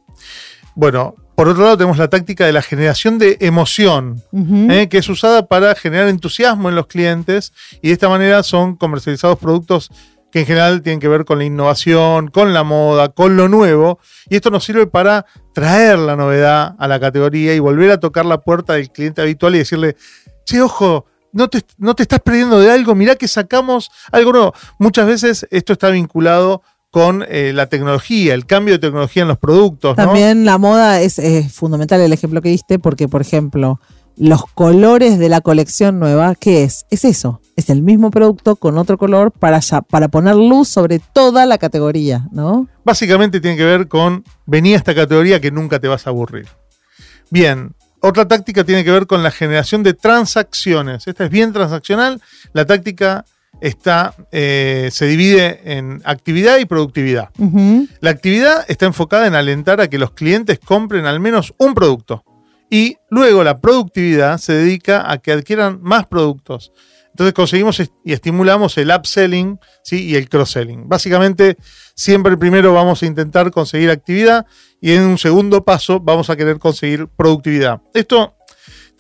Bueno, 0.76 1.16
por 1.36 1.48
otro 1.48 1.64
lado 1.64 1.78
tenemos 1.78 1.98
la 1.98 2.08
táctica 2.08 2.46
de 2.46 2.52
la 2.54 2.62
generación 2.62 3.18
de 3.18 3.38
emoción. 3.42 4.22
¿eh? 4.70 4.88
que 4.90 5.00
es 5.00 5.10
usada 5.10 5.48
para 5.48 5.74
generar 5.76 6.08
entusiasmo 6.08 6.70
en 6.70 6.76
los 6.76 6.88
clientes 6.88 7.52
y 7.82 7.88
de 7.88 7.94
esta 7.94 8.10
manera 8.10 8.44
son 8.44 8.76
comercializados 8.76 9.40
productos 9.40 9.90
que 10.32 10.42
en 10.42 10.46
general 10.46 10.82
tienen 10.82 11.00
que 11.00 11.08
ver 11.08 11.26
con 11.26 11.40
la 11.40 11.44
innovación, 11.44 12.30
con 12.30 12.54
la 12.54 12.64
moda, 12.64 13.10
con 13.10 13.36
lo 13.36 13.50
nuevo, 13.50 14.00
y 14.30 14.36
esto 14.36 14.50
nos 14.50 14.64
sirve 14.64 14.88
para 14.88 15.26
traer 15.54 16.00
la 16.00 16.16
novedad 16.16 16.76
a 16.80 16.88
la 16.88 17.00
categoría 17.00 17.54
y 17.54 17.60
volver 17.60 17.92
a 17.92 18.00
tocar 18.00 18.26
la 18.26 18.40
puerta 18.40 18.74
del 18.74 18.92
cliente 18.92 19.22
habitual 19.22 19.56
y 19.56 19.60
decirle, 19.60 19.98
che, 20.46 20.62
ojo, 20.62 21.06
no 21.34 21.50
te, 21.50 21.64
no 21.78 21.96
te 21.96 22.04
estás 22.04 22.20
perdiendo 22.20 22.60
de 22.60 22.72
algo, 22.72 22.96
mirá 22.96 23.16
que 23.16 23.28
sacamos 23.28 23.90
algo 24.12 24.32
nuevo. 24.32 24.54
Muchas 24.80 25.06
veces 25.06 25.48
esto 25.52 25.74
está 25.74 25.90
vinculado 25.90 26.62
con 26.92 27.26
eh, 27.30 27.54
la 27.54 27.68
tecnología, 27.68 28.34
el 28.34 28.46
cambio 28.46 28.74
de 28.76 28.80
tecnología 28.80 29.22
en 29.24 29.30
los 29.30 29.38
productos. 29.38 29.98
¿no? 29.98 30.04
También 30.04 30.46
la 30.46 30.58
moda 30.58 31.02
es, 31.02 31.18
es 31.20 31.52
fundamental 31.54 32.02
el 32.02 32.12
ejemplo 32.14 32.42
que 32.42 32.50
diste 32.50 32.80
porque, 32.80 33.08
por 33.08 33.22
ejemplo, 33.22 33.80
los 34.18 34.46
colores 34.46 35.18
de 35.18 35.30
la 35.30 35.40
colección 35.40 36.00
nueva, 36.00 36.36
¿qué 36.36 36.64
es? 36.64 36.86
Es 36.90 37.06
eso, 37.06 37.40
es 37.56 37.70
el 37.70 37.82
mismo 37.82 38.12
producto 38.12 38.58
con 38.58 38.78
otro 38.78 38.98
color 38.98 39.32
para, 39.32 39.60
ya- 39.60 39.82
para 39.82 40.10
poner 40.10 40.36
luz 40.36 40.68
sobre 40.68 41.00
toda 41.00 41.46
la 41.46 41.58
categoría, 41.58 42.28
¿no? 42.32 42.68
Básicamente 42.84 43.40
tiene 43.40 43.56
que 43.56 43.64
ver 43.64 43.88
con 43.88 44.26
venir 44.46 44.76
a 44.76 44.78
esta 44.80 44.94
categoría 44.94 45.40
que 45.40 45.50
nunca 45.50 45.80
te 45.80 45.88
vas 45.88 46.06
a 46.06 46.10
aburrir. 46.10 46.48
Bien, 47.30 47.74
otra 48.02 48.28
táctica 48.28 48.66
tiene 48.66 48.84
que 48.84 48.92
ver 48.92 49.08
con 49.08 49.24
la 49.24 49.32
generación 49.32 49.82
de 49.82 49.94
transacciones. 49.94 51.08
Esta 51.08 51.24
es 51.24 51.30
bien 51.30 51.54
transaccional. 51.54 52.20
La 52.52 52.66
táctica 52.66 53.24
está, 53.60 54.16
eh, 54.32 54.90
se 54.92 55.06
divide 55.06 55.62
en 55.78 56.02
actividad 56.06 56.58
y 56.58 56.66
productividad. 56.66 57.30
La 58.00 58.10
actividad 58.10 58.66
está 58.68 58.86
enfocada 58.86 59.28
en 59.28 59.36
alentar 59.36 59.82
a 59.82 59.90
que 59.90 60.00
los 60.00 60.12
clientes 60.12 60.60
compren 60.60 61.06
al 61.06 61.20
menos 61.20 61.54
un 61.58 61.74
producto. 61.74 62.24
Y 62.70 62.98
luego 63.10 63.44
la 63.44 63.60
productividad 63.60 64.38
se 64.38 64.54
dedica 64.54 65.12
a 65.12 65.18
que 65.18 65.34
adquieran 65.34 65.80
más 65.82 66.08
productos. 66.08 66.72
Entonces 67.10 67.34
conseguimos 67.34 67.82
y 68.06 68.14
estimulamos 68.14 68.78
el 68.78 68.90
upselling 68.90 69.60
¿sí? 69.84 70.06
y 70.06 70.16
el 70.16 70.30
cross-selling. 70.30 70.88
Básicamente, 70.88 71.58
siempre 71.94 72.38
primero 72.38 72.74
vamos 72.74 73.04
a 73.04 73.06
intentar 73.06 73.52
conseguir 73.52 73.90
actividad 73.90 74.46
y 74.80 74.94
en 74.94 75.04
un 75.04 75.18
segundo 75.18 75.66
paso 75.66 76.00
vamos 76.00 76.30
a 76.30 76.38
querer 76.38 76.58
conseguir 76.58 77.08
productividad. 77.10 77.82
Esto 77.94 78.36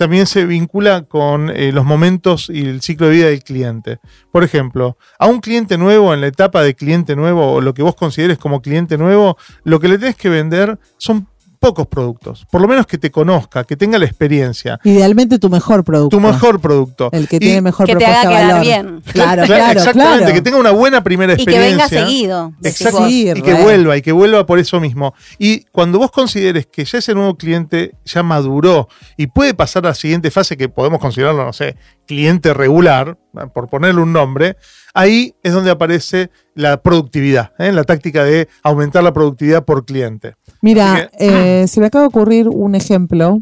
también 0.01 0.25
se 0.25 0.47
vincula 0.47 1.03
con 1.03 1.51
eh, 1.51 1.71
los 1.71 1.85
momentos 1.85 2.49
y 2.49 2.65
el 2.65 2.81
ciclo 2.81 3.05
de 3.05 3.13
vida 3.13 3.27
del 3.27 3.43
cliente. 3.43 3.99
Por 4.31 4.43
ejemplo, 4.43 4.97
a 5.19 5.27
un 5.27 5.41
cliente 5.41 5.77
nuevo, 5.77 6.11
en 6.11 6.21
la 6.21 6.25
etapa 6.25 6.63
de 6.63 6.73
cliente 6.73 7.15
nuevo, 7.15 7.53
o 7.53 7.61
lo 7.61 7.75
que 7.75 7.83
vos 7.83 7.93
consideres 7.93 8.39
como 8.39 8.63
cliente 8.63 8.97
nuevo, 8.97 9.37
lo 9.63 9.79
que 9.79 9.87
le 9.89 9.99
tenés 9.99 10.15
que 10.15 10.29
vender 10.29 10.79
son 10.97 11.27
pocos 11.61 11.85
productos. 11.85 12.43
Por 12.49 12.59
lo 12.59 12.67
menos 12.67 12.87
que 12.87 12.97
te 12.97 13.11
conozca, 13.11 13.63
que 13.65 13.77
tenga 13.77 13.99
la 13.99 14.05
experiencia. 14.05 14.79
Idealmente 14.83 15.37
tu 15.37 15.47
mejor 15.47 15.83
producto. 15.83 16.17
Tu 16.17 16.19
mejor 16.19 16.59
producto. 16.59 17.09
El 17.11 17.27
que 17.27 17.35
Y- 17.35 17.39
tiene 17.39 17.61
mejor 17.61 17.85
Que 17.85 17.93
te 17.93 17.99
propuesta 17.99 18.21
haga 18.21 18.29
de 18.31 18.35
quedar 18.35 18.47
valor. 18.51 18.65
bien. 18.65 19.01
Claro, 19.13 19.43
claro, 19.45 19.79
exactamente, 19.79 20.17
claro. 20.19 20.33
que 20.33 20.41
tenga 20.41 20.57
una 20.57 20.71
buena 20.71 21.03
primera 21.03 21.33
Y 21.33 21.35
que 21.37 21.43
experiencia. 21.43 21.87
venga 21.87 22.05
seguido. 22.07 22.53
Exacto. 22.63 23.07
Sí, 23.07 23.29
y 23.29 23.41
que 23.43 23.53
vuelva, 23.53 23.95
y 23.95 24.01
que 24.01 24.11
vuelva 24.11 24.45
por 24.47 24.57
eso 24.57 24.79
mismo. 24.79 25.13
Y 25.37 25.65
cuando 25.65 25.99
vos 25.99 26.09
consideres 26.09 26.65
que 26.65 26.83
ya 26.83 26.97
ese 26.97 27.13
nuevo 27.13 27.35
cliente 27.35 27.91
ya 28.05 28.23
maduró 28.23 28.87
y 29.15 29.27
puede 29.27 29.53
pasar 29.53 29.85
a 29.85 29.89
la 29.89 29.95
siguiente 29.95 30.31
fase, 30.31 30.57
que 30.57 30.67
podemos 30.67 30.99
considerarlo, 30.99 31.45
no 31.45 31.53
sé, 31.53 31.75
cliente 32.07 32.55
regular, 32.55 33.17
por 33.53 33.69
ponerle 33.69 34.01
un 34.01 34.11
nombre, 34.11 34.57
ahí 34.93 35.33
es 35.43 35.53
donde 35.53 35.71
aparece 35.71 36.29
la 36.55 36.81
productividad, 36.81 37.51
¿eh? 37.59 37.71
la 37.71 37.83
táctica 37.83 38.23
de 38.23 38.47
aumentar 38.63 39.03
la 39.03 39.13
productividad 39.13 39.63
por 39.65 39.85
cliente. 39.85 40.35
Mira, 40.61 41.09
eh, 41.19 41.65
se 41.67 41.79
me 41.79 41.87
acaba 41.87 42.03
de 42.03 42.07
ocurrir 42.09 42.47
un 42.49 42.75
ejemplo. 42.75 43.41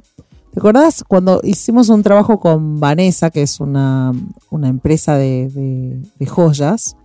¿Te 0.53 0.59
acordás 0.59 1.03
cuando 1.07 1.41
hicimos 1.43 1.89
un 1.89 2.01
trabajo 2.01 2.39
con 2.39 2.79
Vanessa, 2.79 3.29
que 3.29 3.41
es 3.43 3.59
una, 3.59 4.11
una 4.49 4.67
empresa 4.67 5.15
de, 5.17 5.47
de- 5.49 6.01
de 6.17 6.25
joyas, 6.25 6.95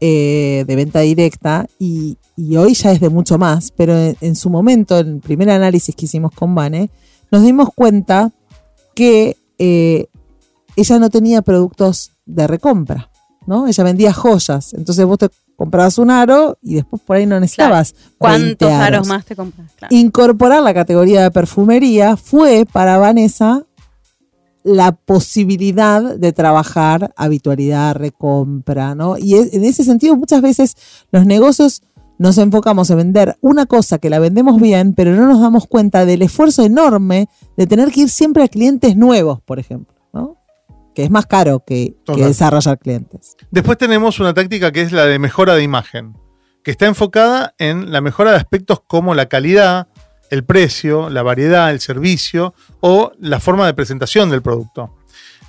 eh, 0.00 0.64
de 0.66 0.76
venta 0.76 1.00
directa, 1.00 1.66
y, 1.78 2.16
y 2.36 2.56
hoy 2.56 2.74
ya 2.74 2.92
es 2.92 3.00
de 3.00 3.08
mucho 3.08 3.38
más, 3.38 3.70
pero 3.72 3.96
en, 3.96 4.16
en 4.20 4.36
su 4.36 4.50
momento, 4.50 4.98
en 4.98 5.08
el 5.14 5.20
primer 5.20 5.50
análisis 5.50 5.94
que 5.96 6.04
hicimos 6.04 6.32
con 6.32 6.54
Vane, 6.54 6.90
nos 7.32 7.42
dimos 7.42 7.70
cuenta 7.74 8.30
que 8.94 9.36
eh, 9.58 10.06
ella 10.76 10.98
no 10.98 11.10
tenía 11.10 11.42
productos 11.42 12.12
de 12.26 12.46
recompra. 12.46 13.10
¿No? 13.46 13.66
Ella 13.66 13.84
vendía 13.84 14.12
joyas. 14.12 14.74
Entonces 14.74 15.04
vos 15.04 15.18
te 15.18 15.28
comprabas 15.56 15.96
un 15.98 16.10
aro 16.10 16.58
y 16.62 16.74
después 16.74 17.00
por 17.02 17.16
ahí 17.16 17.26
no 17.26 17.40
necesitabas. 17.40 17.94
20 17.94 18.16
¿Cuántos 18.18 18.70
aros 18.70 18.86
aros 18.86 19.06
más 19.08 19.24
te 19.24 19.34
compras? 19.36 19.70
Claro. 19.76 19.94
incorporar 19.94 20.62
la 20.62 20.74
categoría 20.74 21.22
de 21.22 21.30
perfumería 21.30 22.16
fue 22.16 22.66
para 22.70 22.98
Vanessa 22.98 23.64
la 24.64 24.92
posibilidad 24.92 26.16
de 26.16 26.32
trabajar 26.32 27.12
habitualidad, 27.16 27.94
recompra, 27.94 28.94
¿no? 28.96 29.16
Y 29.16 29.34
es- 29.36 29.54
en 29.54 29.64
ese 29.64 29.84
sentido 29.84 30.16
muchas 30.16 30.42
veces 30.42 30.76
los 31.12 31.24
negocios 31.24 31.82
nos 32.18 32.36
enfocamos 32.38 32.90
en 32.90 32.96
vender 32.96 33.36
una 33.42 33.66
cosa 33.66 33.98
que 33.98 34.10
la 34.10 34.18
vendemos 34.18 34.60
bien, 34.60 34.94
pero 34.94 35.14
no 35.14 35.26
nos 35.28 35.40
damos 35.40 35.66
cuenta 35.66 36.04
del 36.06 36.22
esfuerzo 36.22 36.64
enorme 36.64 37.28
de 37.56 37.66
tener 37.66 37.92
que 37.92 38.00
ir 38.02 38.08
siempre 38.08 38.42
a 38.42 38.48
clientes 38.48 38.96
nuevos, 38.96 39.40
por 39.42 39.58
ejemplo. 39.58 39.94
Que 40.96 41.04
es 41.04 41.10
más 41.10 41.26
caro 41.26 41.62
que, 41.62 41.94
desarrollar 42.16 42.78
clientes. 42.78 43.36
Después 43.50 43.76
tenemos 43.76 44.18
una 44.18 44.32
táctica 44.32 44.72
que 44.72 44.80
es 44.80 44.92
la 44.92 45.04
de 45.04 45.18
mejora 45.18 45.54
de 45.54 45.62
imagen, 45.62 46.16
que 46.64 46.70
está 46.70 46.86
enfocada 46.86 47.54
en 47.58 47.92
la 47.92 48.00
mejora 48.00 48.30
de 48.30 48.38
aspectos 48.38 48.80
como 48.86 49.14
la 49.14 49.26
calidad, 49.26 49.88
el 50.30 50.42
precio, 50.42 51.10
la 51.10 51.22
variedad, 51.22 51.70
el 51.70 51.80
servicio 51.80 52.54
o 52.80 53.12
la 53.20 53.40
forma 53.40 53.66
de 53.66 53.74
presentación 53.74 54.30
del 54.30 54.40
producto. 54.40 54.96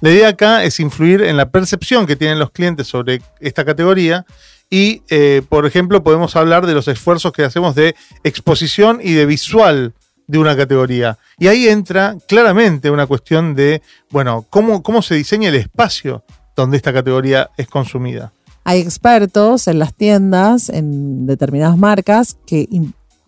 La 0.02 0.12
idea 0.12 0.28
acá 0.28 0.66
es 0.66 0.82
influir 0.82 1.22
en 1.22 1.38
la 1.38 1.50
percepción 1.50 2.06
que 2.08 2.18
tienen 2.18 2.40
los 2.40 2.52
clientes 2.52 2.88
sobre 2.88 3.22
esta 3.40 3.64
categoría 3.64 4.26
y, 4.70 5.02
eh, 5.08 5.44
por 5.48 5.66
ejemplo, 5.66 6.04
podemos 6.04 6.36
hablar 6.36 6.68
de 6.68 6.74
los 6.74 6.90
esfuerzos 6.90 7.32
que 7.32 7.46
hacemos 7.46 7.74
de 7.74 7.96
exposición 8.26 9.00
y 9.02 9.14
de 9.14 9.26
visual 9.26 9.94
de 10.28 10.38
una 10.38 10.56
categoría. 10.56 11.18
Y 11.40 11.48
ahí 11.48 11.68
entra 11.68 12.16
claramente 12.28 12.92
una 12.92 13.08
cuestión 13.08 13.56
de, 13.56 13.82
bueno, 14.12 14.46
cómo, 14.50 14.84
cómo 14.84 15.02
se 15.02 15.16
diseña 15.16 15.50
el 15.50 15.56
espacio 15.56 16.24
donde 16.56 16.78
esta 16.78 16.94
categoría 16.94 17.50
es 17.58 17.68
consumida. 17.68 18.34
Hay 18.64 18.82
expertos 18.82 19.68
en 19.70 19.80
las 19.80 19.94
tiendas, 19.94 20.68
en 20.68 21.26
determinadas 21.26 21.78
marcas, 21.78 22.38
que 22.46 22.68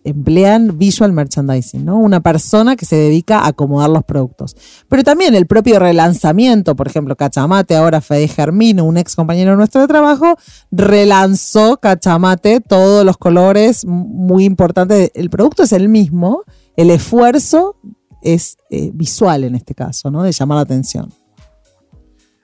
emplean 0.04 0.78
visual 0.78 1.12
merchandising, 1.12 1.84
¿no? 1.84 1.98
Una 1.98 2.20
persona 2.20 2.76
que 2.76 2.86
se 2.86 2.96
dedica 2.96 3.40
a 3.40 3.48
acomodar 3.48 3.90
los 3.90 4.04
productos. 4.04 4.56
Pero 4.88 5.02
también 5.02 5.34
el 5.34 5.46
propio 5.46 5.78
relanzamiento, 5.78 6.74
por 6.76 6.86
ejemplo, 6.86 7.16
Cachamate, 7.16 7.76
ahora 7.76 8.00
Fede 8.00 8.28
Germino, 8.28 8.84
un 8.84 8.96
ex 8.96 9.14
compañero 9.14 9.56
nuestro 9.56 9.80
de 9.82 9.88
trabajo, 9.88 10.36
relanzó 10.70 11.76
Cachamate, 11.76 12.60
todos 12.60 13.04
los 13.04 13.18
colores, 13.18 13.84
muy 13.84 14.44
importante. 14.44 15.12
El 15.14 15.30
producto 15.30 15.62
es 15.62 15.72
el 15.72 15.88
mismo, 15.88 16.44
el 16.76 16.90
esfuerzo 16.90 17.76
es 18.22 18.56
eh, 18.70 18.90
visual 18.94 19.44
en 19.44 19.54
este 19.54 19.74
caso, 19.74 20.10
¿no? 20.10 20.22
De 20.22 20.32
llamar 20.32 20.56
la 20.56 20.62
atención. 20.62 21.12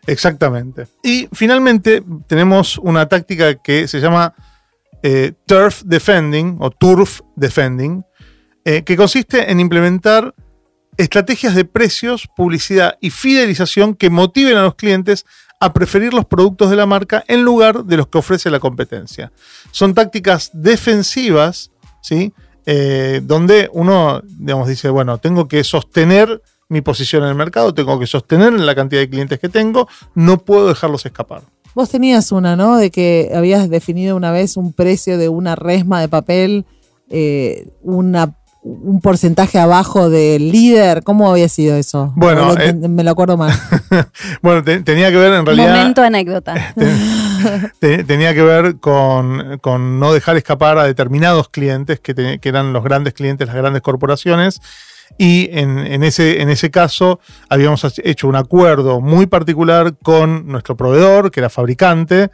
Exactamente. 0.07 0.86
Y 1.02 1.28
finalmente 1.32 2.02
tenemos 2.26 2.78
una 2.78 3.09
táctica 3.09 3.57
que 3.57 3.88
se 3.88 4.00
llama 4.00 4.34
eh, 5.09 5.34
turf 5.46 5.82
defending 5.84 6.57
o 6.59 6.68
turf 6.72 7.20
defending, 7.36 8.04
eh, 8.64 8.82
que 8.82 8.96
consiste 8.96 9.52
en 9.52 9.61
implementar 9.61 10.34
estrategias 10.96 11.54
de 11.54 11.64
precios, 11.64 12.26
publicidad 12.36 12.98
y 13.00 13.11
fidelización 13.11 13.94
que 13.94 14.11
motiven 14.11 14.57
a 14.57 14.64
los 14.64 14.74
clientes 14.74 15.24
a 15.61 15.72
preferir 15.72 16.12
los 16.12 16.24
productos 16.24 16.70
de 16.70 16.76
la 16.76 16.86
marca 16.86 17.22
en 17.28 17.44
lugar 17.44 17.84
de 17.84 17.98
los 17.98 18.09
que 18.09 18.18
ofrece 18.18 18.50
la 18.50 18.59
competencia. 18.59 19.30
Son 19.70 19.94
tácticas 19.94 20.50
defensivas, 20.52 21.70
¿sí? 22.02 22.32
Eh, 22.64 23.20
donde 23.22 23.70
uno, 23.72 24.22
digamos, 24.24 24.66
dice, 24.66 24.88
bueno, 24.88 25.18
tengo 25.18 25.46
que 25.46 25.62
sostener 25.62 26.42
mi 26.68 26.80
posición 26.80 27.22
en 27.22 27.28
el 27.28 27.36
mercado, 27.36 27.74
tengo 27.74 28.00
que 28.00 28.09
sostener 28.09 28.52
la 28.54 28.74
cantidad 28.74 29.02
de 29.02 29.09
clientes 29.09 29.38
que 29.38 29.48
tengo, 29.48 29.88
no 30.16 30.38
puedo 30.38 30.66
dejarlos 30.66 31.07
escapar. 31.07 31.42
Vos 31.77 31.91
tenías 31.91 32.33
una, 32.33 32.57
¿no? 32.57 32.79
De 32.79 32.91
que 32.91 33.31
habías 33.37 33.68
definido 33.68 34.16
una 34.16 34.31
vez 34.33 34.57
un 34.57 34.72
precio 34.72 35.18
de 35.18 35.29
una 35.29 35.57
resma 35.57 36.01
de 36.01 36.09
papel, 36.09 36.64
eh, 37.11 37.68
una, 37.83 38.35
un 38.62 39.03
porcentaje 39.03 39.59
abajo 39.59 40.09
del 40.09 40.51
líder. 40.51 41.03
¿Cómo 41.05 41.31
había 41.31 41.51
sido 41.51 41.77
eso? 41.77 42.14
Bueno, 42.16 42.55
lo 42.55 42.59
eh, 42.59 42.72
me 42.72 43.05
lo 43.05 43.11
acuerdo 43.11 43.37
mal. 43.37 43.53
bueno, 44.43 44.64
te- 44.64 44.81
tenía 44.81 45.11
que 45.11 45.18
ver 45.18 45.35
en 45.35 45.45
realidad... 45.45 45.77
Momento 45.77 46.01
anécdota. 46.03 46.55
te- 47.79 48.05
tenía 48.05 48.33
que 48.33 48.43
ver 48.43 48.79
con, 48.81 49.59
con 49.61 50.01
no 50.01 50.14
dejar 50.14 50.39
escapar 50.39 50.79
a 50.79 50.85
determinados 50.85 51.51
clientes 51.51 52.01
que, 52.01 52.14
te- 52.14 52.39
que 52.39 52.49
eran 52.49 52.72
los 52.72 52.85
grandes 52.85 53.12
clientes, 53.12 53.47
las 53.47 53.57
grandes 53.57 53.83
corporaciones. 53.83 54.62
Y 55.18 55.48
en, 55.52 56.02
ese, 56.02 56.42
en 56.42 56.50
ese 56.50 56.70
caso 56.70 57.20
habíamos 57.48 57.84
hecho 58.04 58.28
un 58.28 58.36
acuerdo 58.36 59.00
muy 59.00 59.26
particular 59.26 59.96
con 60.02 60.46
nuestro 60.46 60.76
proveedor, 60.76 61.30
que 61.30 61.40
era 61.40 61.48
fabricante, 61.48 62.30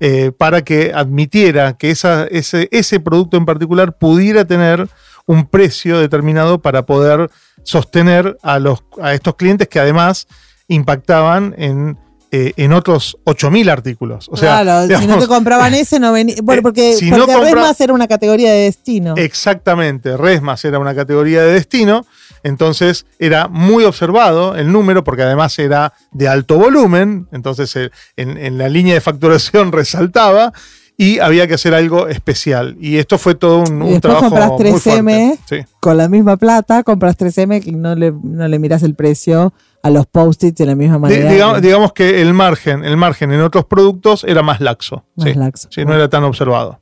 eh, 0.00 0.32
para 0.36 0.62
que 0.62 0.92
admitiera 0.94 1.78
que 1.78 1.90
ese, 1.90 2.68
ese 2.70 3.00
producto 3.00 3.36
en 3.36 3.46
particular 3.46 3.96
pudiera 3.96 4.44
tener 4.44 4.88
un 5.26 5.46
precio 5.46 5.98
determinado 5.98 6.60
para 6.60 6.84
poder 6.84 7.30
sostener 7.62 8.36
a, 8.42 8.58
los, 8.58 8.84
a 9.00 9.14
estos 9.14 9.36
clientes 9.36 9.68
que 9.68 9.80
además 9.80 10.28
impactaban 10.68 11.54
en, 11.58 11.98
eh, 12.32 12.52
en 12.56 12.72
otros 12.72 13.16
8.000 13.24 13.70
artículos. 13.70 14.28
O 14.30 14.36
sea, 14.36 14.62
claro, 14.62 14.86
si 14.86 14.92
no 14.92 14.98
digamos, 15.00 15.24
te 15.24 15.28
compraban 15.28 15.74
ese, 15.74 16.00
no 16.00 16.12
venía. 16.12 16.36
Bueno, 16.42 16.60
eh, 16.60 16.62
porque, 16.62 16.94
si 16.94 17.10
no 17.10 17.18
porque 17.18 17.34
compra- 17.34 17.50
Resmas 17.54 17.80
era 17.80 17.92
una 17.92 18.08
categoría 18.08 18.52
de 18.52 18.60
destino. 18.64 19.14
Exactamente, 19.16 20.16
Resmas 20.16 20.64
era 20.64 20.78
una 20.78 20.94
categoría 20.94 21.42
de 21.42 21.52
destino, 21.52 22.04
entonces 22.42 23.06
era 23.18 23.48
muy 23.48 23.84
observado 23.84 24.56
el 24.56 24.70
número 24.72 25.04
porque 25.04 25.22
además 25.22 25.58
era 25.58 25.92
de 26.10 26.28
alto 26.28 26.58
volumen, 26.58 27.28
entonces 27.32 27.74
eh, 27.76 27.90
en, 28.16 28.36
en 28.38 28.58
la 28.58 28.68
línea 28.68 28.94
de 28.94 29.00
facturación 29.00 29.70
resaltaba 29.72 30.52
y 30.98 31.18
había 31.18 31.46
que 31.46 31.54
hacer 31.54 31.74
algo 31.74 32.08
especial. 32.08 32.76
Y 32.80 32.96
esto 32.96 33.18
fue 33.18 33.34
todo 33.34 33.58
un, 33.60 33.84
Y 33.86 33.92
un 33.94 34.00
trabajo 34.00 34.30
compras 34.30 34.48
muy 34.50 34.58
3M. 34.62 34.80
fuerte. 34.80 35.38
Sí. 35.64 35.72
Con 35.78 35.98
la 35.98 36.08
misma 36.08 36.36
plata, 36.38 36.82
compras 36.82 37.18
3M 37.18 37.66
y 37.66 37.72
no 37.72 37.94
le, 37.94 38.12
no 38.22 38.48
le 38.48 38.58
miras 38.58 38.82
el 38.82 38.94
precio 38.94 39.52
a 39.86 39.90
los 39.90 40.06
post-its 40.06 40.56
de 40.58 40.66
la 40.66 40.74
misma 40.74 40.98
manera. 40.98 41.30
digamos, 41.30 41.54
que- 41.56 41.60
digamos 41.60 41.92
que 41.92 42.20
el 42.22 42.34
margen, 42.34 42.84
el 42.84 42.96
margen 42.96 43.32
en 43.32 43.40
otros 43.40 43.64
productos 43.64 44.24
era 44.24 44.42
más 44.42 44.60
laxo. 44.60 45.04
Más 45.16 45.28
sí. 45.28 45.34
laxo. 45.34 45.68
Sí, 45.70 45.84
no 45.84 45.94
era 45.94 46.08
tan 46.08 46.24
observado. 46.24 46.80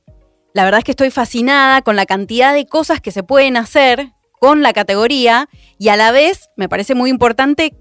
La 0.55 0.65
verdad 0.65 0.79
es 0.79 0.85
que 0.85 0.93
estoy 0.93 1.11
fascinada 1.11 1.83
con 1.83 1.97
la 1.97 2.07
cantidad 2.07 2.55
de 2.55 2.67
cosas 2.67 3.01
que 3.01 3.11
se 3.11 3.23
pueden 3.23 3.57
hacer 3.57 4.13
con 4.41 4.63
la 4.63 4.73
categoría 4.73 5.49
y 5.79 5.89
a 5.89 5.97
la 5.97 6.13
vez 6.13 6.49
me 6.57 6.69
parece 6.69 6.95
muy 6.95 7.11
importante 7.11 7.75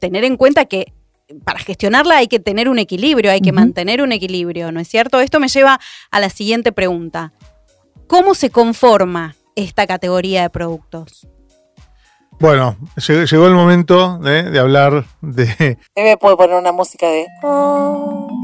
tener 0.00 0.24
en 0.24 0.36
cuenta 0.36 0.66
que 0.66 0.92
para 1.44 1.58
gestionarla 1.58 2.18
hay 2.18 2.28
que 2.28 2.38
tener 2.38 2.68
un 2.68 2.78
equilibrio, 2.78 3.32
hay 3.32 3.40
que 3.40 3.50
mantener 3.50 4.00
un 4.02 4.12
equilibrio, 4.12 4.70
¿no 4.70 4.78
es 4.78 4.86
cierto? 4.88 5.20
Esto 5.20 5.40
me 5.40 5.48
lleva 5.48 5.80
a 6.12 6.20
la 6.20 6.30
siguiente 6.30 6.70
pregunta. 6.70 7.32
¿Cómo 8.06 8.34
se 8.34 8.50
conforma 8.50 9.34
esta 9.56 9.86
categoría 9.88 10.42
de 10.42 10.50
productos? 10.50 11.26
Bueno, 12.38 12.76
llegó, 13.08 13.46
el 13.46 13.54
momento 13.54 14.18
de, 14.18 14.42
de 14.50 14.58
hablar 14.58 15.04
de. 15.22 15.78
me 15.96 16.16
puede 16.18 16.36
poner 16.36 16.56
una 16.58 16.70
música 16.72 17.06
de. 17.06 17.26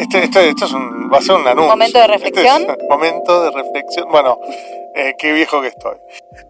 Este, 0.00 0.24
este- 0.24 0.48
esto 0.48 0.64
es 0.64 0.72
un- 0.72 1.10
va 1.12 1.18
a 1.18 1.20
ser 1.20 1.34
un 1.36 1.46
anuncio. 1.46 1.68
¿Momento 1.70 1.98
de 1.98 2.06
reflexión? 2.06 2.62
Este 2.62 2.72
es 2.72 2.88
momento 2.88 3.42
de 3.44 3.50
reflexión. 3.50 4.06
Bueno, 4.10 4.38
eh, 4.96 5.12
qué 5.18 5.32
viejo 5.34 5.60
que 5.60 5.68
estoy. 5.68 5.96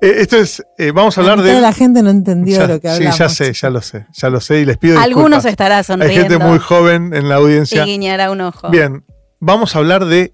Eh, 0.00 0.14
esto 0.18 0.36
es. 0.36 0.64
eh, 0.78 0.92
vamos 0.92 1.18
a 1.18 1.20
hablar 1.20 1.38
Toda 1.38 1.52
de. 1.52 1.60
la 1.60 1.72
gente 1.72 2.00
no 2.02 2.10
entendió 2.10 2.58
Ya- 2.58 2.66
lo 2.68 2.80
que 2.80 2.88
sí, 2.88 2.94
hablamos. 2.94 3.18
ya 3.18 3.28
sé, 3.28 3.52
ya 3.52 3.70
lo 3.70 3.80
sé, 3.82 4.06
ya 4.12 4.30
lo 4.30 4.40
sé 4.40 4.60
y 4.60 4.64
les 4.64 4.78
pido 4.78 5.00
Algunos 5.00 5.42
disculpas. 5.42 5.44
estará 5.46 5.78
Hay 5.78 5.84
sonriendo 5.84 6.28
gente 6.28 6.38
muy 6.44 6.58
joven 6.60 7.12
en 7.12 7.28
la 7.28 7.34
y 7.36 7.38
audiencia. 7.38 7.84
guiñará 7.84 8.30
un 8.30 8.40
ojo. 8.40 8.68
Bien, 8.70 9.04
vamos 9.40 9.74
a 9.74 9.78
hablar 9.80 10.04
de 10.04 10.32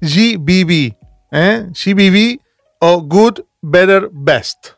GBB. 0.00 0.96
¿eh? 1.32 1.66
GBB 1.72 2.40
o 2.80 3.02
Good, 3.02 3.40
Better, 3.60 4.08
Best. 4.12 4.68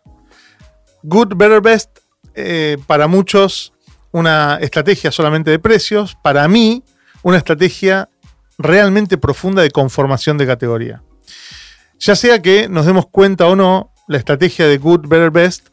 Good, 1.03 1.35
Better, 1.37 1.61
Best, 1.61 1.99
eh, 2.35 2.77
para 2.87 3.07
muchos 3.07 3.73
una 4.13 4.59
estrategia 4.61 5.11
solamente 5.13 5.51
de 5.51 5.59
precios, 5.59 6.17
para 6.23 6.47
mí 6.49 6.83
una 7.23 7.39
estrategia 7.39 8.09
realmente 8.59 9.19
profunda 9.19 9.63
de 9.63 9.71
conformación 9.71 10.39
de 10.39 10.47
categoría. 10.47 11.03
Ya 11.99 12.17
sea 12.17 12.41
que 12.41 12.69
nos 12.69 12.87
demos 12.87 13.07
cuenta 13.09 13.47
o 13.47 13.57
no, 13.57 13.93
la 14.09 14.19
estrategia 14.19 14.67
de 14.67 14.79
Good, 14.79 15.07
Better, 15.07 15.31
Best 15.31 15.69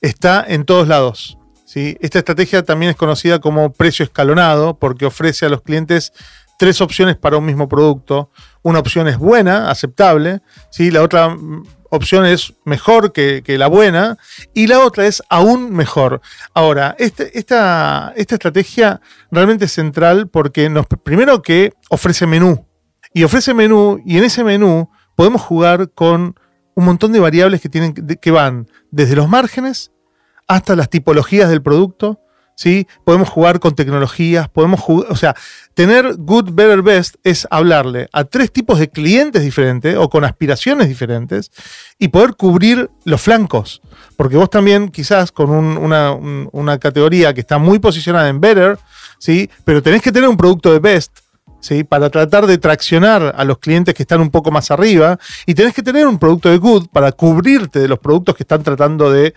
está 0.00 0.44
en 0.46 0.64
todos 0.64 0.88
lados. 0.88 1.38
¿sí? 1.64 1.96
Esta 2.00 2.18
estrategia 2.18 2.62
también 2.62 2.90
es 2.90 2.96
conocida 2.96 3.38
como 3.40 3.72
precio 3.72 4.04
escalonado 4.04 4.78
porque 4.78 5.06
ofrece 5.06 5.46
a 5.46 5.48
los 5.48 5.62
clientes 5.62 6.12
tres 6.58 6.80
opciones 6.80 7.16
para 7.16 7.38
un 7.38 7.44
mismo 7.44 7.68
producto. 7.68 8.30
Una 8.62 8.80
opción 8.80 9.08
es 9.08 9.18
buena, 9.18 9.70
aceptable, 9.70 10.40
¿sí? 10.70 10.90
la 10.90 11.02
otra 11.02 11.36
opción 11.90 12.26
es 12.26 12.54
mejor 12.64 13.12
que, 13.12 13.42
la 13.58 13.66
buena 13.66 14.18
y 14.54 14.66
la 14.66 14.80
otra 14.80 15.06
es 15.06 15.22
aún 15.28 15.72
mejor. 15.72 16.20
Ahora, 16.54 16.94
este- 16.98 17.38
esta, 17.38 18.12
esta 18.16 18.34
estrategia 18.34 19.00
realmente 19.30 19.66
es 19.66 19.72
central 19.72 20.28
porque 20.28 20.68
nos, 20.68 20.86
primero 20.86 21.42
que 21.42 21.72
ofrece 21.88 22.26
menú 22.26 22.66
y 23.14 23.24
ofrece 23.24 23.54
menú 23.54 24.00
y 24.04 24.18
en 24.18 24.24
ese 24.24 24.44
menú 24.44 24.90
podemos 25.16 25.42
jugar 25.42 25.90
con 25.92 26.38
un 26.74 26.84
montón 26.84 27.12
de 27.12 27.20
variables 27.20 27.60
que, 27.60 27.68
tienen, 27.68 27.92
que 27.94 28.30
van 28.30 28.68
desde 28.90 29.16
los 29.16 29.28
márgenes 29.28 29.90
hasta 30.46 30.76
las 30.76 30.88
tipologías 30.88 31.50
del 31.50 31.62
producto, 31.62 32.20
¿sí? 32.58 32.88
Podemos 33.04 33.28
jugar 33.28 33.60
con 33.60 33.76
tecnologías, 33.76 34.48
podemos 34.48 34.80
jugar, 34.80 35.06
o 35.12 35.14
sea, 35.16 35.36
tener 35.74 36.16
good, 36.18 36.50
better, 36.52 36.82
best 36.82 37.14
es 37.22 37.46
hablarle 37.52 38.08
a 38.12 38.24
tres 38.24 38.50
tipos 38.52 38.80
de 38.80 38.90
clientes 38.90 39.42
diferentes 39.44 39.96
o 39.96 40.08
con 40.10 40.24
aspiraciones 40.24 40.88
diferentes 40.88 41.52
y 42.00 42.08
poder 42.08 42.34
cubrir 42.34 42.90
los 43.04 43.20
flancos. 43.20 43.80
Porque 44.16 44.36
vos 44.36 44.50
también 44.50 44.88
quizás 44.88 45.30
con 45.30 45.50
un- 45.50 45.76
una, 45.78 46.10
un- 46.10 46.48
una 46.50 46.78
categoría 46.78 47.32
que 47.32 47.42
está 47.42 47.58
muy 47.58 47.78
posicionada 47.78 48.28
en 48.28 48.40
better, 48.40 48.76
¿sí? 49.20 49.48
Pero 49.64 49.80
tenés 49.80 50.02
que 50.02 50.10
tener 50.10 50.28
un 50.28 50.36
producto 50.36 50.72
de 50.72 50.80
best. 50.80 51.16
¿Sí? 51.60 51.82
Para 51.82 52.08
tratar 52.08 52.46
de 52.46 52.56
traccionar 52.58 53.34
a 53.36 53.44
los 53.44 53.58
clientes 53.58 53.92
que 53.92 54.04
están 54.04 54.20
un 54.20 54.30
poco 54.30 54.52
más 54.52 54.70
arriba. 54.70 55.18
Y 55.44 55.54
tenés 55.54 55.74
que 55.74 55.82
tener 55.82 56.06
un 56.06 56.16
producto 56.16 56.48
de 56.48 56.56
good 56.58 56.86
para 56.92 57.10
cubrirte 57.10 57.80
de 57.80 57.88
los 57.88 57.98
productos 57.98 58.36
que 58.36 58.44
están 58.44 58.62
tratando 58.62 59.10
de 59.10 59.34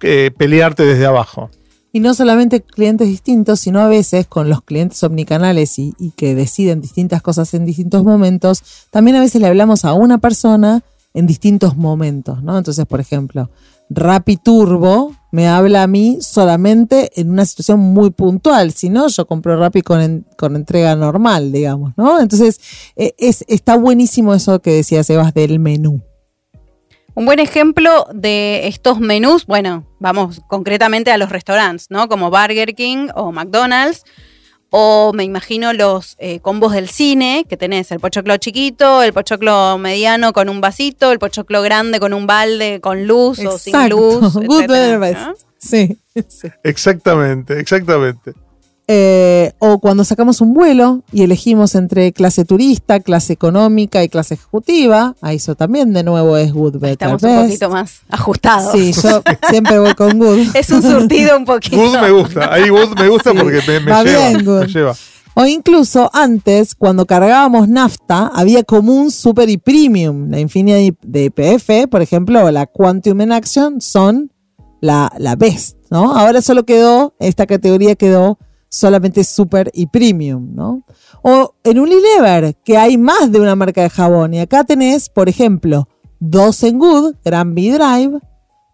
eh, 0.00 0.30
pelearte 0.38 0.84
desde 0.84 1.04
abajo. 1.04 1.50
Y 1.94 2.00
no 2.00 2.12
solamente 2.12 2.60
clientes 2.60 3.06
distintos, 3.06 3.60
sino 3.60 3.78
a 3.78 3.86
veces 3.86 4.26
con 4.26 4.48
los 4.48 4.62
clientes 4.62 5.00
omnicanales 5.04 5.78
y, 5.78 5.94
que 6.16 6.34
deciden 6.34 6.80
distintas 6.80 7.22
cosas 7.22 7.54
en 7.54 7.64
distintos 7.64 8.02
momentos, 8.02 8.64
también 8.90 9.16
a 9.16 9.20
veces 9.20 9.40
le 9.40 9.46
hablamos 9.46 9.84
a 9.84 9.94
una 9.94 10.18
persona 10.18 10.82
en 11.14 11.28
distintos 11.28 11.76
momentos, 11.76 12.42
¿no? 12.42 12.58
Entonces, 12.58 12.84
por 12.86 12.98
ejemplo, 12.98 13.48
Rappi 13.90 14.38
Turbo 14.38 15.14
me 15.30 15.46
habla 15.46 15.84
a 15.84 15.86
mí 15.86 16.18
solamente 16.20 17.12
en 17.14 17.30
una 17.30 17.46
situación 17.46 17.78
muy 17.78 18.10
puntual, 18.10 18.72
si 18.72 18.88
no, 18.88 19.06
yo 19.06 19.24
compro 19.24 19.56
Rappi 19.56 19.82
con, 19.82 20.26
con 20.36 20.56
entrega 20.56 20.96
normal, 20.96 21.52
digamos, 21.52 21.92
¿no? 21.96 22.20
Entonces, 22.20 22.58
eh, 22.96 23.14
es, 23.18 23.44
está 23.46 23.76
buenísimo 23.76 24.34
eso 24.34 24.58
que 24.58 24.72
decía 24.72 25.04
Sebas 25.04 25.32
del 25.32 25.60
menú. 25.60 26.02
Un 27.16 27.26
buen 27.26 27.38
ejemplo 27.38 28.06
de 28.12 28.66
estos 28.66 28.98
menús, 28.98 29.46
bueno, 29.46 29.86
vamos 30.00 30.42
concretamente 30.48 31.12
a 31.12 31.18
los 31.18 31.30
restaurantes, 31.30 31.86
¿no? 31.88 32.08
Como 32.08 32.30
Burger 32.30 32.74
King 32.74 33.08
o 33.14 33.30
McDonald's. 33.30 34.02
O 34.76 35.12
me 35.12 35.22
imagino 35.22 35.72
los 35.72 36.16
eh, 36.18 36.40
combos 36.40 36.72
del 36.72 36.88
cine, 36.88 37.46
que 37.48 37.56
tenés 37.56 37.92
el 37.92 38.00
pochoclo 38.00 38.36
chiquito, 38.38 39.04
el 39.04 39.12
pochoclo 39.12 39.78
mediano 39.78 40.32
con 40.32 40.48
un 40.48 40.60
vasito, 40.60 41.12
el 41.12 41.20
pochoclo 41.20 41.62
grande 41.62 42.00
con 42.00 42.12
un 42.12 42.26
balde, 42.26 42.80
con 42.80 43.06
luz 43.06 43.38
o 43.38 43.56
sin 43.56 43.88
luz. 43.88 44.34
Good, 44.34 44.62
etcétera, 44.62 44.66
better, 44.66 44.98
best. 44.98 45.20
¿no? 45.20 45.34
Sí, 45.58 45.98
sí. 46.28 46.48
Exactamente, 46.64 47.60
exactamente. 47.60 48.32
Eh, 48.86 49.52
o 49.60 49.78
cuando 49.78 50.04
sacamos 50.04 50.42
un 50.42 50.52
vuelo 50.52 51.02
y 51.10 51.22
elegimos 51.22 51.74
entre 51.74 52.12
clase 52.12 52.44
turista, 52.44 53.00
clase 53.00 53.32
económica 53.32 54.04
y 54.04 54.10
clase 54.10 54.34
ejecutiva, 54.34 55.14
ahí 55.22 55.36
eso 55.36 55.54
también 55.54 55.94
de 55.94 56.02
nuevo 56.02 56.36
es 56.36 56.52
good, 56.52 56.74
better, 56.74 56.90
Estamos 57.14 57.22
un 57.22 57.46
poquito 57.46 57.70
más 57.70 58.00
ajustados. 58.10 58.72
Sí, 58.72 58.92
yo 58.92 59.22
siempre 59.48 59.78
voy 59.78 59.94
con 59.94 60.18
good. 60.18 60.48
Es 60.54 60.68
un 60.70 60.82
surtido 60.82 61.36
un 61.38 61.46
poquito. 61.46 61.76
Good 61.78 61.98
me 61.98 62.10
gusta. 62.10 62.52
Ahí 62.52 62.68
good 62.68 62.94
me 62.98 63.08
gusta 63.08 63.30
Sí, 63.32 63.38
porque 63.38 63.60
me, 63.66 63.80
me 63.80 63.90
va 63.90 64.04
lleva. 64.04 64.28
bien, 64.28 64.44
good. 64.44 64.60
me 64.60 64.66
lleva. 64.66 64.94
O 65.36 65.46
incluso 65.46 66.10
antes, 66.12 66.74
cuando 66.74 67.06
cargábamos 67.06 67.68
nafta, 67.68 68.30
había 68.34 68.62
como 68.64 68.92
un 68.94 69.10
super 69.10 69.48
y 69.48 69.56
premium. 69.56 70.30
La 70.30 70.38
Infinity 70.38 70.96
de 71.02 71.24
IPF, 71.24 71.88
por 71.90 72.02
ejemplo, 72.02 72.44
o 72.44 72.50
la 72.50 72.66
Quantum 72.66 73.20
in 73.22 73.32
Action 73.32 73.80
son 73.80 74.30
la, 74.80 75.10
la 75.18 75.34
best, 75.36 75.76
¿no? 75.90 76.14
Ahora 76.14 76.42
solo 76.42 76.64
quedó, 76.64 77.14
esta 77.18 77.46
categoría 77.46 77.96
quedó 77.96 78.38
solamente 78.74 79.22
super 79.22 79.70
y 79.72 79.86
premium, 79.86 80.54
¿no? 80.54 80.82
O 81.22 81.54
en 81.62 81.78
Unilever, 81.78 82.56
que 82.64 82.76
hay 82.76 82.98
más 82.98 83.30
de 83.30 83.40
una 83.40 83.54
marca 83.54 83.82
de 83.82 83.90
jabón. 83.90 84.34
Y 84.34 84.40
acá 84.40 84.64
tenés, 84.64 85.08
por 85.08 85.28
ejemplo, 85.28 85.88
dos 86.18 86.62
en 86.64 86.80
Good, 86.80 87.14
Gran 87.24 87.54
B 87.54 87.70
Drive, 87.70 88.18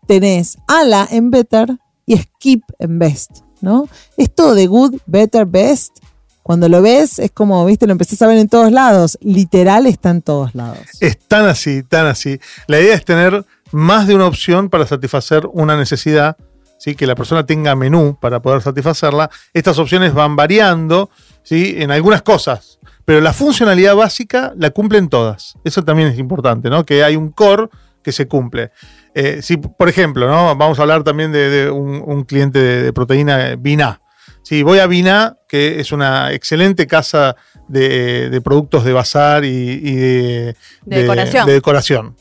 tenés 0.06 0.56
Ala 0.66 1.06
en 1.10 1.30
Better 1.30 1.76
y 2.06 2.16
Skip 2.16 2.62
en 2.78 2.98
Best, 2.98 3.40
¿no? 3.60 3.88
Esto 4.16 4.54
de 4.54 4.66
Good, 4.66 4.96
Better, 5.06 5.44
Best, 5.44 5.98
cuando 6.42 6.70
lo 6.70 6.80
ves 6.80 7.18
es 7.18 7.30
como, 7.30 7.64
viste, 7.66 7.86
lo 7.86 7.92
empezás 7.92 8.22
a 8.22 8.26
ver 8.26 8.38
en 8.38 8.48
todos 8.48 8.72
lados. 8.72 9.18
Literal 9.20 9.86
está 9.86 10.08
en 10.08 10.22
todos 10.22 10.54
lados. 10.54 10.80
Es 11.00 11.18
tan 11.18 11.44
así, 11.44 11.82
tan 11.82 12.06
así. 12.06 12.40
La 12.66 12.80
idea 12.80 12.94
es 12.94 13.04
tener 13.04 13.44
más 13.70 14.06
de 14.06 14.14
una 14.14 14.26
opción 14.26 14.70
para 14.70 14.86
satisfacer 14.86 15.46
una 15.52 15.76
necesidad, 15.76 16.38
¿sí? 16.80 16.94
que 16.94 17.06
la 17.06 17.14
persona 17.14 17.44
tenga 17.44 17.76
menú 17.76 18.16
para 18.18 18.40
poder 18.40 18.62
satisfacerla. 18.62 19.30
Estas 19.52 19.78
opciones 19.78 20.14
van 20.14 20.34
variando 20.34 21.10
¿sí? 21.44 21.74
en 21.76 21.90
algunas 21.90 22.22
cosas, 22.22 22.80
pero 23.04 23.20
la 23.20 23.32
funcionalidad 23.34 23.94
básica 23.94 24.52
la 24.56 24.70
cumplen 24.70 25.08
todas. 25.08 25.54
Eso 25.62 25.84
también 25.84 26.08
es 26.08 26.18
importante, 26.18 26.70
¿no? 26.70 26.84
que 26.84 27.04
hay 27.04 27.14
un 27.16 27.30
core 27.30 27.68
que 28.02 28.12
se 28.12 28.26
cumple. 28.26 28.70
Eh, 29.14 29.40
si, 29.42 29.58
por 29.58 29.88
ejemplo, 29.88 30.26
¿no? 30.26 30.56
vamos 30.56 30.78
a 30.78 30.82
hablar 30.82 31.04
también 31.04 31.32
de, 31.32 31.50
de 31.50 31.70
un, 31.70 32.02
un 32.04 32.24
cliente 32.24 32.58
de, 32.58 32.82
de 32.82 32.92
proteína, 32.92 33.56
Vina. 33.56 34.00
Si 34.42 34.62
voy 34.62 34.78
a 34.78 34.86
Vina, 34.86 35.36
que 35.46 35.80
es 35.80 35.92
una 35.92 36.32
excelente 36.32 36.86
casa 36.86 37.36
de, 37.68 38.30
de 38.30 38.40
productos 38.40 38.84
de 38.84 38.92
bazar 38.94 39.44
y, 39.44 39.48
y 39.48 39.94
de, 39.96 40.56
De 40.86 41.02
decoración. 41.02 41.46
de 41.46 41.52
decoración. 41.52 42.16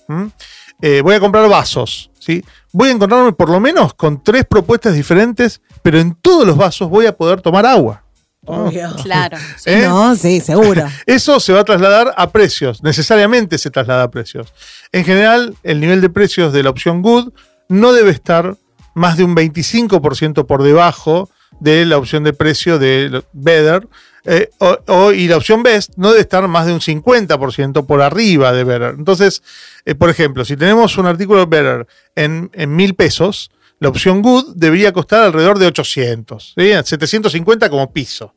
Eh, 0.81 1.01
voy 1.01 1.15
a 1.15 1.19
comprar 1.21 1.47
vasos. 1.47 2.08
¿Sí? 2.19 2.43
Voy 2.71 2.89
a 2.89 2.91
encontrarme 2.91 3.31
por 3.31 3.49
lo 3.49 3.59
menos 3.59 3.93
con 3.93 4.23
tres 4.23 4.45
propuestas 4.45 4.93
diferentes, 4.93 5.61
pero 5.81 5.99
en 5.99 6.13
todos 6.15 6.45
los 6.45 6.57
vasos 6.57 6.89
voy 6.89 7.05
a 7.05 7.15
poder 7.15 7.41
tomar 7.41 7.65
agua. 7.65 8.03
Claro. 9.03 9.37
¿Eh? 9.65 9.85
No, 9.87 10.15
sí, 10.15 10.39
seguro. 10.39 10.87
Eso 11.05 11.39
se 11.39 11.53
va 11.53 11.61
a 11.61 11.63
trasladar 11.63 12.13
a 12.15 12.29
precios, 12.31 12.83
necesariamente 12.83 13.57
se 13.57 13.69
traslada 13.69 14.03
a 14.03 14.11
precios. 14.11 14.53
En 14.91 15.05
general, 15.05 15.55
el 15.63 15.79
nivel 15.79 16.01
de 16.01 16.09
precios 16.09 16.53
de 16.53 16.63
la 16.63 16.69
opción 16.69 17.01
Good 17.01 17.31
no 17.67 17.93
debe 17.93 18.11
estar 18.11 18.57
más 18.95 19.17
de 19.17 19.23
un 19.23 19.35
25% 19.35 20.45
por 20.45 20.63
debajo 20.63 21.29
de 21.59 21.85
la 21.85 21.97
opción 21.97 22.23
de 22.23 22.33
precio 22.33 22.79
de 22.79 23.23
Better. 23.33 23.87
Eh, 24.25 24.49
y 25.15 25.27
la 25.27 25.37
opción 25.37 25.63
Best 25.63 25.93
no 25.95 26.09
debe 26.09 26.21
estar 26.21 26.47
más 26.47 26.65
de 26.65 26.73
un 26.73 26.79
50% 26.79 27.85
por 27.85 28.01
arriba 28.01 28.51
de 28.51 28.63
Better. 28.63 28.95
Entonces, 28.97 29.41
eh, 29.85 29.95
por 29.95 30.09
ejemplo, 30.09 30.45
si 30.45 30.57
tenemos 30.57 30.97
un 30.97 31.05
artículo 31.05 31.47
Better 31.47 31.87
en, 32.15 32.49
en 32.53 32.75
mil 32.75 32.95
pesos, 32.95 33.51
la 33.79 33.89
opción 33.89 34.21
Good 34.21 34.55
debería 34.55 34.91
costar 34.91 35.23
alrededor 35.23 35.57
de 35.57 35.67
800, 35.67 36.53
¿sí? 36.57 36.71
750 36.83 37.69
como 37.69 37.91
piso. 37.93 38.35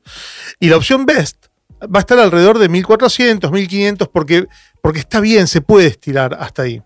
Y 0.61 0.69
la 0.69 0.77
opción 0.77 1.05
Best 1.05 1.47
va 1.83 1.99
a 1.99 2.01
estar 2.01 2.19
alrededor 2.19 2.59
de 2.59 2.69
1400, 2.69 3.51
1500, 3.51 4.09
porque, 4.09 4.47
porque 4.81 5.01
está 5.01 5.21
bien, 5.21 5.49
se 5.49 5.61
puede 5.61 5.89
estirar 5.89 6.37
hasta 6.39 6.63
ahí. 6.63 6.81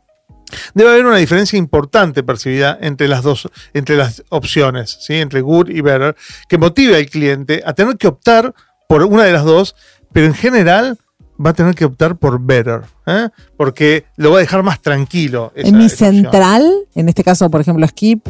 Debe 0.75 0.91
haber 0.91 1.07
una 1.07 1.17
diferencia 1.17 1.59
importante 1.59 2.23
percibida 2.23 2.79
entre 2.81 3.09
las 3.09 3.23
dos, 3.23 3.49
entre 3.75 3.97
las 3.97 4.23
opciones, 4.29 4.97
¿sí? 5.01 5.15
entre 5.15 5.41
good 5.41 5.69
y 5.69 5.81
better, 5.81 6.17
que 6.49 6.57
motive 6.57 6.97
al 6.97 7.07
cliente 7.07 7.63
a 7.67 7.75
tener 7.75 7.97
que 7.97 8.07
optar 8.07 8.55
por 8.89 9.03
una 9.05 9.25
de 9.25 9.33
las 9.33 9.45
dos, 9.45 9.75
pero 10.13 10.27
en 10.27 10.35
general 10.35 10.99
va 11.45 11.51
a 11.51 11.55
tener 11.55 11.75
que 11.75 11.85
optar 11.85 12.17
por 12.17 12.41
better, 12.41 12.83
¿eh? 13.07 13.29
porque 13.57 14.05
lo 14.17 14.31
va 14.31 14.39
a 14.39 14.41
dejar 14.41 14.63
más 14.63 14.81
tranquilo. 14.81 15.53
esa- 15.55 15.69
en 15.69 15.77
mi 15.79 15.85
opción. 15.87 16.15
central, 16.15 16.73
en 16.95 17.09
este 17.09 17.23
caso, 17.25 17.51
por 17.51 17.61
ejemplo, 17.61 17.87
Skip, 17.87 18.27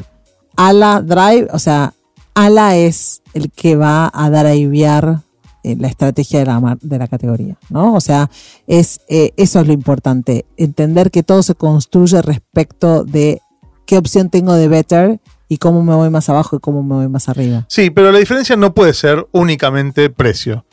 Ala 0.56 1.02
Drive, 1.02 1.48
o 1.52 1.58
sea, 1.58 1.92
Ala 2.34 2.76
es 2.76 3.22
el 3.34 3.50
que 3.50 3.76
va 3.76 4.10
a 4.12 4.28
dar 4.30 4.46
a 4.46 4.50
aliviar 4.50 5.20
eh, 5.62 5.76
la 5.78 5.88
estrategia 5.88 6.38
de 6.40 6.46
la, 6.46 6.78
de 6.80 6.98
la 6.98 7.08
categoría, 7.08 7.56
¿no? 7.70 7.94
O 7.94 8.00
sea, 8.00 8.30
es, 8.66 9.00
eh, 9.08 9.32
eso 9.36 9.60
es 9.60 9.66
lo 9.66 9.72
importante, 9.72 10.46
entender 10.56 11.10
que 11.10 11.22
todo 11.22 11.42
se 11.42 11.54
construye 11.54 12.22
respecto 12.22 13.04
de 13.04 13.40
qué 13.86 13.98
opción 13.98 14.30
tengo 14.30 14.54
de 14.54 14.68
better 14.68 15.20
y 15.48 15.58
cómo 15.58 15.82
me 15.82 15.94
voy 15.94 16.10
más 16.10 16.28
abajo 16.28 16.56
y 16.56 16.60
cómo 16.60 16.82
me 16.82 16.94
voy 16.96 17.08
más 17.08 17.28
arriba. 17.28 17.64
Sí, 17.68 17.90
pero 17.90 18.10
la 18.12 18.18
diferencia 18.18 18.56
no 18.56 18.74
puede 18.74 18.94
ser 18.94 19.26
únicamente 19.32 20.10
precio. 20.10 20.64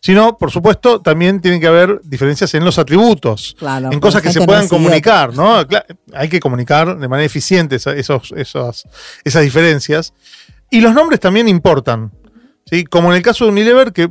Sino, 0.00 0.36
por 0.36 0.50
supuesto, 0.50 1.00
también 1.00 1.40
tiene 1.40 1.60
que 1.60 1.68
haber 1.68 2.00
diferencias 2.02 2.52
en 2.54 2.64
los 2.64 2.76
atributos. 2.78 3.54
Claro, 3.56 3.92
en 3.92 4.00
cosas 4.00 4.20
que 4.20 4.32
se 4.32 4.40
no 4.40 4.46
puedan 4.46 4.62
idiota. 4.64 4.76
comunicar, 4.76 5.34
¿no? 5.36 5.64
Hay 6.12 6.28
que 6.28 6.40
comunicar 6.40 6.98
de 6.98 7.06
manera 7.08 7.24
eficiente 7.24 7.76
esa- 7.76 7.94
esos, 7.94 8.32
esos- 8.36 8.84
esas 9.22 9.42
diferencias. 9.42 10.12
Y 10.70 10.80
los 10.80 10.92
nombres 10.92 11.20
también 11.20 11.46
importan. 11.46 12.10
¿sí? 12.68 12.82
Como 12.84 13.10
en 13.10 13.16
el 13.18 13.22
caso 13.22 13.44
de 13.44 13.52
Unilever, 13.52 13.92
que 13.92 14.10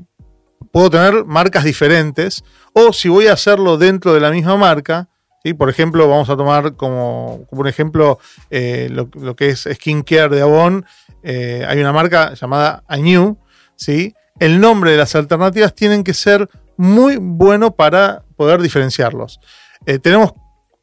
puedo 0.72 0.90
tener 0.90 1.26
marcas 1.26 1.66
diferentes, 1.66 2.42
o 2.74 2.94
si 2.94 3.10
voy 3.10 3.28
a 3.28 3.34
hacerlo 3.34 3.78
dentro 3.78 4.14
de 4.14 4.22
la 4.22 4.32
misma 4.32 4.56
marca, 4.56 5.10
¿sí? 5.44 5.54
por 5.54 5.70
ejemplo, 5.70 6.08
vamos 6.08 6.30
a 6.30 6.38
tomar 6.38 6.76
como, 6.76 7.46
como 7.50 7.62
un 7.62 7.68
ejemplo 7.68 8.20
eh, 8.50 8.88
lo, 8.92 9.10
lo 9.20 9.36
que 9.36 9.50
es 9.50 9.68
skincare 9.74 10.30
de 10.36 10.42
Avon, 10.42 10.86
eh, 11.24 11.66
hay 11.68 11.80
una 11.80 11.94
marca 11.94 12.34
llamada 12.34 12.84
Anew, 12.88 13.38
¿sí? 13.76 14.14
el 14.40 14.60
nombre 14.60 14.92
de 14.92 14.98
las 14.98 15.16
alternativas 15.16 15.74
tienen 15.76 16.04
que 16.04 16.14
ser 16.14 16.50
muy 16.78 17.18
bueno 17.18 17.72
para 17.76 18.24
poder 18.36 18.62
diferenciarlos. 18.62 19.40
Eh, 19.86 20.00
tenemos 20.00 20.34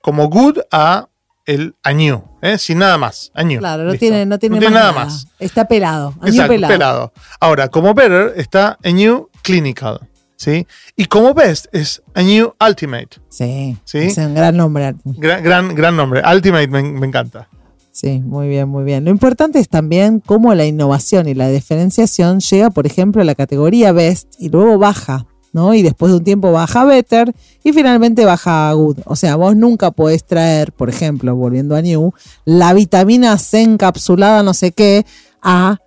como 0.00 0.28
good 0.28 0.58
a 0.70 1.08
el 1.44 1.74
Anew, 1.82 2.22
¿eh? 2.42 2.58
sin 2.58 2.78
nada 2.78 2.98
más. 2.98 3.32
Anew, 3.34 3.58
Claro, 3.58 3.84
no 3.84 3.94
tiene, 3.94 4.26
no 4.26 4.38
tiene, 4.38 4.60
más 4.60 4.70
nada 4.70 4.92
nada. 4.92 5.04
más. 5.06 5.26
Está 5.38 5.66
pelado. 5.66 6.14
año 6.20 6.28
Exacto, 6.30 6.52
pelado. 6.52 6.72
pelado. 6.74 7.12
Ahora, 7.40 7.68
como 7.68 7.94
Better 7.94 8.34
está 8.36 8.78
a 8.84 8.90
New 8.90 9.30
Clinical, 9.42 10.00
¿sí? 10.38 10.66
Y 10.96 11.04
como 11.06 11.34
Best 11.34 11.66
es 11.72 12.00
a 12.14 12.22
New 12.22 12.54
Ultimate. 12.66 13.08
Sí, 13.28 13.76
Sí. 13.84 13.98
es 13.98 14.16
un 14.16 14.34
gran 14.34 14.56
nombre. 14.56 14.94
Gran, 15.04 15.42
gran, 15.42 15.74
gran 15.74 15.94
nombre. 15.96 16.22
Ultimate 16.26 16.68
me, 16.68 16.82
me 16.82 17.06
encanta. 17.06 17.48
Sí, 17.92 18.20
muy 18.20 18.46
bien, 18.48 18.68
muy 18.68 18.84
bien. 18.84 19.04
Lo 19.04 19.10
importante 19.10 19.58
es 19.58 19.68
también 19.68 20.20
cómo 20.24 20.54
la 20.54 20.64
innovación 20.64 21.28
y 21.28 21.34
la 21.34 21.48
diferenciación 21.48 22.38
llega, 22.38 22.70
por 22.70 22.86
ejemplo, 22.86 23.20
a 23.20 23.24
la 23.24 23.34
categoría 23.34 23.90
Best 23.90 24.34
y 24.38 24.50
luego 24.50 24.78
baja, 24.78 25.26
¿no? 25.52 25.74
Y 25.74 25.82
después 25.82 26.12
de 26.12 26.18
un 26.18 26.24
tiempo 26.24 26.52
baja 26.52 26.82
a 26.82 26.84
Better 26.84 27.34
y 27.64 27.72
finalmente 27.72 28.24
baja 28.24 28.68
a 28.70 28.72
Good. 28.74 28.98
O 29.06 29.16
sea, 29.16 29.34
vos 29.34 29.56
nunca 29.56 29.90
podés 29.90 30.24
traer, 30.24 30.70
por 30.72 30.88
ejemplo, 30.88 31.34
volviendo 31.34 31.74
a 31.74 31.82
New, 31.82 32.12
la 32.44 32.72
vitamina 32.72 33.36
C 33.36 33.62
encapsulada 33.62 34.44
no 34.44 34.54
sé 34.54 34.70
qué 34.70 35.04
a 35.42 35.78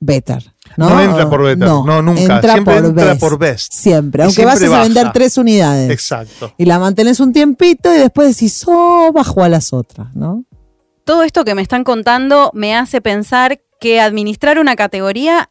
Better. 0.00 0.51
No, 0.76 0.90
No 0.90 1.00
entra 1.00 1.28
por 1.28 1.42
Better, 1.42 1.68
no, 1.68 2.02
nunca. 2.02 2.20
Entra 2.20 2.52
Siempre 2.52 2.74
por 2.74 2.84
entra 2.84 3.04
best, 3.04 3.20
por 3.20 3.38
Best. 3.38 3.72
Siempre, 3.72 4.22
aunque 4.22 4.42
siempre 4.42 4.68
vas 4.68 4.80
a 4.80 4.82
vender 4.82 5.12
tres 5.12 5.36
unidades. 5.38 5.90
Exacto. 5.90 6.52
Y 6.56 6.64
la 6.64 6.78
mantenés 6.78 7.20
un 7.20 7.32
tiempito 7.32 7.94
y 7.94 7.98
después 7.98 8.28
decís, 8.28 8.64
oh, 8.66 9.10
bajo 9.12 9.42
a 9.42 9.48
las 9.48 9.72
otras, 9.72 10.14
¿no? 10.14 10.44
Todo 11.04 11.24
esto 11.24 11.44
que 11.44 11.54
me 11.54 11.62
están 11.62 11.84
contando 11.84 12.50
me 12.54 12.74
hace 12.74 13.00
pensar 13.00 13.60
que 13.80 14.00
administrar 14.00 14.58
una 14.58 14.76
categoría 14.76 15.50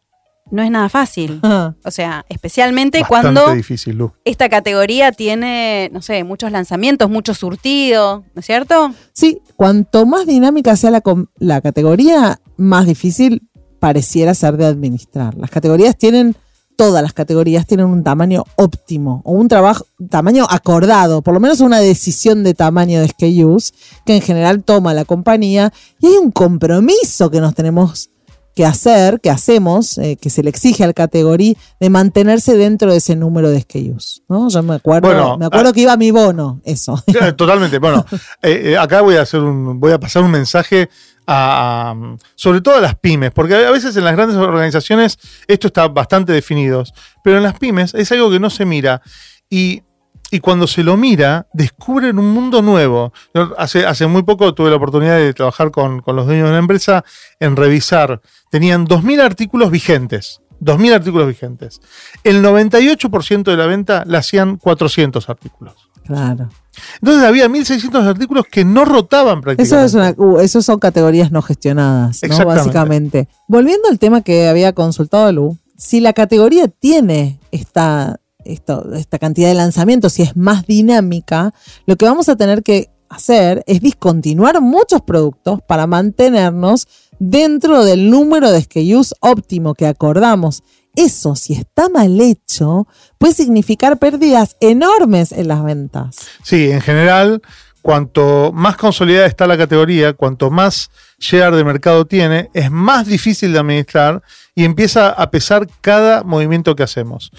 no 0.49 0.61
es 0.61 0.71
nada 0.71 0.89
fácil. 0.89 1.39
O 1.83 1.91
sea, 1.91 2.25
especialmente 2.29 2.99
Bastante 2.99 3.31
cuando 3.33 3.53
difícil, 3.55 3.95
Lu. 3.97 4.13
esta 4.25 4.49
categoría 4.49 5.11
tiene, 5.11 5.89
no 5.93 6.01
sé, 6.01 6.23
muchos 6.23 6.51
lanzamientos, 6.51 7.09
mucho 7.09 7.33
surtido, 7.33 8.25
¿no 8.35 8.39
es 8.39 8.45
cierto? 8.45 8.93
Sí, 9.13 9.41
cuanto 9.55 10.05
más 10.05 10.25
dinámica 10.25 10.75
sea 10.75 10.91
la, 10.91 11.01
la 11.37 11.61
categoría, 11.61 12.41
más 12.57 12.85
difícil 12.85 13.49
pareciera 13.81 14.35
ser 14.35 14.57
de 14.57 14.65
administrar. 14.65 15.33
Las 15.33 15.49
categorías 15.49 15.97
tienen, 15.97 16.35
todas 16.75 17.01
las 17.01 17.13
categorías 17.13 17.65
tienen 17.65 17.87
un 17.87 18.03
tamaño 18.03 18.43
óptimo 18.55 19.23
o 19.25 19.31
un 19.31 19.47
trabajo, 19.47 19.87
tamaño 20.07 20.45
acordado, 20.47 21.23
por 21.23 21.33
lo 21.33 21.39
menos 21.39 21.61
una 21.61 21.79
decisión 21.79 22.43
de 22.43 22.53
tamaño 22.53 23.01
de 23.01 23.07
SKUs 23.07 23.73
que 24.05 24.15
en 24.15 24.21
general 24.21 24.63
toma 24.63 24.93
la 24.93 25.03
compañía 25.03 25.73
y 25.99 26.05
hay 26.05 26.17
un 26.17 26.29
compromiso 26.29 27.31
que 27.31 27.41
nos 27.41 27.55
tenemos 27.55 28.10
que 28.55 28.65
hacer, 28.65 29.19
que 29.21 29.29
hacemos, 29.29 29.97
eh, 29.97 30.17
que 30.21 30.29
se 30.29 30.43
le 30.43 30.49
exige 30.49 30.83
al 30.83 30.93
categoría 30.93 31.53
de 31.79 31.89
mantenerse 31.89 32.57
dentro 32.57 32.91
de 32.91 32.97
ese 32.97 33.15
número 33.15 33.49
de 33.49 33.61
SKUs. 33.61 34.23
¿no? 34.27 34.49
Yo 34.49 34.61
me 34.63 34.75
acuerdo, 34.75 35.07
Bueno, 35.07 35.37
me 35.37 35.45
acuerdo 35.45 35.69
ah- 35.69 35.73
que 35.73 35.81
iba 35.81 35.95
mi 35.97 36.11
bono, 36.11 36.59
eso. 36.63 37.01
Totalmente. 37.37 37.79
Bueno, 37.79 38.05
eh, 38.41 38.61
eh, 38.71 38.77
acá 38.77 39.01
voy 39.01 39.15
a 39.15 39.21
hacer 39.21 39.39
un, 39.41 39.79
voy 39.79 39.91
a 39.93 39.99
pasar 39.99 40.23
un 40.23 40.31
mensaje 40.31 40.89
a, 41.25 41.91
a- 41.91 42.17
sobre 42.35 42.61
todo 42.61 42.75
a 42.75 42.81
las 42.81 42.95
pymes, 42.95 43.31
porque 43.31 43.55
a 43.55 43.71
veces 43.71 43.95
en 43.95 44.03
las 44.03 44.15
grandes 44.15 44.37
organizaciones 44.37 45.17
esto 45.47 45.67
está 45.67 45.87
bastante 45.87 46.33
definido, 46.33 46.83
pero 47.23 47.37
en 47.37 47.43
las 47.43 47.57
pymes 47.57 47.93
es 47.93 48.11
algo 48.11 48.29
que 48.31 48.39
no 48.39 48.49
se 48.49 48.65
mira 48.65 49.01
y, 49.49 49.83
y 50.31 50.39
cuando 50.39 50.65
se 50.65 50.83
lo 50.83 50.97
mira 50.97 51.47
descubren 51.53 52.17
un 52.17 52.31
mundo 52.31 52.61
nuevo. 52.61 53.13
Yo 53.33 53.53
hace, 53.57 53.85
hace 53.85 54.07
muy 54.07 54.23
poco 54.23 54.53
tuve 54.53 54.69
la 54.69 54.77
oportunidad 54.77 55.17
de 55.17 55.33
trabajar 55.33 55.71
con, 55.71 56.01
con 56.01 56.15
los 56.15 56.25
dueños 56.25 56.45
de 56.45 56.51
una 56.51 56.59
empresa 56.59 57.03
en 57.39 57.55
revisar, 57.55 58.21
tenían 58.49 58.87
2.000 58.87 59.21
artículos 59.21 59.69
vigentes. 59.69 60.41
2.000 60.61 60.93
artículos 60.93 61.27
vigentes. 61.27 61.81
El 62.23 62.43
98% 62.43 63.43
de 63.43 63.57
la 63.57 63.65
venta 63.65 64.03
la 64.05 64.19
hacían 64.19 64.57
400 64.57 65.29
artículos. 65.29 65.73
Claro. 66.05 66.49
Entonces 66.95 67.23
había 67.23 67.47
1.600 67.47 68.05
artículos 68.05 68.45
que 68.49 68.63
no 68.63 68.85
rotaban 68.85 69.41
prácticamente. 69.41 69.63
Eso 69.63 69.85
es 69.85 69.93
una, 69.93 70.13
uh, 70.17 70.39
eso 70.39 70.61
son 70.61 70.79
categorías 70.79 71.31
no 71.31 71.41
gestionadas, 71.41 72.21
¿no? 72.21 72.27
Exactamente. 72.27 72.45
Básicamente. 72.45 73.27
Volviendo 73.47 73.89
al 73.89 73.99
tema 73.99 74.21
que 74.21 74.47
había 74.47 74.73
consultado 74.73 75.31
Lu, 75.31 75.57
si 75.77 75.99
la 75.99 76.13
categoría 76.13 76.67
tiene 76.67 77.39
esta, 77.51 78.19
esto, 78.51 78.93
esta 78.93 79.19
cantidad 79.19 79.49
de 79.49 79.55
lanzamientos 79.55 80.19
y 80.19 80.23
es 80.23 80.35
más 80.35 80.65
dinámica, 80.65 81.53
lo 81.85 81.95
que 81.95 82.05
vamos 82.05 82.29
a 82.29 82.35
tener 82.35 82.63
que 82.63 82.89
hacer 83.09 83.63
es 83.67 83.81
discontinuar 83.81 84.61
muchos 84.61 85.01
productos 85.01 85.61
para 85.67 85.85
mantenernos 85.87 86.87
dentro 87.19 87.83
del 87.83 88.09
número 88.09 88.51
de 88.51 88.61
SKUs 88.61 89.13
óptimo 89.19 89.75
que 89.75 89.85
acordamos. 89.85 90.63
Eso, 90.95 91.35
si 91.35 91.53
está 91.53 91.87
mal 91.89 92.19
hecho, 92.19 92.87
puede 93.17 93.33
significar 93.33 93.97
pérdidas 93.97 94.57
enormes 94.59 95.31
en 95.31 95.47
las 95.47 95.63
ventas. 95.63 96.17
Sí, 96.43 96.69
en 96.71 96.81
general, 96.81 97.41
cuanto 97.81 98.51
más 98.53 98.75
consolidada 98.77 99.25
está 99.25 99.47
la 99.47 99.57
categoría, 99.57 100.13
cuanto 100.13 100.51
más 100.51 100.89
share 101.19 101.55
de 101.55 101.63
mercado 101.63 102.05
tiene, 102.05 102.49
es 102.53 102.71
más 102.71 103.07
difícil 103.07 103.53
de 103.53 103.59
administrar 103.59 104.21
y 104.55 104.65
empieza 104.65 105.09
a 105.09 105.31
pesar 105.31 105.67
cada 105.81 106.23
movimiento 106.23 106.75
que 106.75 106.83
hacemos. 106.83 107.31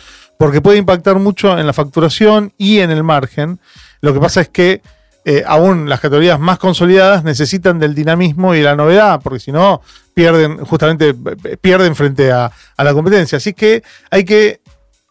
Porque 0.43 0.61
puede 0.61 0.79
impactar 0.79 1.21
mucho 1.21 1.57
en 1.57 1.69
la 1.69 1.73
facturación 1.73 2.53
y 2.59 2.81
en 2.81 2.91
el 2.91 3.05
margen. 3.05 3.61
Lo 4.01 4.13
que 4.13 4.19
pasa 4.19 4.41
es 4.41 4.49
que 4.49 4.83
eh, 5.25 5.45
aún 5.47 5.89
las 5.89 6.01
categorías 6.01 6.41
más 6.41 6.59
consolidadas 6.59 7.23
necesitan 7.23 7.79
del 7.79 7.95
dinamismo 7.95 8.53
y 8.53 8.61
la 8.61 8.75
novedad, 8.75 9.21
porque 9.23 9.39
si 9.39 9.53
no, 9.53 9.83
pierden, 10.15 10.65
justamente 10.65 11.11
eh, 11.45 11.57
pierden 11.59 11.95
frente 11.95 12.33
a, 12.33 12.51
la 12.77 12.93
competencia. 12.93 13.39
Así 13.39 13.53
que 13.53 13.85
hay 14.11 14.25
que, 14.25 14.61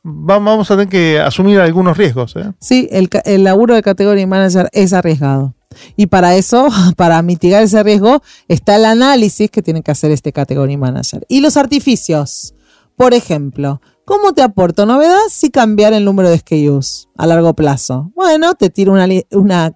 va- 0.05 0.39
vamos 0.39 0.69
a 0.69 0.73
tener 0.73 0.89
que 0.89 1.21
asumir 1.21 1.61
algunos 1.61 1.95
riesgos. 1.95 2.35
¿eh? 2.35 2.51
Sí, 2.59 2.89
el, 2.91 3.09
laburo 3.45 3.73
de 3.73 3.83
category 3.83 4.25
manager 4.25 4.67
es 4.73 4.91
arriesgado. 4.91 5.53
Y 5.95 6.07
para 6.07 6.35
eso, 6.35 6.67
para 6.97 7.21
mitigar 7.21 7.63
ese 7.63 7.81
riesgo, 7.83 8.21
está 8.49 8.75
el 8.75 8.83
análisis 8.83 9.49
que 9.49 9.61
tiene 9.61 9.81
que 9.81 9.91
hacer 9.91 10.11
este 10.11 10.33
category 10.33 10.75
manager. 10.75 11.25
Y 11.29 11.39
los 11.39 11.55
artificios. 11.55 12.53
Por 12.97 13.13
ejemplo, 13.13 13.81
¿cómo 14.05 14.33
te 14.33 14.41
aporto 14.41 14.85
novedad 14.85 15.19
si 15.29 15.49
cambiar 15.49 15.93
el 15.93 16.05
número 16.05 16.29
de 16.29 16.37
SKUs 16.37 17.09
a 17.17 17.27
largo 17.27 17.53
plazo? 17.53 18.11
Bueno, 18.15 18.53
te 18.55 18.69
tiro 18.69 18.93
una, 18.93 19.07
una 19.31 19.73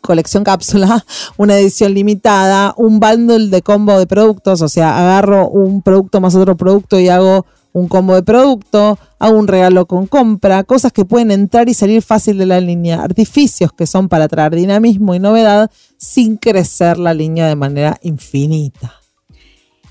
colección 0.00 0.44
cápsula, 0.44 1.04
una 1.36 1.58
edición 1.58 1.94
limitada, 1.94 2.74
un 2.76 3.00
bundle 3.00 3.48
de 3.48 3.62
combo 3.62 3.98
de 3.98 4.06
productos, 4.06 4.62
o 4.62 4.68
sea, 4.68 4.98
agarro 4.98 5.48
un 5.48 5.82
producto 5.82 6.20
más 6.20 6.34
otro 6.34 6.56
producto 6.56 6.98
y 6.98 7.08
hago 7.08 7.46
un 7.72 7.88
combo 7.88 8.14
de 8.14 8.22
producto, 8.22 8.98
hago 9.18 9.38
un 9.38 9.46
regalo 9.46 9.86
con 9.86 10.06
compra, 10.06 10.64
cosas 10.64 10.92
que 10.92 11.04
pueden 11.04 11.30
entrar 11.30 11.68
y 11.68 11.74
salir 11.74 12.02
fácil 12.02 12.38
de 12.38 12.46
la 12.46 12.60
línea, 12.60 13.02
artificios 13.02 13.72
que 13.72 13.86
son 13.86 14.08
para 14.08 14.28
traer 14.28 14.54
dinamismo 14.54 15.14
y 15.14 15.20
novedad 15.20 15.70
sin 15.96 16.36
crecer 16.36 16.98
la 16.98 17.14
línea 17.14 17.46
de 17.46 17.56
manera 17.56 17.98
infinita. 18.02 18.99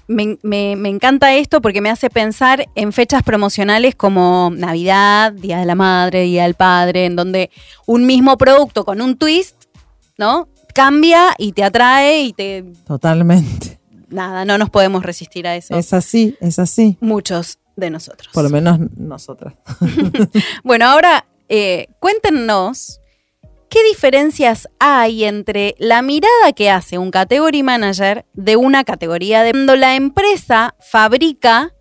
Me, 0.09 0.37
me- 0.41 0.75
me 0.75 0.89
encanta 0.89 1.33
esto 1.35 1.61
porque 1.61 1.81
me 1.81 1.89
hace 1.89 2.09
pensar 2.09 2.67
en 2.75 2.91
fechas 2.91 3.21
promocionales 3.23 3.93
como 3.95 4.51
Navidad, 4.53 5.31
Día 5.33 5.59
de 5.59 5.65
la 5.65 5.75
Madre, 5.75 6.23
Día 6.23 6.43
del 6.43 6.55
Padre, 6.55 7.05
en 7.05 7.15
donde 7.15 7.51
un 7.85 8.05
mismo 8.05 8.35
producto 8.37 8.83
con 8.85 9.01
un 9.01 9.17
twist, 9.17 9.55
¿no? 10.17 10.47
Cambia 10.73 11.35
y 11.37 11.51
te 11.51 11.63
atrae 11.63 12.23
y 12.23 12.33
te... 12.33 12.63
Totalmente. 12.85 13.79
Nada, 14.09 14.45
no 14.45 14.57
nos 14.57 14.69
podemos 14.71 15.03
resistir 15.03 15.45
a 15.47 15.55
eso. 15.55 15.77
Es 15.77 15.93
así, 15.93 16.35
es 16.41 16.57
así. 16.57 16.97
Muchos 17.01 17.59
de 17.75 17.89
nosotros. 17.91 18.29
Por 18.33 18.43
lo 18.43 18.49
menos 18.49 18.79
nosotras. 18.97 19.53
Bueno, 20.63 20.85
ahora 20.87 21.25
eh, 21.49 21.87
cuéntenos 21.99 22.98
qué 23.69 23.83
diferencias 23.83 24.67
hay 24.79 25.23
entre 25.25 25.75
la 25.79 26.01
mirada 26.01 26.53
que 26.55 26.69
hace 26.69 26.97
un 26.97 27.11
category 27.11 27.63
manager 27.63 28.25
de 28.33 28.55
una 28.55 28.83
categoría 28.83 29.43
de 29.43 29.51
cuando 29.51 29.75
la 29.75 29.95
empresa 29.95 30.75
fabrica 30.79 31.71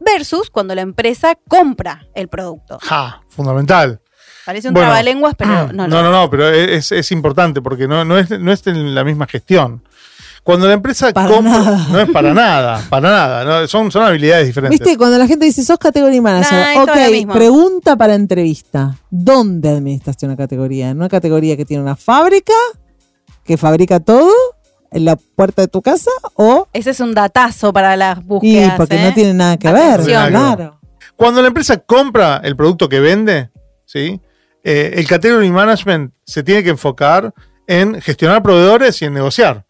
versus 0.00 0.50
cuando 0.50 0.74
la 0.74 0.82
empresa 0.82 1.34
compra 1.48 2.06
el 2.14 2.28
producto. 2.28 2.78
Ja, 2.82 3.22
fundamental. 3.28 4.00
Parece 4.44 4.68
un 4.68 4.74
Bueno. 4.74 4.88
trabalenguas, 4.88 5.34
pero 5.36 5.66
no, 5.72 5.88
No, 5.88 6.02
no, 6.02 6.10
no, 6.10 6.30
pero 6.30 6.48
es, 6.48 6.92
es 6.92 7.10
importante 7.12 7.60
porque 7.60 7.88
no, 7.88 8.04
no, 8.04 8.16
es, 8.18 8.30
no 8.30 8.52
es 8.52 8.66
en 8.66 8.94
la 8.94 9.04
misma 9.04 9.26
gestión. 9.26 9.82
Cuando 10.46 10.68
la 10.68 10.74
empresa 10.74 11.12
Para 11.12 11.28
compra, 11.28 11.58
nada. 11.58 11.86
no 11.90 12.00
es 12.00 12.08
para 12.10 12.32
nada, 12.32 12.80
para 12.88 13.08
nada. 13.10 13.44
no, 13.44 13.66
son, 13.66 13.90
son 13.90 14.04
habilidades 14.04 14.46
diferentes. 14.46 14.78
¿Viste? 14.78 14.96
Cuando 14.96 15.18
la 15.18 15.26
gente 15.26 15.44
dice, 15.44 15.64
sos 15.64 15.76
category 15.76 16.20
manager, 16.20 16.76
Nah, 16.76 16.82
ok, 16.84 17.32
pregunta 17.32 17.96
para 17.96 18.14
entrevista. 18.14 18.96
¿Dónde 19.10 19.70
administraste 19.70 20.24
una 20.24 20.36
categoría? 20.36 20.90
¿En 20.90 20.98
una 20.98 21.08
categoría 21.08 21.56
que 21.56 21.64
tiene 21.64 21.82
una 21.82 21.96
fábrica 21.96 22.52
que 23.42 23.56
fabrica 23.56 23.98
todo 23.98 24.30
en 24.92 25.04
la 25.04 25.16
puerta 25.16 25.62
de 25.62 25.68
tu 25.68 25.82
casa? 25.82 26.12
¿O 26.34 26.68
Ese 26.72 26.90
es 26.90 27.00
un 27.00 27.12
datazo 27.12 27.72
para 27.72 27.96
las 27.96 28.18
y 28.18 28.22
búsquedas. 28.22 28.74
porque 28.76 28.94
¿eh? 28.94 29.02
no 29.02 29.14
tiene 29.14 29.34
nada 29.34 29.56
que 29.56 29.72
ver? 29.72 30.00
Claro. 30.02 30.78
Cuando 31.16 31.42
la 31.42 31.48
empresa 31.48 31.78
compra 31.78 32.40
el 32.44 32.54
producto 32.54 32.88
que 32.88 33.00
vende, 33.00 33.50
¿sí? 33.84 34.20
Eh, 34.62 34.92
el 34.94 35.08
category 35.08 35.50
management 35.50 36.12
se 36.24 36.44
tiene 36.44 36.62
que 36.62 36.70
enfocar 36.70 37.34
en 37.66 38.00
gestionar 38.00 38.44
proveedores 38.44 39.02
y 39.02 39.06
en 39.06 39.14
negociar. 39.14 39.65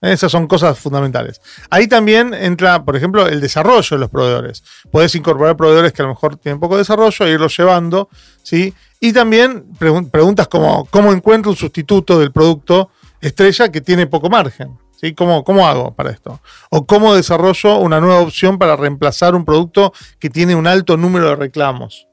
Esas 0.00 0.32
son 0.32 0.46
cosas 0.46 0.78
fundamentales. 0.78 1.40
Ahí 1.68 1.86
también 1.86 2.32
entra, 2.32 2.84
por 2.84 2.96
ejemplo, 2.96 3.26
el 3.26 3.40
desarrollo 3.40 3.96
de 3.96 3.98
los 3.98 4.08
proveedores. 4.10 4.62
Podés 4.90 5.14
incorporar 5.14 5.56
proveedores 5.56 5.92
que 5.92 6.00
a 6.02 6.06
lo 6.06 6.10
mejor 6.12 6.36
tienen 6.36 6.58
poco 6.58 6.78
desarrollo 6.78 7.26
e 7.26 7.30
irlos 7.32 7.56
llevando, 7.56 8.08
¿sí? 8.42 8.72
Y 8.98 9.12
también 9.12 9.66
pregun- 9.78 10.10
preguntas 10.10 10.48
como 10.48 10.86
cómo 10.86 11.12
encuentro 11.12 11.50
un 11.50 11.56
sustituto 11.56 12.18
del 12.18 12.32
producto 12.32 12.90
estrella 13.20 13.70
que 13.70 13.80
tiene 13.82 14.06
poco 14.06 14.30
margen. 14.30 14.78
¿Sí? 15.00 15.14
¿Cómo, 15.14 15.44
¿Cómo 15.44 15.66
hago 15.66 15.94
para 15.94 16.10
esto? 16.10 16.40
O 16.68 16.84
cómo 16.84 17.14
desarrollo 17.14 17.78
una 17.78 18.00
nueva 18.00 18.20
opción 18.20 18.58
para 18.58 18.76
reemplazar 18.76 19.34
un 19.34 19.46
producto 19.46 19.94
que 20.18 20.28
tiene 20.28 20.54
un 20.54 20.66
alto 20.66 20.98
número 20.98 21.30
de 21.30 21.36
reclamos. 21.36 22.06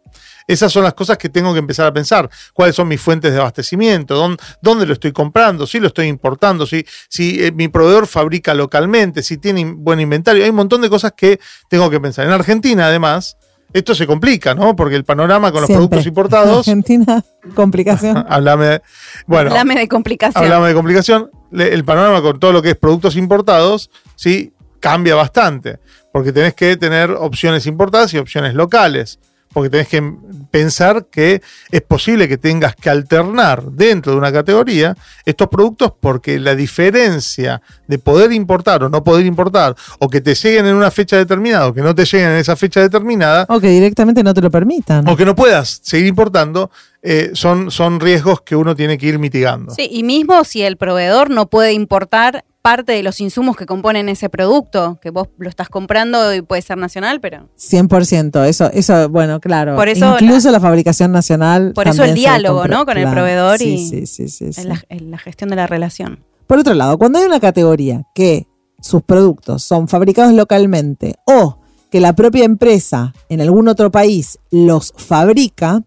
Esas 0.47 0.71
son 0.71 0.83
las 0.85 0.93
cosas 0.93 1.17
que 1.17 1.27
tengo 1.29 1.51
que 1.53 1.59
empezar 1.59 1.85
a 1.85 1.93
pensar. 1.93 2.29
¿Cuáles 2.53 2.75
son 2.75 2.87
mis 2.87 3.01
fuentes 3.01 3.33
de 3.33 3.39
abastecimiento? 3.39 4.15
¿Dónde, 4.15 4.41
dónde 4.61 4.85
lo 4.85 4.93
estoy 4.93 5.11
comprando? 5.11 5.67
¿Si 5.67 5.79
lo 5.79 5.87
estoy 5.87 6.07
importando? 6.07 6.65
¿Si, 6.65 6.85
si 7.09 7.43
eh, 7.43 7.51
mi 7.51 7.67
proveedor 7.67 8.07
fabrica 8.07 8.53
localmente? 8.53 9.21
¿Si 9.23 9.37
tiene 9.37 9.59
in- 9.61 9.83
buen 9.83 9.99
inventario? 9.99 10.43
Hay 10.43 10.49
un 10.49 10.55
montón 10.55 10.81
de 10.81 10.89
cosas 10.89 11.11
que 11.17 11.39
tengo 11.69 11.89
que 11.89 11.99
pensar. 11.99 12.25
En 12.25 12.31
Argentina, 12.31 12.87
además, 12.87 13.35
esto 13.73 13.93
se 13.93 14.07
complica, 14.07 14.55
¿no? 14.55 14.73
Porque 14.75 14.95
el 14.95 15.03
panorama 15.03 15.51
con 15.51 15.59
los 15.61 15.67
Siempre. 15.67 15.87
productos 15.87 16.07
importados. 16.07 16.57
Argentina, 16.67 17.23
complicación. 17.53 18.25
Háblame 18.29 18.65
de- 18.65 18.81
Bueno, 19.25 19.49
Háblame 19.51 19.75
de 19.79 19.87
complicación. 19.89 20.43
hablamos 20.43 20.69
de 20.69 20.73
complicación. 20.73 21.29
El 21.51 21.83
panorama 21.83 22.21
con 22.21 22.39
todo 22.39 22.53
lo 22.53 22.61
que 22.61 22.69
es 22.71 22.75
productos 22.77 23.15
importados, 23.17 23.89
sí, 24.15 24.53
cambia 24.79 25.15
bastante. 25.15 25.79
Porque 26.13 26.31
tenés 26.31 26.53
que 26.55 26.77
tener 26.77 27.11
opciones 27.11 27.65
importadas 27.67 28.13
y 28.13 28.17
opciones 28.17 28.53
locales. 28.53 29.19
Porque 29.57 29.71
tenés 29.71 29.87
que 29.87 30.13
pensar 30.51 31.07
que 31.07 31.41
es 31.71 31.81
posible 31.81 32.27
que 32.27 32.37
tengas 32.37 32.75
que 32.75 32.91
alternar 32.91 33.63
dentro 33.63 34.11
de 34.11 34.19
una 34.19 34.31
categoría 34.31 34.95
estos 35.25 35.47
productos 35.47 35.93
porque 35.99 36.39
la 36.39 36.53
diferencia 36.53 37.63
de 37.87 37.97
poder 37.97 38.31
importar 38.33 38.83
o 38.83 38.89
no 38.89 39.03
poder 39.03 39.25
importar, 39.25 39.75
o 39.97 40.09
que 40.09 40.21
te 40.21 40.35
lleguen 40.35 40.67
en 40.67 40.75
una 40.75 40.91
fecha 40.91 41.17
determinada 41.17 41.65
o 41.65 41.73
que 41.73 41.81
no 41.81 41.95
te 41.95 42.05
lleguen 42.05 42.29
en 42.29 42.37
esa 42.37 42.55
fecha 42.55 42.81
determinada, 42.81 43.47
O 43.49 43.59
que 43.59 43.69
directamente 43.69 44.21
no 44.23 44.31
te 44.35 44.41
lo 44.41 44.51
permitan. 44.51 45.07
o 45.07 45.17
que 45.17 45.25
no 45.25 45.35
puedas 45.35 45.79
seguir 45.81 46.05
importando, 46.05 46.69
eh, 47.01 47.31
son, 47.33 47.71
son 47.71 47.99
riesgos 47.99 48.41
que 48.41 48.55
uno 48.55 48.75
tiene 48.75 48.99
que 48.99 49.07
ir 49.07 49.17
mitigando. 49.17 49.73
Sí, 49.73 49.89
y 49.91 50.03
mismo 50.03 50.43
si 50.43 50.61
el 50.61 50.77
proveedor 50.77 51.31
no 51.31 51.47
puede 51.49 51.73
importar 51.73 52.45
parte 52.67 52.91
de 52.91 53.01
los 53.01 53.21
insumos 53.21 53.55
que 53.55 53.65
componen 53.65 54.09
ese 54.09 54.27
producto, 54.27 54.99
que 55.01 55.09
vos 55.09 55.29
lo 55.37 55.47
estás 55.47 55.69
comprando 55.69 56.35
y 56.35 56.41
puede 56.41 56.61
ser 56.61 56.77
nacional, 56.77 57.21
pero 57.21 57.47
100%, 57.57 58.45
eso, 58.45 58.69
eso, 58.73 59.07
bueno, 59.07 59.39
claro. 59.39 59.77
Por 59.77 59.87
eso 59.87 60.17
Incluso 60.19 60.51
la, 60.51 60.59
fabricación 60.59 61.13
nacional. 61.13 61.71
por 61.73 61.87
eso 61.87 62.03
el 62.03 62.13
diálogo, 62.13 62.67
¿no? 62.67 62.85
Con 62.85 62.97
el 62.97 63.09
proveedor 63.09 63.57
Sí, 63.57 63.75
y- 63.75 63.87
sí, 63.87 64.05
sí, 64.05 64.27
sí, 64.27 64.51
sí. 64.51 64.59
en 64.61 64.67
la, 64.67 64.83
en 64.89 65.11
la 65.11 65.17
gestión 65.17 65.49
de 65.49 65.55
la 65.55 65.65
relación. 65.65 66.25
Por 66.45 66.59
otro 66.59 66.73
lado, 66.73 66.97
cuando 66.97 67.19
hay 67.19 67.25
una 67.25 67.39
categoría 67.39 68.03
que 68.13 68.47
sus 68.81 69.01
productos 69.01 69.63
son 69.63 69.87
fabricados 69.87 70.33
localmente 70.33 71.15
o 71.25 71.59
que 71.89 72.01
la 72.01 72.17
propia 72.17 72.43
empresa 72.43 73.13
en 73.29 73.39
algún 73.39 73.69
otro 73.69 73.91
país 73.91 74.39
los 74.51 74.93
fabrica, 74.97 75.83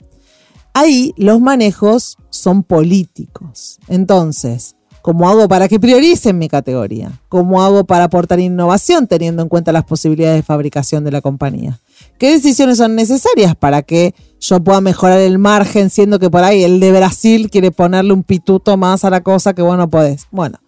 ahí 0.73 1.13
los 1.19 1.43
manejos 1.43 2.17
son 2.31 2.63
políticos. 2.63 3.79
Entonces, 3.87 4.77
¿cómo 5.03 5.29
hago 5.29 5.49
para 5.49 5.69
que 5.69 5.81
prioricen 5.81 6.39
mi 6.39 6.49
categoría? 6.49 7.21
¿Cómo 7.29 7.63
hago 7.63 7.85
para 7.85 8.05
aportar 8.05 8.41
innovación 8.41 9.07
teniendo 9.07 9.43
en 9.43 9.49
cuenta 9.49 9.73
las 9.73 9.85
posibilidades 9.85 10.37
de 10.37 10.43
fabricación 10.43 11.05
de 11.05 11.11
la 11.11 11.21
compañía? 11.21 11.79
¿Qué 12.19 12.33
decisiones 12.33 12.79
son 12.79 12.95
necesarias 12.95 13.55
para 13.57 13.83
que 13.83 14.15
yo 14.41 14.63
pueda 14.63 14.81
mejorar 14.81 15.21
el 15.21 15.39
margen, 15.39 15.91
siendo 15.91 16.19
que 16.19 16.31
por 16.31 16.45
ahí 16.45 16.63
el 16.63 16.81
de 16.81 16.93
Brasil 16.93 17.51
quiere 17.51 17.71
ponerle 17.71 18.13
un 18.13 18.23
pituto 18.23 18.77
más 18.77 19.05
a 19.05 19.11
la 19.11 19.23
cosa 19.23 19.55
que 19.55 19.63
vos 19.63 19.77
no 19.77 19.89
podés? 19.89 20.27
Bueno, 20.31 20.59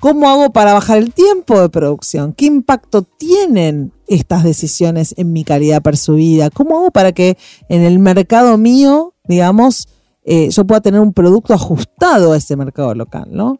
¿cómo 0.00 0.28
hago 0.28 0.50
para 0.50 0.74
bajar 0.74 0.98
el 0.98 1.12
tiempo 1.12 1.60
de 1.60 1.68
producción? 1.68 2.32
¿Qué 2.32 2.46
impacto 2.46 3.02
tienen 3.02 3.92
estas 4.08 4.42
decisiones 4.42 5.14
en 5.16 5.32
mi 5.32 5.44
calidad 5.44 5.82
percibida? 5.82 6.50
¿Cómo 6.50 6.78
hago 6.78 6.90
para 6.90 7.12
que 7.12 7.36
en 7.68 7.82
el 7.82 7.98
mercado 7.98 8.58
mío, 8.58 9.14
digamos, 9.24 9.88
eh, 10.32 10.48
yo 10.48 10.64
pueda 10.64 10.80
tener 10.80 11.00
un 11.00 11.12
producto 11.12 11.52
ajustado 11.54 12.32
a 12.32 12.36
ese 12.36 12.54
mercado 12.54 12.94
local, 12.94 13.26
¿no? 13.32 13.58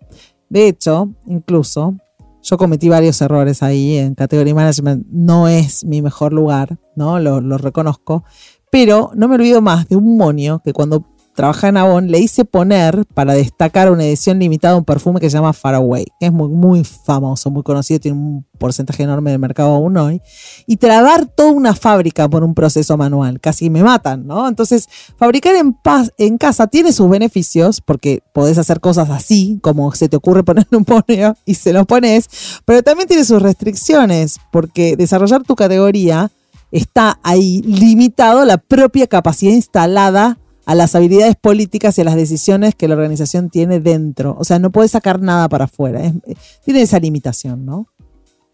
De 0.49 0.69
hecho, 0.69 1.13
incluso 1.27 1.97
yo 2.43 2.57
cometí 2.59 2.89
varios 2.89 3.21
errores 3.21 3.65
ahí 3.65 3.97
en 3.97 4.15
Category 4.15 4.55
Management. 4.55 5.05
No 5.11 5.49
es 5.49 5.85
mi 5.85 6.01
mejor 6.01 6.33
lugar, 6.33 6.79
¿no? 6.95 7.19
Lo, 7.19 7.41
lo 7.41 7.59
reconozco. 7.59 8.23
Pero 8.71 9.11
no 9.17 9.27
me 9.27 9.35
olvido 9.35 9.61
más 9.61 9.89
de 9.89 9.97
un 9.97 10.17
monio 10.17 10.63
que 10.65 10.73
cuando 10.73 11.07
trabajaba 11.35 11.69
en 11.69 11.77
Avon 11.77 12.11
le 12.11 12.19
hice 12.19 12.45
poner 12.45 13.05
para 13.15 13.35
destacar 13.35 13.91
una 13.91 14.05
edición 14.05 14.39
limitada 14.39 14.77
un 14.77 14.85
perfume 14.85 15.21
que 15.21 15.31
se 15.31 15.37
llama 15.37 15.53
Faraway, 15.53 16.05
que 16.19 16.27
es 16.27 16.33
muy, 16.33 16.49
muy 16.49 16.85
famoso, 16.85 17.51
muy 17.51 17.63
conocido, 17.63 18.01
tiene 18.01 18.19
un 18.19 18.47
porcentaje 18.59 19.03
enorme 19.03 19.31
del 19.31 19.41
mercado 19.41 19.71
aún 19.71 19.97
hoy. 19.97 20.21
Y 20.67 20.77
trabar 20.77 21.27
toda 21.27 21.51
una 21.53 21.75
fábrica 21.75 22.29
por 22.29 22.45
un 22.45 22.55
proceso 22.55 22.97
manual, 22.97 23.41
casi 23.41 23.71
me 23.71 23.83
matan, 23.83 24.27
¿no? 24.27 24.49
Entonces, 24.49 24.89
fabricar 25.17 25.55
en, 25.57 25.73
paz, 25.73 26.13
en 26.19 26.37
casa 26.37 26.67
tiene 26.67 26.93
sus 26.93 27.09
beneficios, 27.09 27.81
porque 27.81 28.23
podés 28.35 28.59
hacer 28.59 28.81
cosas 28.81 29.11
así, 29.11 29.59
como 29.63 29.93
se 29.95 30.09
te 30.09 30.17
ocurre 30.17 30.45
poner 30.45 30.67
un 30.73 30.85
monio 30.87 31.37
y 31.45 31.55
se 31.55 31.73
lo 31.73 31.87
pones, 31.87 32.29
pero 32.65 32.83
también 32.83 33.09
tiene 33.09 33.25
sus 33.25 33.41
restricciones, 33.41 34.39
porque 34.53 34.97
desarrollar 34.97 35.43
tu 35.45 35.57
categoría 35.57 36.31
está 36.71 37.19
ahí 37.23 37.63
limitado 37.63 38.41
a 38.41 38.45
la 38.45 38.59
propia 38.59 39.07
capacidad 39.07 39.53
instalada 39.53 40.39
a 40.71 40.75
las 40.77 40.95
habilidades 40.95 41.35
políticas 41.35 41.99
y 41.99 42.03
a 42.03 42.05
las 42.05 42.15
decisiones 42.15 42.77
que 42.77 42.87
la 42.87 42.95
organización 42.95 43.51
tiene 43.51 43.81
dentro. 43.81 44.37
O 44.39 44.45
sea, 44.45 44.61
no 44.61 44.71
puedes 44.71 44.93
sacar 44.93 45.21
nada 45.21 45.49
para 45.49 45.65
afuera. 45.65 46.01
Es- 46.05 46.15
eh, 46.29 46.37
tiene 46.65 46.83
esa 46.83 47.01
limitación, 47.01 47.67
¿no? 47.67 47.89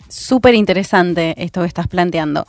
Súper 0.09 0.55
interesante 0.55 1.35
esto 1.37 1.61
que 1.61 1.67
estás 1.67 1.89
planteando. 1.89 2.47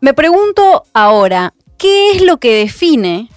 Me 0.00 0.12
pregunto 0.12 0.84
ahora, 0.92 1.54
¿qué 1.78 2.10
es 2.12 2.22
lo 2.22 2.36
que 2.36 2.54
define 2.54 3.30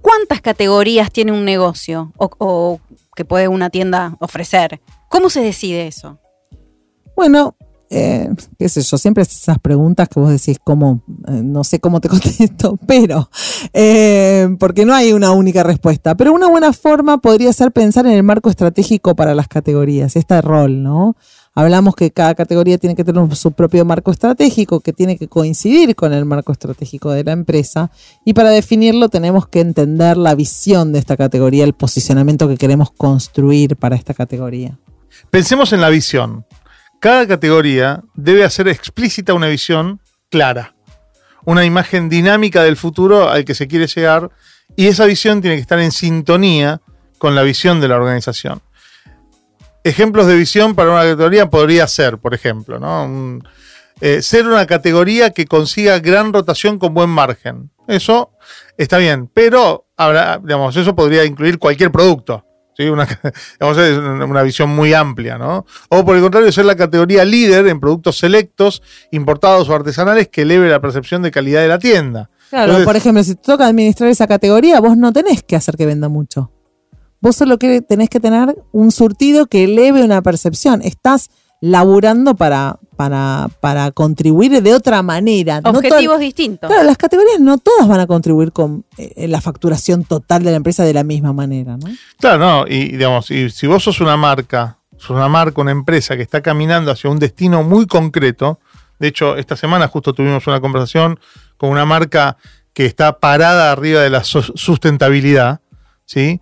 cuántas 0.00 0.40
categorías 0.40 1.10
tiene 1.12 1.32
un 1.32 1.44
negocio 1.44 2.12
o, 2.16 2.30
o 2.38 2.80
que 3.14 3.26
puede 3.26 3.48
una 3.48 3.68
tienda 3.68 4.16
ofrecer? 4.20 4.80
¿Cómo 5.10 5.28
se 5.28 5.42
decide 5.42 5.86
eso? 5.86 6.18
Bueno, 7.14 7.56
eh, 7.96 8.28
qué 8.58 8.68
sé 8.68 8.82
yo, 8.82 8.98
siempre 8.98 9.22
esas 9.22 9.60
preguntas 9.60 10.08
que 10.08 10.18
vos 10.18 10.28
decís 10.28 10.58
cómo, 10.62 11.04
eh, 11.28 11.42
no 11.44 11.62
sé 11.62 11.78
cómo 11.78 12.00
te 12.00 12.08
contesto, 12.10 12.76
pero, 12.88 13.30
eh, 13.72 14.48
porque 14.58 14.84
no 14.84 14.94
hay 14.94 15.12
una 15.12 15.30
única 15.30 15.62
respuesta, 15.62 16.16
pero 16.16 16.32
una 16.32 16.48
buena 16.48 16.72
forma 16.72 17.18
podría 17.18 17.52
ser 17.52 17.70
pensar 17.70 18.04
en 18.06 18.12
el 18.14 18.24
marco 18.24 18.50
estratégico 18.50 19.14
para 19.14 19.36
las 19.36 19.46
categorías, 19.46 20.16
este 20.16 20.42
rol, 20.42 20.82
¿no? 20.82 21.16
Hablamos 21.54 21.94
que 21.94 22.10
cada 22.10 22.34
categoría 22.34 22.78
tiene 22.78 22.96
que 22.96 23.04
tener 23.04 23.36
su 23.36 23.52
propio 23.52 23.84
marco 23.84 24.10
estratégico, 24.10 24.80
que 24.80 24.92
tiene 24.92 25.16
que 25.16 25.28
coincidir 25.28 25.94
con 25.94 26.12
el 26.12 26.24
marco 26.24 26.50
estratégico 26.50 27.12
de 27.12 27.22
la 27.22 27.30
empresa, 27.30 27.92
y 28.24 28.34
para 28.34 28.50
definirlo 28.50 29.08
tenemos 29.08 29.46
que 29.46 29.60
entender 29.60 30.16
la 30.16 30.34
visión 30.34 30.92
de 30.92 30.98
esta 30.98 31.16
categoría, 31.16 31.62
el 31.62 31.74
posicionamiento 31.74 32.48
que 32.48 32.56
queremos 32.56 32.90
construir 32.90 33.76
para 33.76 33.94
esta 33.94 34.14
categoría. 34.14 34.80
Pensemos 35.30 35.72
en 35.72 35.80
la 35.80 35.90
visión. 35.90 36.44
Cada 37.04 37.28
categoría 37.28 38.02
debe 38.14 38.44
hacer 38.44 38.66
explícita 38.66 39.34
una 39.34 39.48
visión 39.48 40.00
clara, 40.30 40.74
una 41.44 41.66
imagen 41.66 42.08
dinámica 42.08 42.62
del 42.62 42.78
futuro 42.78 43.28
al 43.28 43.44
que 43.44 43.54
se 43.54 43.68
quiere 43.68 43.86
llegar 43.88 44.30
y 44.74 44.86
esa 44.86 45.04
visión 45.04 45.42
tiene 45.42 45.56
que 45.56 45.60
estar 45.60 45.78
en 45.80 45.92
sintonía 45.92 46.80
con 47.18 47.34
la 47.34 47.42
visión 47.42 47.78
de 47.82 47.88
la 47.88 47.96
organización. 47.96 48.62
Ejemplos 49.84 50.26
de 50.26 50.34
visión 50.34 50.74
para 50.74 50.92
una 50.92 51.02
categoría 51.02 51.50
podría 51.50 51.86
ser, 51.88 52.16
por 52.16 52.32
ejemplo, 52.32 52.80
¿no? 52.80 53.38
Eh, 54.00 54.22
ser 54.22 54.46
una 54.46 54.64
categoría 54.64 55.28
que 55.28 55.44
consiga 55.44 55.98
gran 55.98 56.32
rotación 56.32 56.78
con 56.78 56.94
buen 56.94 57.10
margen. 57.10 57.70
Eso 57.86 58.30
está 58.78 58.96
bien, 58.96 59.28
pero 59.34 59.88
digamos, 60.42 60.74
eso 60.74 60.96
podría 60.96 61.26
incluir 61.26 61.58
cualquier 61.58 61.92
producto. 61.92 62.46
¿Sí? 62.76 62.88
Una, 62.88 63.06
digamos, 63.60 63.78
es 63.78 63.98
una 63.98 64.42
visión 64.42 64.70
muy 64.70 64.92
amplia, 64.94 65.38
¿no? 65.38 65.64
O 65.88 66.04
por 66.04 66.16
el 66.16 66.22
contrario, 66.22 66.50
ser 66.52 66.64
la 66.64 66.76
categoría 66.76 67.24
líder 67.24 67.66
en 67.68 67.80
productos 67.80 68.18
selectos, 68.18 68.82
importados 69.10 69.68
o 69.68 69.74
artesanales 69.74 70.28
que 70.28 70.42
eleve 70.42 70.68
la 70.68 70.80
percepción 70.80 71.22
de 71.22 71.30
calidad 71.30 71.62
de 71.62 71.68
la 71.68 71.78
tienda. 71.78 72.30
Claro, 72.50 72.64
Entonces- 72.66 72.86
por 72.86 72.96
ejemplo, 72.96 73.24
si 73.24 73.34
te 73.34 73.42
toca 73.42 73.66
administrar 73.66 74.10
esa 74.10 74.26
categoría, 74.26 74.80
vos 74.80 74.96
no 74.96 75.12
tenés 75.12 75.42
que 75.42 75.56
hacer 75.56 75.76
que 75.76 75.86
venda 75.86 76.08
mucho. 76.08 76.50
Vos 77.20 77.36
solo 77.36 77.58
que 77.58 77.80
tenés 77.80 78.10
que 78.10 78.20
tener 78.20 78.54
un 78.72 78.90
surtido 78.92 79.46
que 79.46 79.64
eleve 79.64 80.04
una 80.04 80.20
percepción. 80.20 80.82
Estás 80.82 81.30
laburando 81.60 82.34
para, 82.36 82.78
para, 82.94 83.48
para 83.60 83.90
contribuir 83.90 84.62
de 84.62 84.74
otra 84.74 85.02
manera. 85.02 85.60
No 85.60 85.70
Objetivos 85.70 86.16
to- 86.16 86.20
distintos. 86.20 86.68
Claro, 86.70 86.84
las 86.84 86.96
categorías 86.96 87.40
no 87.40 87.58
todas 87.58 87.86
van 87.88 88.00
a 88.00 88.06
contribuir 88.06 88.52
con 88.52 88.84
eh, 88.96 89.28
la 89.28 89.40
facturación 89.40 90.04
total 90.04 90.42
de 90.44 90.50
la 90.50 90.56
empresa 90.56 90.84
de 90.84 90.94
la 90.94 91.04
misma 91.04 91.32
manera, 91.32 91.76
¿no? 91.76 91.86
Claro, 92.18 92.38
no, 92.38 92.66
y 92.66 92.92
digamos, 92.92 93.30
y 93.30 93.50
si 93.50 93.66
vos 93.66 93.82
sos 93.84 94.00
una 94.00 94.16
marca, 94.16 94.78
sos 94.96 95.10
una 95.10 95.28
marca, 95.28 95.60
una 95.60 95.72
empresa 95.72 96.16
que 96.16 96.22
está 96.22 96.40
caminando 96.40 96.90
hacia 96.90 97.10
un 97.10 97.18
destino 97.18 97.62
muy 97.62 97.86
concreto, 97.86 98.58
de 98.98 99.08
hecho, 99.08 99.36
esta 99.36 99.56
semana 99.56 99.88
justo 99.88 100.12
tuvimos 100.14 100.46
una 100.46 100.60
conversación 100.60 101.18
con 101.56 101.70
una 101.70 101.84
marca 101.84 102.36
que 102.72 102.86
está 102.86 103.18
parada 103.18 103.70
arriba 103.72 104.00
de 104.00 104.10
la 104.10 104.22
sustentabilidad, 104.24 105.60
¿sí? 106.04 106.40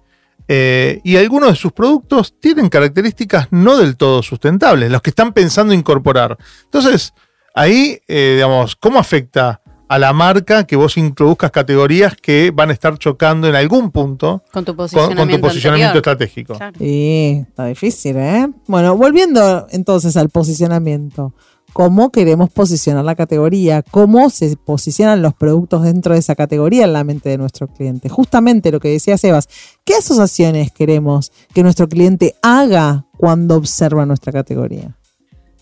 Eh, 0.48 1.00
y 1.04 1.16
algunos 1.16 1.50
de 1.50 1.56
sus 1.56 1.72
productos 1.72 2.34
tienen 2.40 2.68
características 2.68 3.48
no 3.50 3.78
del 3.78 3.96
todo 3.96 4.22
sustentables, 4.22 4.90
los 4.90 5.02
que 5.02 5.10
están 5.10 5.32
pensando 5.32 5.72
incorporar. 5.72 6.36
Entonces, 6.64 7.12
ahí, 7.54 8.00
eh, 8.08 8.32
digamos, 8.36 8.76
¿cómo 8.76 8.98
afecta 8.98 9.62
a 9.92 9.98
la 9.98 10.14
marca 10.14 10.64
que 10.64 10.74
vos 10.74 10.96
introduzcas 10.96 11.50
categorías 11.50 12.16
que 12.16 12.50
van 12.50 12.70
a 12.70 12.72
estar 12.72 12.96
chocando 12.96 13.46
en 13.46 13.54
algún 13.54 13.90
punto 13.90 14.42
Con 14.50 14.64
tu 14.64 14.74
posicionamiento, 14.74 15.22
con 15.22 15.30
tu 15.30 15.40
posicionamiento 15.40 15.98
anterior. 15.98 16.14
estratégico. 16.14 16.54
Claro. 16.54 16.78
Sí, 16.78 17.44
está 17.46 17.66
difícil, 17.66 18.16
¿eh? 18.16 18.48
Bueno, 18.68 18.96
volviendo 18.96 19.66
entonces 19.70 20.16
al 20.16 20.30
posicionamiento. 20.30 21.34
Cómo 21.72 22.10
queremos 22.10 22.50
posicionar 22.50 23.04
la 23.04 23.14
categoría, 23.14 23.82
cómo 23.82 24.30
se 24.30 24.56
posicionan 24.56 25.22
los 25.22 25.34
productos 25.34 25.82
dentro 25.82 26.14
de 26.14 26.20
esa 26.20 26.34
categoría 26.34 26.84
en 26.84 26.92
la 26.92 27.04
mente 27.04 27.28
de 27.28 27.38
nuestro 27.38 27.68
cliente. 27.68 28.08
Justamente 28.08 28.70
lo 28.70 28.80
que 28.80 28.88
decía 28.88 29.16
Sebas, 29.18 29.48
¿qué 29.84 29.94
asociaciones 29.94 30.70
queremos 30.72 31.32
que 31.54 31.62
nuestro 31.62 31.88
cliente 31.88 32.34
haga 32.42 33.06
cuando 33.16 33.56
observa 33.56 34.06
nuestra 34.06 34.32
categoría? 34.32 34.96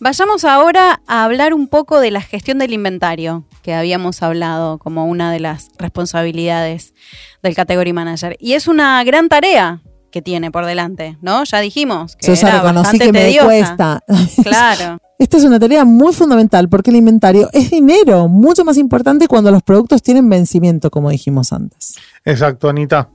Vayamos 0.02 0.44
ahora 0.44 1.02
a 1.06 1.24
hablar 1.24 1.52
un 1.52 1.68
poco 1.68 2.00
de 2.00 2.10
la 2.10 2.22
gestión 2.22 2.58
del 2.58 2.72
inventario, 2.72 3.44
que 3.62 3.74
habíamos 3.74 4.22
hablado 4.22 4.78
como 4.78 5.04
una 5.04 5.30
de 5.30 5.40
las 5.40 5.68
responsabilidades 5.78 6.94
del 7.42 7.54
Category 7.54 7.92
Manager. 7.92 8.34
Y 8.40 8.54
es 8.54 8.66
una 8.66 9.04
gran 9.04 9.28
tarea 9.28 9.82
que 10.10 10.22
tiene 10.22 10.50
por 10.50 10.64
delante, 10.64 11.18
¿no? 11.20 11.44
Ya 11.44 11.60
dijimos 11.60 12.16
que 12.16 12.28
Yo 12.28 12.34
ya 12.34 12.48
era 12.48 12.56
reconocí 12.62 12.98
bastante 12.98 13.06
que 13.06 13.12
me 13.12 13.20
tediosa. 13.20 13.46
cuesta. 13.46 14.02
Claro. 14.42 14.98
Esta 15.20 15.36
es 15.36 15.44
una 15.44 15.60
tarea 15.60 15.84
muy 15.84 16.14
fundamental 16.14 16.70
porque 16.70 16.88
el 16.88 16.96
inventario 16.96 17.50
es 17.52 17.70
dinero, 17.70 18.26
mucho 18.26 18.64
más 18.64 18.78
importante 18.78 19.28
cuando 19.28 19.50
los 19.50 19.62
productos 19.62 20.02
tienen 20.02 20.26
vencimiento, 20.30 20.90
como 20.90 21.10
dijimos 21.10 21.52
antes. 21.52 21.96
Exacto, 22.24 22.70
Anita. 22.70 23.10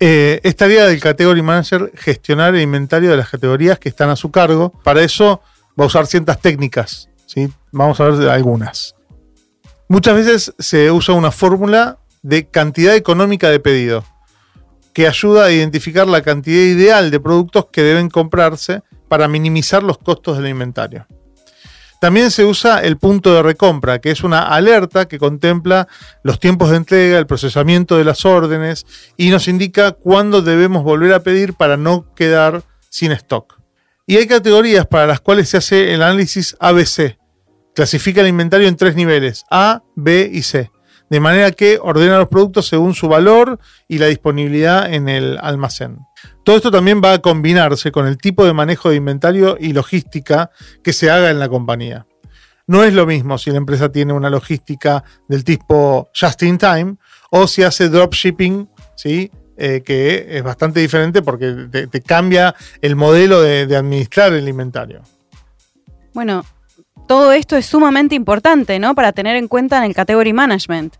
Eh, 0.00 0.40
es 0.42 0.56
tarea 0.56 0.86
del 0.86 0.98
Category 0.98 1.42
Manager 1.42 1.92
gestionar 1.94 2.56
el 2.56 2.62
inventario 2.62 3.08
de 3.12 3.18
las 3.18 3.30
categorías 3.30 3.78
que 3.78 3.88
están 3.88 4.10
a 4.10 4.16
su 4.16 4.32
cargo. 4.32 4.72
Para 4.82 5.04
eso 5.04 5.42
va 5.78 5.84
a 5.84 5.86
usar 5.86 6.08
ciertas 6.08 6.40
técnicas. 6.40 7.08
¿sí? 7.26 7.48
Vamos 7.70 8.00
a 8.00 8.08
ver 8.08 8.28
algunas. 8.30 8.96
Muchas 9.86 10.16
veces 10.16 10.54
se 10.58 10.90
usa 10.90 11.14
una 11.14 11.30
fórmula 11.30 11.98
de 12.22 12.48
cantidad 12.48 12.96
económica 12.96 13.48
de 13.48 13.60
pedido 13.60 14.04
que 14.92 15.06
ayuda 15.06 15.44
a 15.44 15.52
identificar 15.52 16.08
la 16.08 16.22
cantidad 16.22 16.64
ideal 16.64 17.12
de 17.12 17.20
productos 17.20 17.66
que 17.70 17.82
deben 17.82 18.10
comprarse 18.10 18.82
para 19.06 19.28
minimizar 19.28 19.84
los 19.84 19.98
costos 19.98 20.38
del 20.38 20.48
inventario. 20.48 21.06
También 22.04 22.30
se 22.30 22.44
usa 22.44 22.80
el 22.80 22.98
punto 22.98 23.32
de 23.32 23.42
recompra, 23.42 23.98
que 23.98 24.10
es 24.10 24.24
una 24.24 24.48
alerta 24.48 25.08
que 25.08 25.18
contempla 25.18 25.88
los 26.22 26.38
tiempos 26.38 26.68
de 26.68 26.76
entrega, 26.76 27.18
el 27.18 27.26
procesamiento 27.26 27.96
de 27.96 28.04
las 28.04 28.26
órdenes 28.26 28.84
y 29.16 29.30
nos 29.30 29.48
indica 29.48 29.92
cuándo 29.92 30.42
debemos 30.42 30.84
volver 30.84 31.14
a 31.14 31.22
pedir 31.22 31.54
para 31.54 31.78
no 31.78 32.12
quedar 32.14 32.62
sin 32.90 33.10
stock. 33.12 33.58
Y 34.06 34.18
hay 34.18 34.26
categorías 34.26 34.86
para 34.86 35.06
las 35.06 35.22
cuales 35.22 35.48
se 35.48 35.56
hace 35.56 35.94
el 35.94 36.02
análisis 36.02 36.58
ABC. 36.60 37.16
Clasifica 37.74 38.20
el 38.20 38.28
inventario 38.28 38.68
en 38.68 38.76
tres 38.76 38.96
niveles, 38.96 39.46
A, 39.50 39.82
B 39.96 40.28
y 40.30 40.42
C. 40.42 40.70
De 41.08 41.20
manera 41.20 41.52
que 41.52 41.78
ordena 41.80 42.18
los 42.18 42.28
productos 42.28 42.66
según 42.66 42.92
su 42.92 43.08
valor 43.08 43.58
y 43.88 43.96
la 43.96 44.08
disponibilidad 44.08 44.92
en 44.92 45.08
el 45.08 45.38
almacén. 45.40 46.00
Todo 46.42 46.56
esto 46.56 46.70
también 46.70 47.00
va 47.02 47.14
a 47.14 47.18
combinarse 47.18 47.90
con 47.90 48.06
el 48.06 48.18
tipo 48.18 48.44
de 48.44 48.52
manejo 48.52 48.90
de 48.90 48.96
inventario 48.96 49.56
y 49.58 49.72
logística 49.72 50.50
que 50.82 50.92
se 50.92 51.10
haga 51.10 51.30
en 51.30 51.38
la 51.38 51.48
compañía. 51.48 52.06
No 52.66 52.82
es 52.84 52.94
lo 52.94 53.06
mismo 53.06 53.36
si 53.38 53.50
la 53.50 53.58
empresa 53.58 53.90
tiene 53.92 54.12
una 54.12 54.30
logística 54.30 55.04
del 55.28 55.44
tipo 55.44 56.08
just 56.18 56.42
in 56.42 56.58
time 56.58 56.96
o 57.30 57.46
si 57.46 57.62
hace 57.62 57.88
dropshipping, 57.88 58.68
¿sí? 58.94 59.30
Eh, 59.56 59.82
que 59.84 60.26
es 60.30 60.42
bastante 60.42 60.80
diferente 60.80 61.22
porque 61.22 61.68
te, 61.70 62.02
cambia 62.02 62.54
el 62.80 62.96
modelo 62.96 63.40
de, 63.40 63.66
de 63.66 63.76
administrar 63.76 64.32
el 64.32 64.48
inventario. 64.48 65.02
Bueno, 66.12 66.44
todo 67.06 67.32
esto 67.32 67.56
es 67.56 67.66
sumamente 67.66 68.14
importante, 68.14 68.78
¿no? 68.78 68.94
Para 68.94 69.12
tener 69.12 69.36
en 69.36 69.46
cuenta 69.46 69.78
en 69.78 69.84
el 69.84 69.94
category 69.94 70.32
management. 70.32 70.94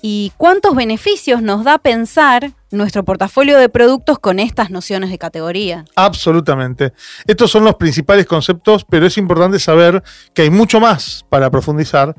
¿Y 0.00 0.32
cuántos 0.36 0.74
beneficios 0.74 1.42
nos 1.42 1.64
da 1.64 1.78
pensar 1.78 2.52
nuestro 2.72 3.04
portafolio 3.04 3.58
de 3.58 3.68
productos 3.68 4.18
con 4.18 4.38
estas 4.38 4.70
nociones 4.70 5.10
de 5.10 5.18
categoría? 5.18 5.84
Absolutamente. 5.94 6.92
Estos 7.26 7.50
son 7.50 7.64
los 7.64 7.76
principales 7.76 8.26
conceptos, 8.26 8.84
pero 8.88 9.06
es 9.06 9.16
importante 9.18 9.58
saber 9.58 10.02
que 10.34 10.42
hay 10.42 10.50
mucho 10.50 10.80
más 10.80 11.24
para 11.28 11.50
profundizar 11.50 12.14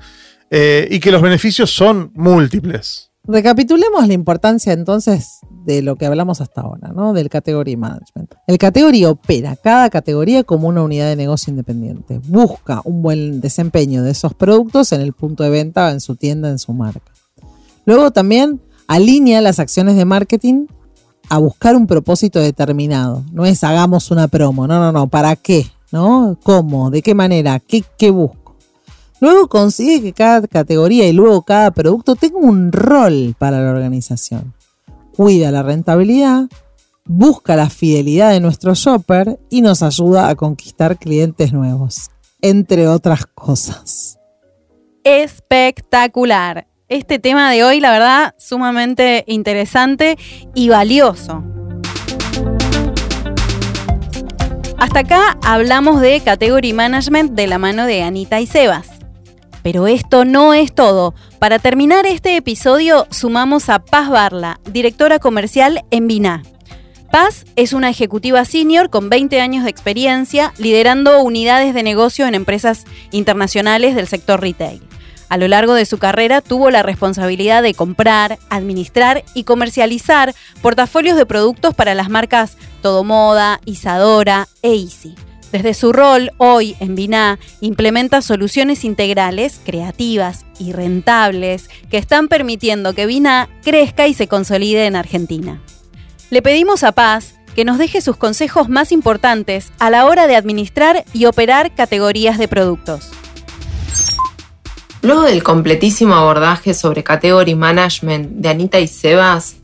eh, 0.50 0.88
y 0.90 1.00
que 1.00 1.12
los 1.12 1.22
beneficios 1.22 1.72
son 1.72 2.12
múltiples. 2.14 3.10
Recapitulemos 3.26 4.06
la 4.06 4.14
importancia 4.14 4.74
entonces 4.74 5.40
de 5.66 5.82
lo 5.82 5.96
que 5.96 6.06
hablamos 6.06 6.42
hasta 6.42 6.60
ahora, 6.60 6.90
¿no? 6.90 7.14
Del 7.14 7.30
category 7.30 7.78
management. 7.78 8.36
El 8.48 8.58
category 8.58 9.06
opera 9.06 9.56
cada 9.56 9.90
categoría 9.90 10.44
como 10.44 10.68
una 10.68 10.84
unidad 10.84 11.08
de 11.08 11.16
negocio 11.16 11.52
independiente. 11.52 12.20
Busca 12.28 12.82
un 12.84 13.02
buen 13.02 13.40
desempeño 13.40 14.04
de 14.04 14.12
esos 14.12 14.34
productos 14.34 14.92
en 14.92 15.00
el 15.00 15.14
punto 15.14 15.44
de 15.44 15.52
venta, 15.52 15.92
en 15.92 16.02
su 16.02 16.18
tienda, 16.18 16.50
en 16.50 16.60
su 16.60 16.74
marca. 16.74 17.14
Luego 17.86 18.12
también 18.12 18.60
alinea 18.88 19.42
las 19.42 19.60
acciones 19.60 19.96
de 19.96 20.06
marketing 20.06 20.68
a 21.30 21.38
buscar 21.38 21.76
un 21.76 21.88
propósito 21.88 22.40
determinado. 22.40 23.24
No 23.32 23.46
es 23.46 23.64
hagamos 23.64 24.12
una 24.12 24.28
promo, 24.28 24.68
no, 24.68 24.80
no, 24.80 24.92
no, 24.92 25.08
¿para 25.08 25.36
qué? 25.36 25.68
¿No? 25.92 26.38
¿Cómo? 26.44 26.90
¿De 26.90 27.02
qué 27.02 27.14
manera? 27.14 27.60
¿Qué, 27.60 27.84
qué 27.98 28.12
busco? 28.12 28.56
Luego 29.20 29.48
consigue 29.48 30.02
que 30.02 30.14
cada 30.14 30.46
categoría 30.48 31.08
y 31.08 31.14
luego 31.14 31.44
cada 31.44 31.72
producto 31.72 32.16
tenga 32.16 32.40
un 32.40 32.72
rol 32.72 33.36
para 33.38 33.62
la 33.62 33.72
organización. 33.72 34.54
Cuida 35.16 35.52
la 35.52 35.64
rentabilidad, 35.64 36.50
busca 37.06 37.56
la 37.56 37.70
fidelidad 37.70 38.32
de 38.32 38.40
nuestro 38.40 38.74
shopper 38.74 39.40
y 39.50 39.62
nos 39.62 39.82
ayuda 39.82 40.28
a 40.28 40.36
conquistar 40.36 40.98
clientes 40.98 41.54
nuevos, 41.54 42.10
entre 42.42 42.88
otras 42.88 43.26
cosas. 43.28 44.20
Espectacular. 45.04 46.68
Este 46.90 47.18
tema 47.18 47.50
de 47.50 47.64
hoy, 47.64 47.80
la 47.80 47.92
verdad, 47.92 48.36
sumamente 48.38 49.24
interesante 49.26 50.18
y 50.54 50.68
valioso. 50.68 51.42
Hasta 54.78 55.00
acá 55.00 55.38
hablamos 55.44 56.02
de 56.02 56.20
Category 56.20 56.74
Management 56.74 57.32
de 57.32 57.48
la 57.48 57.58
mano 57.58 57.86
de 57.86 58.04
Anita 58.04 58.42
y 58.42 58.48
Sebas. 58.48 58.90
Pero 59.64 59.88
esto 59.88 60.26
no 60.26 60.54
es 60.54 60.76
todo. 60.76 61.16
Para 61.40 61.58
terminar 61.58 62.06
este 62.06 62.36
episodio 62.36 63.08
sumamos 63.12 63.70
a 63.70 63.80
Paz 63.80 64.10
Barla, 64.10 64.60
directora 64.70 65.20
comercial 65.20 65.86
en 65.90 66.08
Biná. 66.10 66.44
Paz 67.10 67.46
es 67.56 67.72
una 67.72 67.92
ejecutiva 67.92 68.44
senior 68.44 68.90
con 68.90 69.10
20 69.10 69.40
años 69.40 69.64
de 69.64 69.70
experiencia 69.70 70.54
liderando 70.58 71.22
unidades 71.22 71.74
de 71.74 71.84
negocio 71.84 72.28
en 72.28 72.36
empresas 72.36 72.84
internacionales 73.12 73.96
del 73.96 74.08
sector 74.08 74.42
retail. 74.42 74.82
A 75.34 75.38
lo 75.38 75.48
largo 75.48 75.74
de 75.74 75.88
su 75.88 75.98
carrera 75.98 76.42
tuvo 76.42 76.70
la 76.70 76.84
responsabilidad 76.84 77.64
de 77.64 77.74
comprar, 77.74 78.38
administrar 78.52 79.24
y 79.34 79.46
comercializar 79.46 80.36
portafolios 80.62 81.18
de 81.18 81.26
productos 81.26 81.74
para 81.74 81.96
las 81.96 82.08
marcas 82.08 82.56
Todomoda, 82.84 83.60
Isadora 83.66 84.48
e 84.62 84.76
Easy. 84.76 85.16
Desde 85.52 85.74
su 85.74 85.92
rol 85.92 86.30
hoy 86.38 86.76
en 86.80 86.94
Biná, 86.94 87.40
implementa 87.62 88.22
soluciones 88.22 88.86
integrales, 88.86 89.60
creativas 89.66 90.46
y 90.60 90.72
rentables 90.72 91.68
que 91.90 91.98
están 91.98 92.28
permitiendo 92.28 92.94
que 92.94 93.08
Biná 93.08 93.50
crezca 93.64 94.08
y 94.08 94.14
se 94.14 94.28
consolide 94.28 94.86
en 94.86 94.96
Argentina. 94.96 95.64
Le 96.30 96.44
pedimos 96.44 96.84
a 96.84 96.92
Paz 96.92 97.34
que 97.56 97.66
nos 97.66 97.80
deje 97.80 98.02
sus 98.02 98.18
consejos 98.18 98.70
más 98.70 98.92
importantes 98.92 99.72
a 99.80 99.90
la 99.90 100.06
hora 100.06 100.28
de 100.28 100.36
administrar 100.36 101.06
y 101.12 101.26
operar 101.26 101.74
categorías 101.74 102.38
de 102.38 102.48
productos. 102.48 103.10
Luego 105.04 105.24
del 105.24 105.44
completísimo 105.44 106.16
abordaje 106.16 106.74
sobre 106.74 107.04
Category 107.04 107.56
Management 107.56 108.38
de 108.38 108.48
Anita 108.48 108.80
y 108.80 108.88
Sebas, 108.88 109.58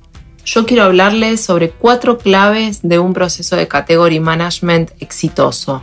yo 0.43 0.65
quiero 0.65 0.83
hablarles 0.83 1.39
sobre 1.39 1.69
cuatro 1.69 2.17
claves 2.17 2.81
de 2.83 2.99
un 2.99 3.13
proceso 3.13 3.55
de 3.55 3.69
Category 3.69 4.19
Management 4.19 4.91
exitoso, 4.99 5.81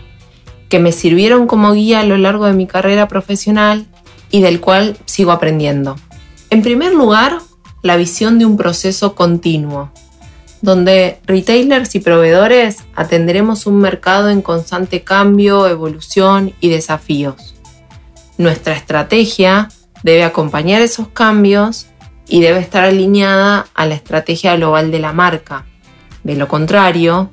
que 0.68 0.78
me 0.78 0.92
sirvieron 0.92 1.46
como 1.46 1.72
guía 1.72 2.00
a 2.00 2.04
lo 2.04 2.18
largo 2.18 2.44
de 2.44 2.52
mi 2.52 2.66
carrera 2.66 3.09
profesional 3.09 3.86
y 4.30 4.42
del 4.42 4.61
cual 4.61 4.98
sigo 5.07 5.32
aprendiendo. 5.32 5.96
En 6.50 6.61
primer 6.61 6.92
lugar, 6.92 7.38
la 7.80 7.96
visión 7.96 8.38
de 8.38 8.44
un 8.44 8.59
proceso 8.59 9.14
continuo, 9.14 9.90
donde 10.61 11.18
retailers 11.24 11.94
y 11.94 12.00
proveedores 12.00 12.84
atenderemos 12.94 13.64
un 13.64 13.78
mercado 13.78 14.28
en 14.28 14.42
constante 14.42 15.00
cambio, 15.00 15.66
evolución 15.66 16.52
y 16.61 16.68
desafíos. 16.68 17.55
Nuestra 18.39 18.74
estrategia 18.74 19.68
debe 20.03 20.24
acompañar 20.24 20.82
esos 20.82 21.09
cambios 21.09 21.87
y 22.28 22.41
debe 22.41 22.61
estar 22.61 22.84
alineada 22.84 23.66
a 23.74 23.87
la 23.87 23.95
estrategia 23.95 24.57
global 24.57 24.91
de 24.91 24.99
la 24.99 25.12
marca. 25.12 25.64
De 26.22 26.37
lo 26.37 26.49
contrario, 26.49 27.30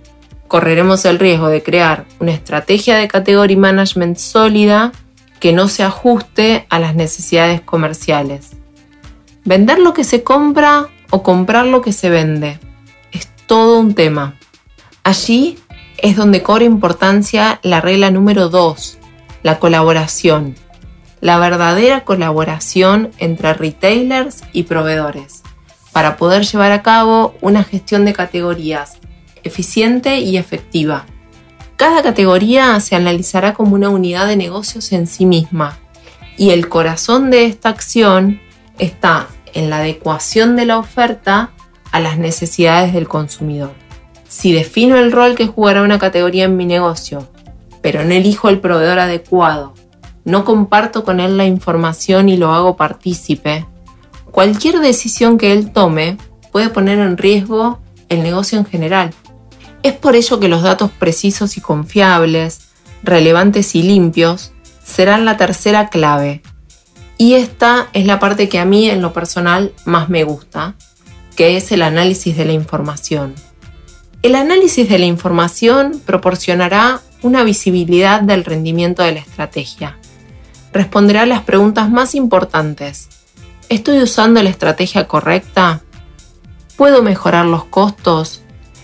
correremos 0.47 1.04
el 1.06 1.20
riesgo 1.20 1.47
de 1.49 1.62
crear 1.62 2.06
una 2.20 2.32
estrategia 2.32 2.97
de 2.97 3.08
category 3.08 3.56
management 3.56 4.18
sólida 4.18 4.91
que 5.39 5.51
no 5.51 5.68
se 5.68 5.84
ajuste 5.84 6.68
a 6.70 6.80
las 6.80 6.95
necesidades 6.95 7.60
comerciales. 7.60 8.51
Vender 9.43 9.80
lo 9.80 9.93
que 9.93 10.06
se 10.06 10.24
compra 10.24 10.88
o 11.10 11.22
comprar 11.22 11.66
lo 11.66 11.82
que 11.82 11.91
se 11.91 12.10
vende 12.10 12.60
es 13.12 13.28
todo 13.45 13.80
un 13.80 13.93
tema. 13.93 14.36
Allí 15.04 15.60
es 15.97 16.16
donde 16.16 16.43
cobra 16.43 16.64
importancia 16.64 17.60
la 17.62 17.82
regla 17.82 18.10
número 18.10 18.47
2, 18.47 18.99
la 19.41 19.60
colaboración 19.60 20.56
la 21.24 21.39
verdadera 21.39 22.03
colaboración 22.03 23.11
entre 23.17 23.53
retailers 23.53 24.43
y 24.51 24.63
proveedores 24.63 25.41
para 25.93 26.17
poder 26.17 26.43
llevar 26.43 26.74
a 26.74 26.82
cabo 26.82 27.34
una 27.39 27.63
gestión 27.63 28.03
de 28.03 28.11
categorías 28.11 28.97
eficiente 29.45 30.19
y 30.19 30.36
efectiva. 30.36 31.05
Cada 31.78 32.03
categoría 32.03 32.78
se 32.82 32.97
analizará 32.97 33.53
como 33.53 33.74
una 33.76 33.88
unidad 33.88 34.28
de 34.28 34.36
negocios 34.36 34.91
en 34.91 35.07
sí 35.07 35.26
misma 35.26 35.78
y 36.36 36.49
el 36.49 36.67
corazón 36.67 37.32
de 37.32 37.45
esta 37.45 37.69
acción 37.69 38.41
está 38.78 39.28
en 39.53 39.69
la 39.69 39.78
adecuación 39.78 40.57
de 40.57 40.65
la 40.65 40.78
oferta 40.78 41.51
a 41.93 42.01
las 42.01 42.17
necesidades 42.17 42.91
del 42.91 43.07
consumidor. 43.07 43.71
Si 44.28 44.51
defino 44.51 44.97
el 44.97 45.13
rol 45.13 45.36
que 45.36 45.47
jugará 45.47 45.84
una 45.84 45.99
categoría 45.99 46.43
en 46.43 46.57
mi 46.57 46.65
negocio, 46.65 47.30
pero 47.82 48.03
no 48.03 48.13
elijo 48.13 48.49
el 48.49 48.59
proveedor 48.59 48.99
adecuado, 48.99 49.74
no 50.26 50.45
comparto 50.45 51.03
con 51.03 51.19
él 51.19 51.38
la 51.38 51.45
información 51.45 52.30
y 52.30 52.38
lo 52.38 52.53
hago 52.53 52.76
partícipe, 52.76 53.65
cualquier 54.32 54.80
decisión 54.80 55.38
que 55.38 55.51
él 55.51 55.71
tome 55.71 56.17
puede 56.51 56.69
poner 56.69 56.99
en 56.99 57.17
riesgo 57.17 57.80
el 58.09 58.24
negocio 58.24 58.57
en 58.57 58.65
general. 58.65 59.13
Es 59.84 59.93
por 59.93 60.15
ello 60.15 60.39
que 60.39 60.47
los 60.47 60.63
datos 60.63 60.91
precisos 60.91 61.57
y 61.57 61.61
confiables, 61.61 62.61
relevantes 63.03 63.76
y 63.76 63.84
limpios 63.84 64.53
serán 64.84 65.26
la 65.26 65.38
tercera 65.38 65.89
clave. 65.89 66.41
Y 67.17 67.36
esta 67.36 67.88
es 67.93 68.05
la 68.05 68.19
parte 68.19 68.49
que 68.49 68.59
a 68.59 68.65
mí 68.65 68.89
en 68.89 69.01
lo 69.01 69.13
personal 69.13 69.74
más 69.86 70.09
me 70.09 70.24
gusta, 70.24 70.76
que 71.36 71.57
es 71.57 71.71
el 71.71 71.82
análisis 71.82 72.36
de 72.38 72.45
la 72.45 72.53
información. 72.53 73.36
El 74.21 74.36
análisis 74.36 74.88
de 74.88 74.99
la 74.99 75.05
información 75.05 76.01
proporcionará 76.05 77.01
una 77.21 77.43
visibilidad 77.43 78.21
del 78.21 78.45
rendimiento 78.45 79.03
de 79.03 79.13
la 79.13 79.19
estrategia. 79.19 79.97
Responderá 80.74 81.21
a 81.21 81.26
las 81.28 81.43
preguntas 81.43 81.91
más 81.91 82.15
importantes. 82.15 83.07
¿Estoy 83.69 84.01
usando 84.01 84.41
la 84.41 84.49
estrategia 84.49 85.07
correcta? 85.07 85.82
¿Puedo 86.76 87.03
mejorar 87.03 87.45
los 87.45 87.65
costos? 87.65 88.41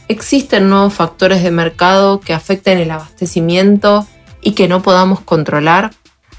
¿Existen 0.07 0.69
nuevos 0.69 0.93
factores 0.93 1.41
de 1.41 1.49
mercado 1.49 2.19
que 2.19 2.33
afecten 2.33 2.77
el 2.77 2.91
abastecimiento 2.91 4.07
y 4.41 4.51
que 4.51 4.67
no 4.67 4.83
podamos 4.83 5.21
controlar? 5.21 5.91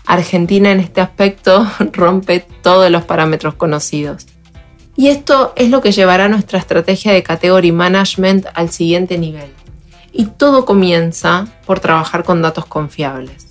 Argentina 0.07 0.70
en 0.70 0.78
este 0.78 1.01
aspecto 1.01 1.68
rompe 1.92 2.46
todos 2.62 2.88
los 2.88 3.03
parámetros 3.03 3.55
conocidos. 3.55 4.26
Y 4.96 5.09
esto 5.09 5.53
es 5.57 5.70
lo 5.70 5.80
que 5.80 5.90
llevará 5.90 6.28
nuestra 6.28 6.61
estrategia 6.61 7.12
de 7.12 7.24
category 7.24 7.72
management 7.72 8.46
al 8.55 8.70
siguiente 8.70 9.18
nivel. 9.18 9.51
Y 10.12 10.26
todo 10.26 10.64
comienza 10.64 11.46
por 11.66 11.80
trabajar 11.80 12.22
con 12.22 12.40
datos 12.40 12.66
confiables. 12.66 13.48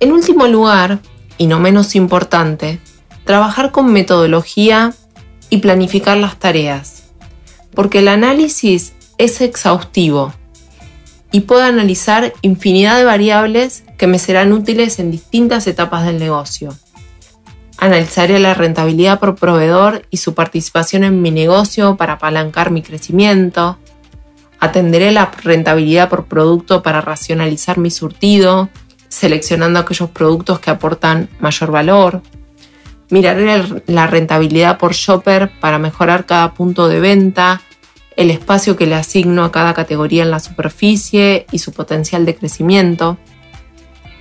En 0.00 0.12
último 0.12 0.46
lugar, 0.46 0.98
y 1.38 1.46
no 1.46 1.60
menos 1.60 1.94
importante, 1.94 2.80
trabajar 3.24 3.70
con 3.70 3.92
metodología 3.92 4.92
y 5.50 5.58
planificar 5.58 6.16
las 6.16 6.38
tareas. 6.38 7.04
Porque 7.74 8.00
el 8.00 8.08
análisis 8.08 8.92
es 9.18 9.40
exhaustivo 9.40 10.32
y 11.32 11.40
puedo 11.40 11.62
analizar 11.62 12.32
infinidad 12.42 12.96
de 12.96 13.04
variables 13.04 13.84
que 13.98 14.06
me 14.06 14.18
serán 14.18 14.52
útiles 14.52 14.98
en 14.98 15.10
distintas 15.10 15.66
etapas 15.66 16.06
del 16.06 16.18
negocio 16.18 16.74
Analizaré 17.84 18.38
la 18.38 18.54
rentabilidad 18.54 19.18
por 19.18 19.34
proveedor 19.34 20.06
y 20.10 20.18
su 20.18 20.34
participación 20.34 21.04
en 21.04 21.20
mi 21.20 21.30
negocio 21.30 21.96
para 21.96 22.14
apalancar 22.14 22.70
mi 22.70 22.82
crecimiento. 22.82 23.78
Atenderé 24.60 25.12
la 25.12 25.30
rentabilidad 25.42 26.08
por 26.08 26.26
producto 26.26 26.82
para 26.82 27.00
racionalizar 27.00 27.78
mi 27.78 27.90
surtido, 27.90 28.70
seleccionando 29.14 29.78
aquellos 29.78 30.10
productos 30.10 30.58
que 30.58 30.72
aportan 30.72 31.28
mayor 31.38 31.70
valor. 31.70 32.20
Miraré 33.10 33.62
la 33.86 34.08
rentabilidad 34.08 34.76
por 34.76 34.92
shopper 34.92 35.52
para 35.60 35.78
mejorar 35.78 36.26
cada 36.26 36.52
punto 36.54 36.88
de 36.88 36.98
venta, 36.98 37.62
el 38.16 38.32
espacio 38.32 38.74
que 38.74 38.88
le 38.88 38.96
asigno 38.96 39.44
a 39.44 39.52
cada 39.52 39.72
categoría 39.72 40.24
en 40.24 40.32
la 40.32 40.40
superficie 40.40 41.46
y 41.52 41.60
su 41.60 41.72
potencial 41.72 42.26
de 42.26 42.34
crecimiento. 42.34 43.16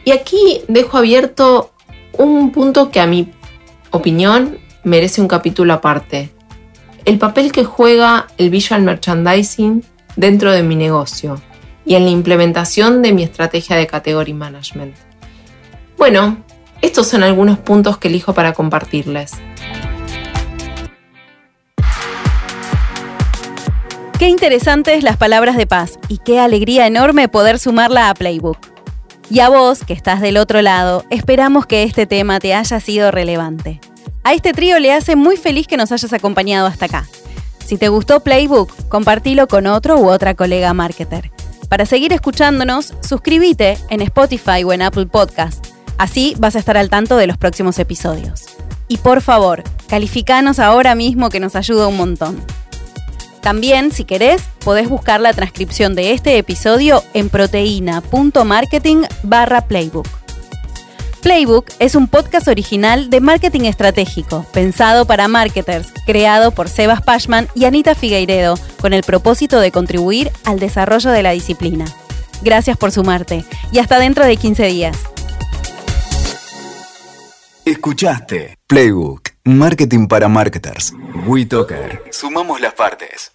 Y 0.06 0.12
aquí 0.12 0.62
dejo 0.68 1.00
abierto 1.00 1.72
un 2.16 2.52
punto 2.52 2.92
que 2.92 3.00
a 3.00 3.08
mi 3.08 3.32
opinión 3.90 4.60
merece 4.84 5.22
un 5.22 5.28
capítulo 5.28 5.74
aparte. 5.74 6.30
El 7.06 7.18
papel 7.18 7.52
que 7.52 7.64
juega 7.64 8.28
el 8.38 8.52
visual 8.52 8.84
merchandising 8.84 9.84
dentro 10.16 10.52
de 10.52 10.62
mi 10.62 10.76
negocio 10.76 11.42
y 11.86 11.96
en 11.96 12.06
la 12.06 12.12
implementación 12.12 13.02
de 13.02 13.12
mi 13.12 13.24
estrategia 13.24 13.76
de 13.76 13.88
category 13.88 14.34
management. 14.34 14.96
Bueno, 15.98 16.38
estos 16.82 17.08
son 17.08 17.24
algunos 17.24 17.60
puntos 17.60 17.98
que 17.98 18.10
elijo 18.10 18.34
para 18.34 18.54
compartirles. 18.54 19.32
Qué 24.20 24.30
interesantes 24.30 25.04
las 25.04 25.18
palabras 25.18 25.58
de 25.58 25.68
paz 25.68 26.00
y 26.08 26.20
qué 26.20 26.40
alegría 26.40 26.88
enorme 26.88 27.28
poder 27.28 27.60
sumarla 27.60 28.10
a 28.10 28.14
Playbook. 28.14 28.58
Y 29.30 29.40
a 29.40 29.50
vos, 29.50 29.84
que 29.84 29.94
estás 29.94 30.22
del 30.22 30.38
otro 30.38 30.62
lado, 30.62 31.04
esperamos 31.10 31.66
que 31.66 31.84
este 31.84 32.06
tema 32.06 32.40
te 32.40 32.54
haya 32.54 32.80
sido 32.80 33.12
relevante. 33.12 33.82
A 34.24 34.34
este 34.34 34.54
trío 34.54 34.80
le 34.80 34.94
hace 34.94 35.16
muy 35.16 35.36
feliz 35.36 35.68
que 35.68 35.76
nos 35.76 35.92
hayas 35.92 36.14
acompañado 36.14 36.68
hasta 36.68 36.86
acá. 36.86 37.08
Si 37.66 37.78
te 37.78 37.90
gustó 37.90 38.22
Playbook, 38.22 38.72
compartilo 38.90 39.48
con 39.48 39.68
otro 39.68 39.98
u 39.98 40.08
otra 40.10 40.36
colega 40.36 40.74
marketer. 40.74 41.32
Para 41.74 41.88
seguir 41.88 42.14
escuchándonos, 42.14 42.94
suscríbete 43.02 43.80
en 43.90 44.02
Spotify 44.02 44.64
o 44.64 44.74
en 44.74 44.84
Apple 44.84 45.08
Podcast. 45.08 45.66
Así 45.98 46.36
vas 46.38 46.56
a 46.56 46.60
estar 46.60 46.78
al 46.78 46.92
tanto 46.92 47.18
de 47.18 47.26
los 47.26 47.40
próximos 47.40 47.80
episodios. 47.80 48.46
Y 48.88 48.98
por 48.98 49.22
favor, 49.22 49.64
calificanos 49.88 50.60
ahora 50.60 50.94
mismo 50.94 51.30
que 51.30 51.40
nos 51.40 51.56
ayuda 51.56 51.88
un 51.88 51.98
montón. 51.98 52.40
También, 53.42 53.92
si 53.92 54.06
querés, 54.06 54.44
podés 54.64 54.88
buscar 54.88 55.20
la 55.20 55.34
transcripción 55.34 55.96
de 55.96 56.12
este 56.12 56.38
episodio 56.38 57.04
en 57.16 57.30
proteína.marketing 57.30 59.06
barra 59.24 59.62
playbook. 59.66 60.23
Playbook 61.24 61.68
es 61.80 61.96
un 61.96 62.10
podcast 62.10 62.50
original 62.50 63.10
de 63.10 63.22
marketing 63.22 63.62
estratégico, 63.62 64.46
pensado 64.52 65.06
para 65.08 65.30
marketers, 65.30 65.94
creado 66.06 66.52
por 66.52 66.68
Sebas 66.68 67.02
Pashman 67.02 67.48
y 67.56 67.64
Anita 67.64 67.96
Figueiredo, 67.96 68.56
con 68.82 68.92
el 68.92 69.04
propósito 69.04 69.62
de 69.62 69.72
contribuir 69.72 70.32
al 70.44 70.60
desarrollo 70.60 71.12
de 71.12 71.24
la 71.24 71.32
disciplina. 71.32 71.86
Gracias 72.42 72.76
por 72.76 72.92
sumarte 72.92 73.46
y 73.72 73.80
hasta 73.80 74.00
dentro 74.00 74.26
de 74.26 74.36
15 74.36 74.66
días. 74.66 74.98
Escuchaste 77.64 78.58
Playbook, 78.68 79.30
Marketing 79.46 80.08
para 80.08 80.28
Marketers. 80.28 80.94
WeToker. 81.26 82.04
Sumamos 82.12 82.60
las 82.60 82.74
partes. 82.74 83.33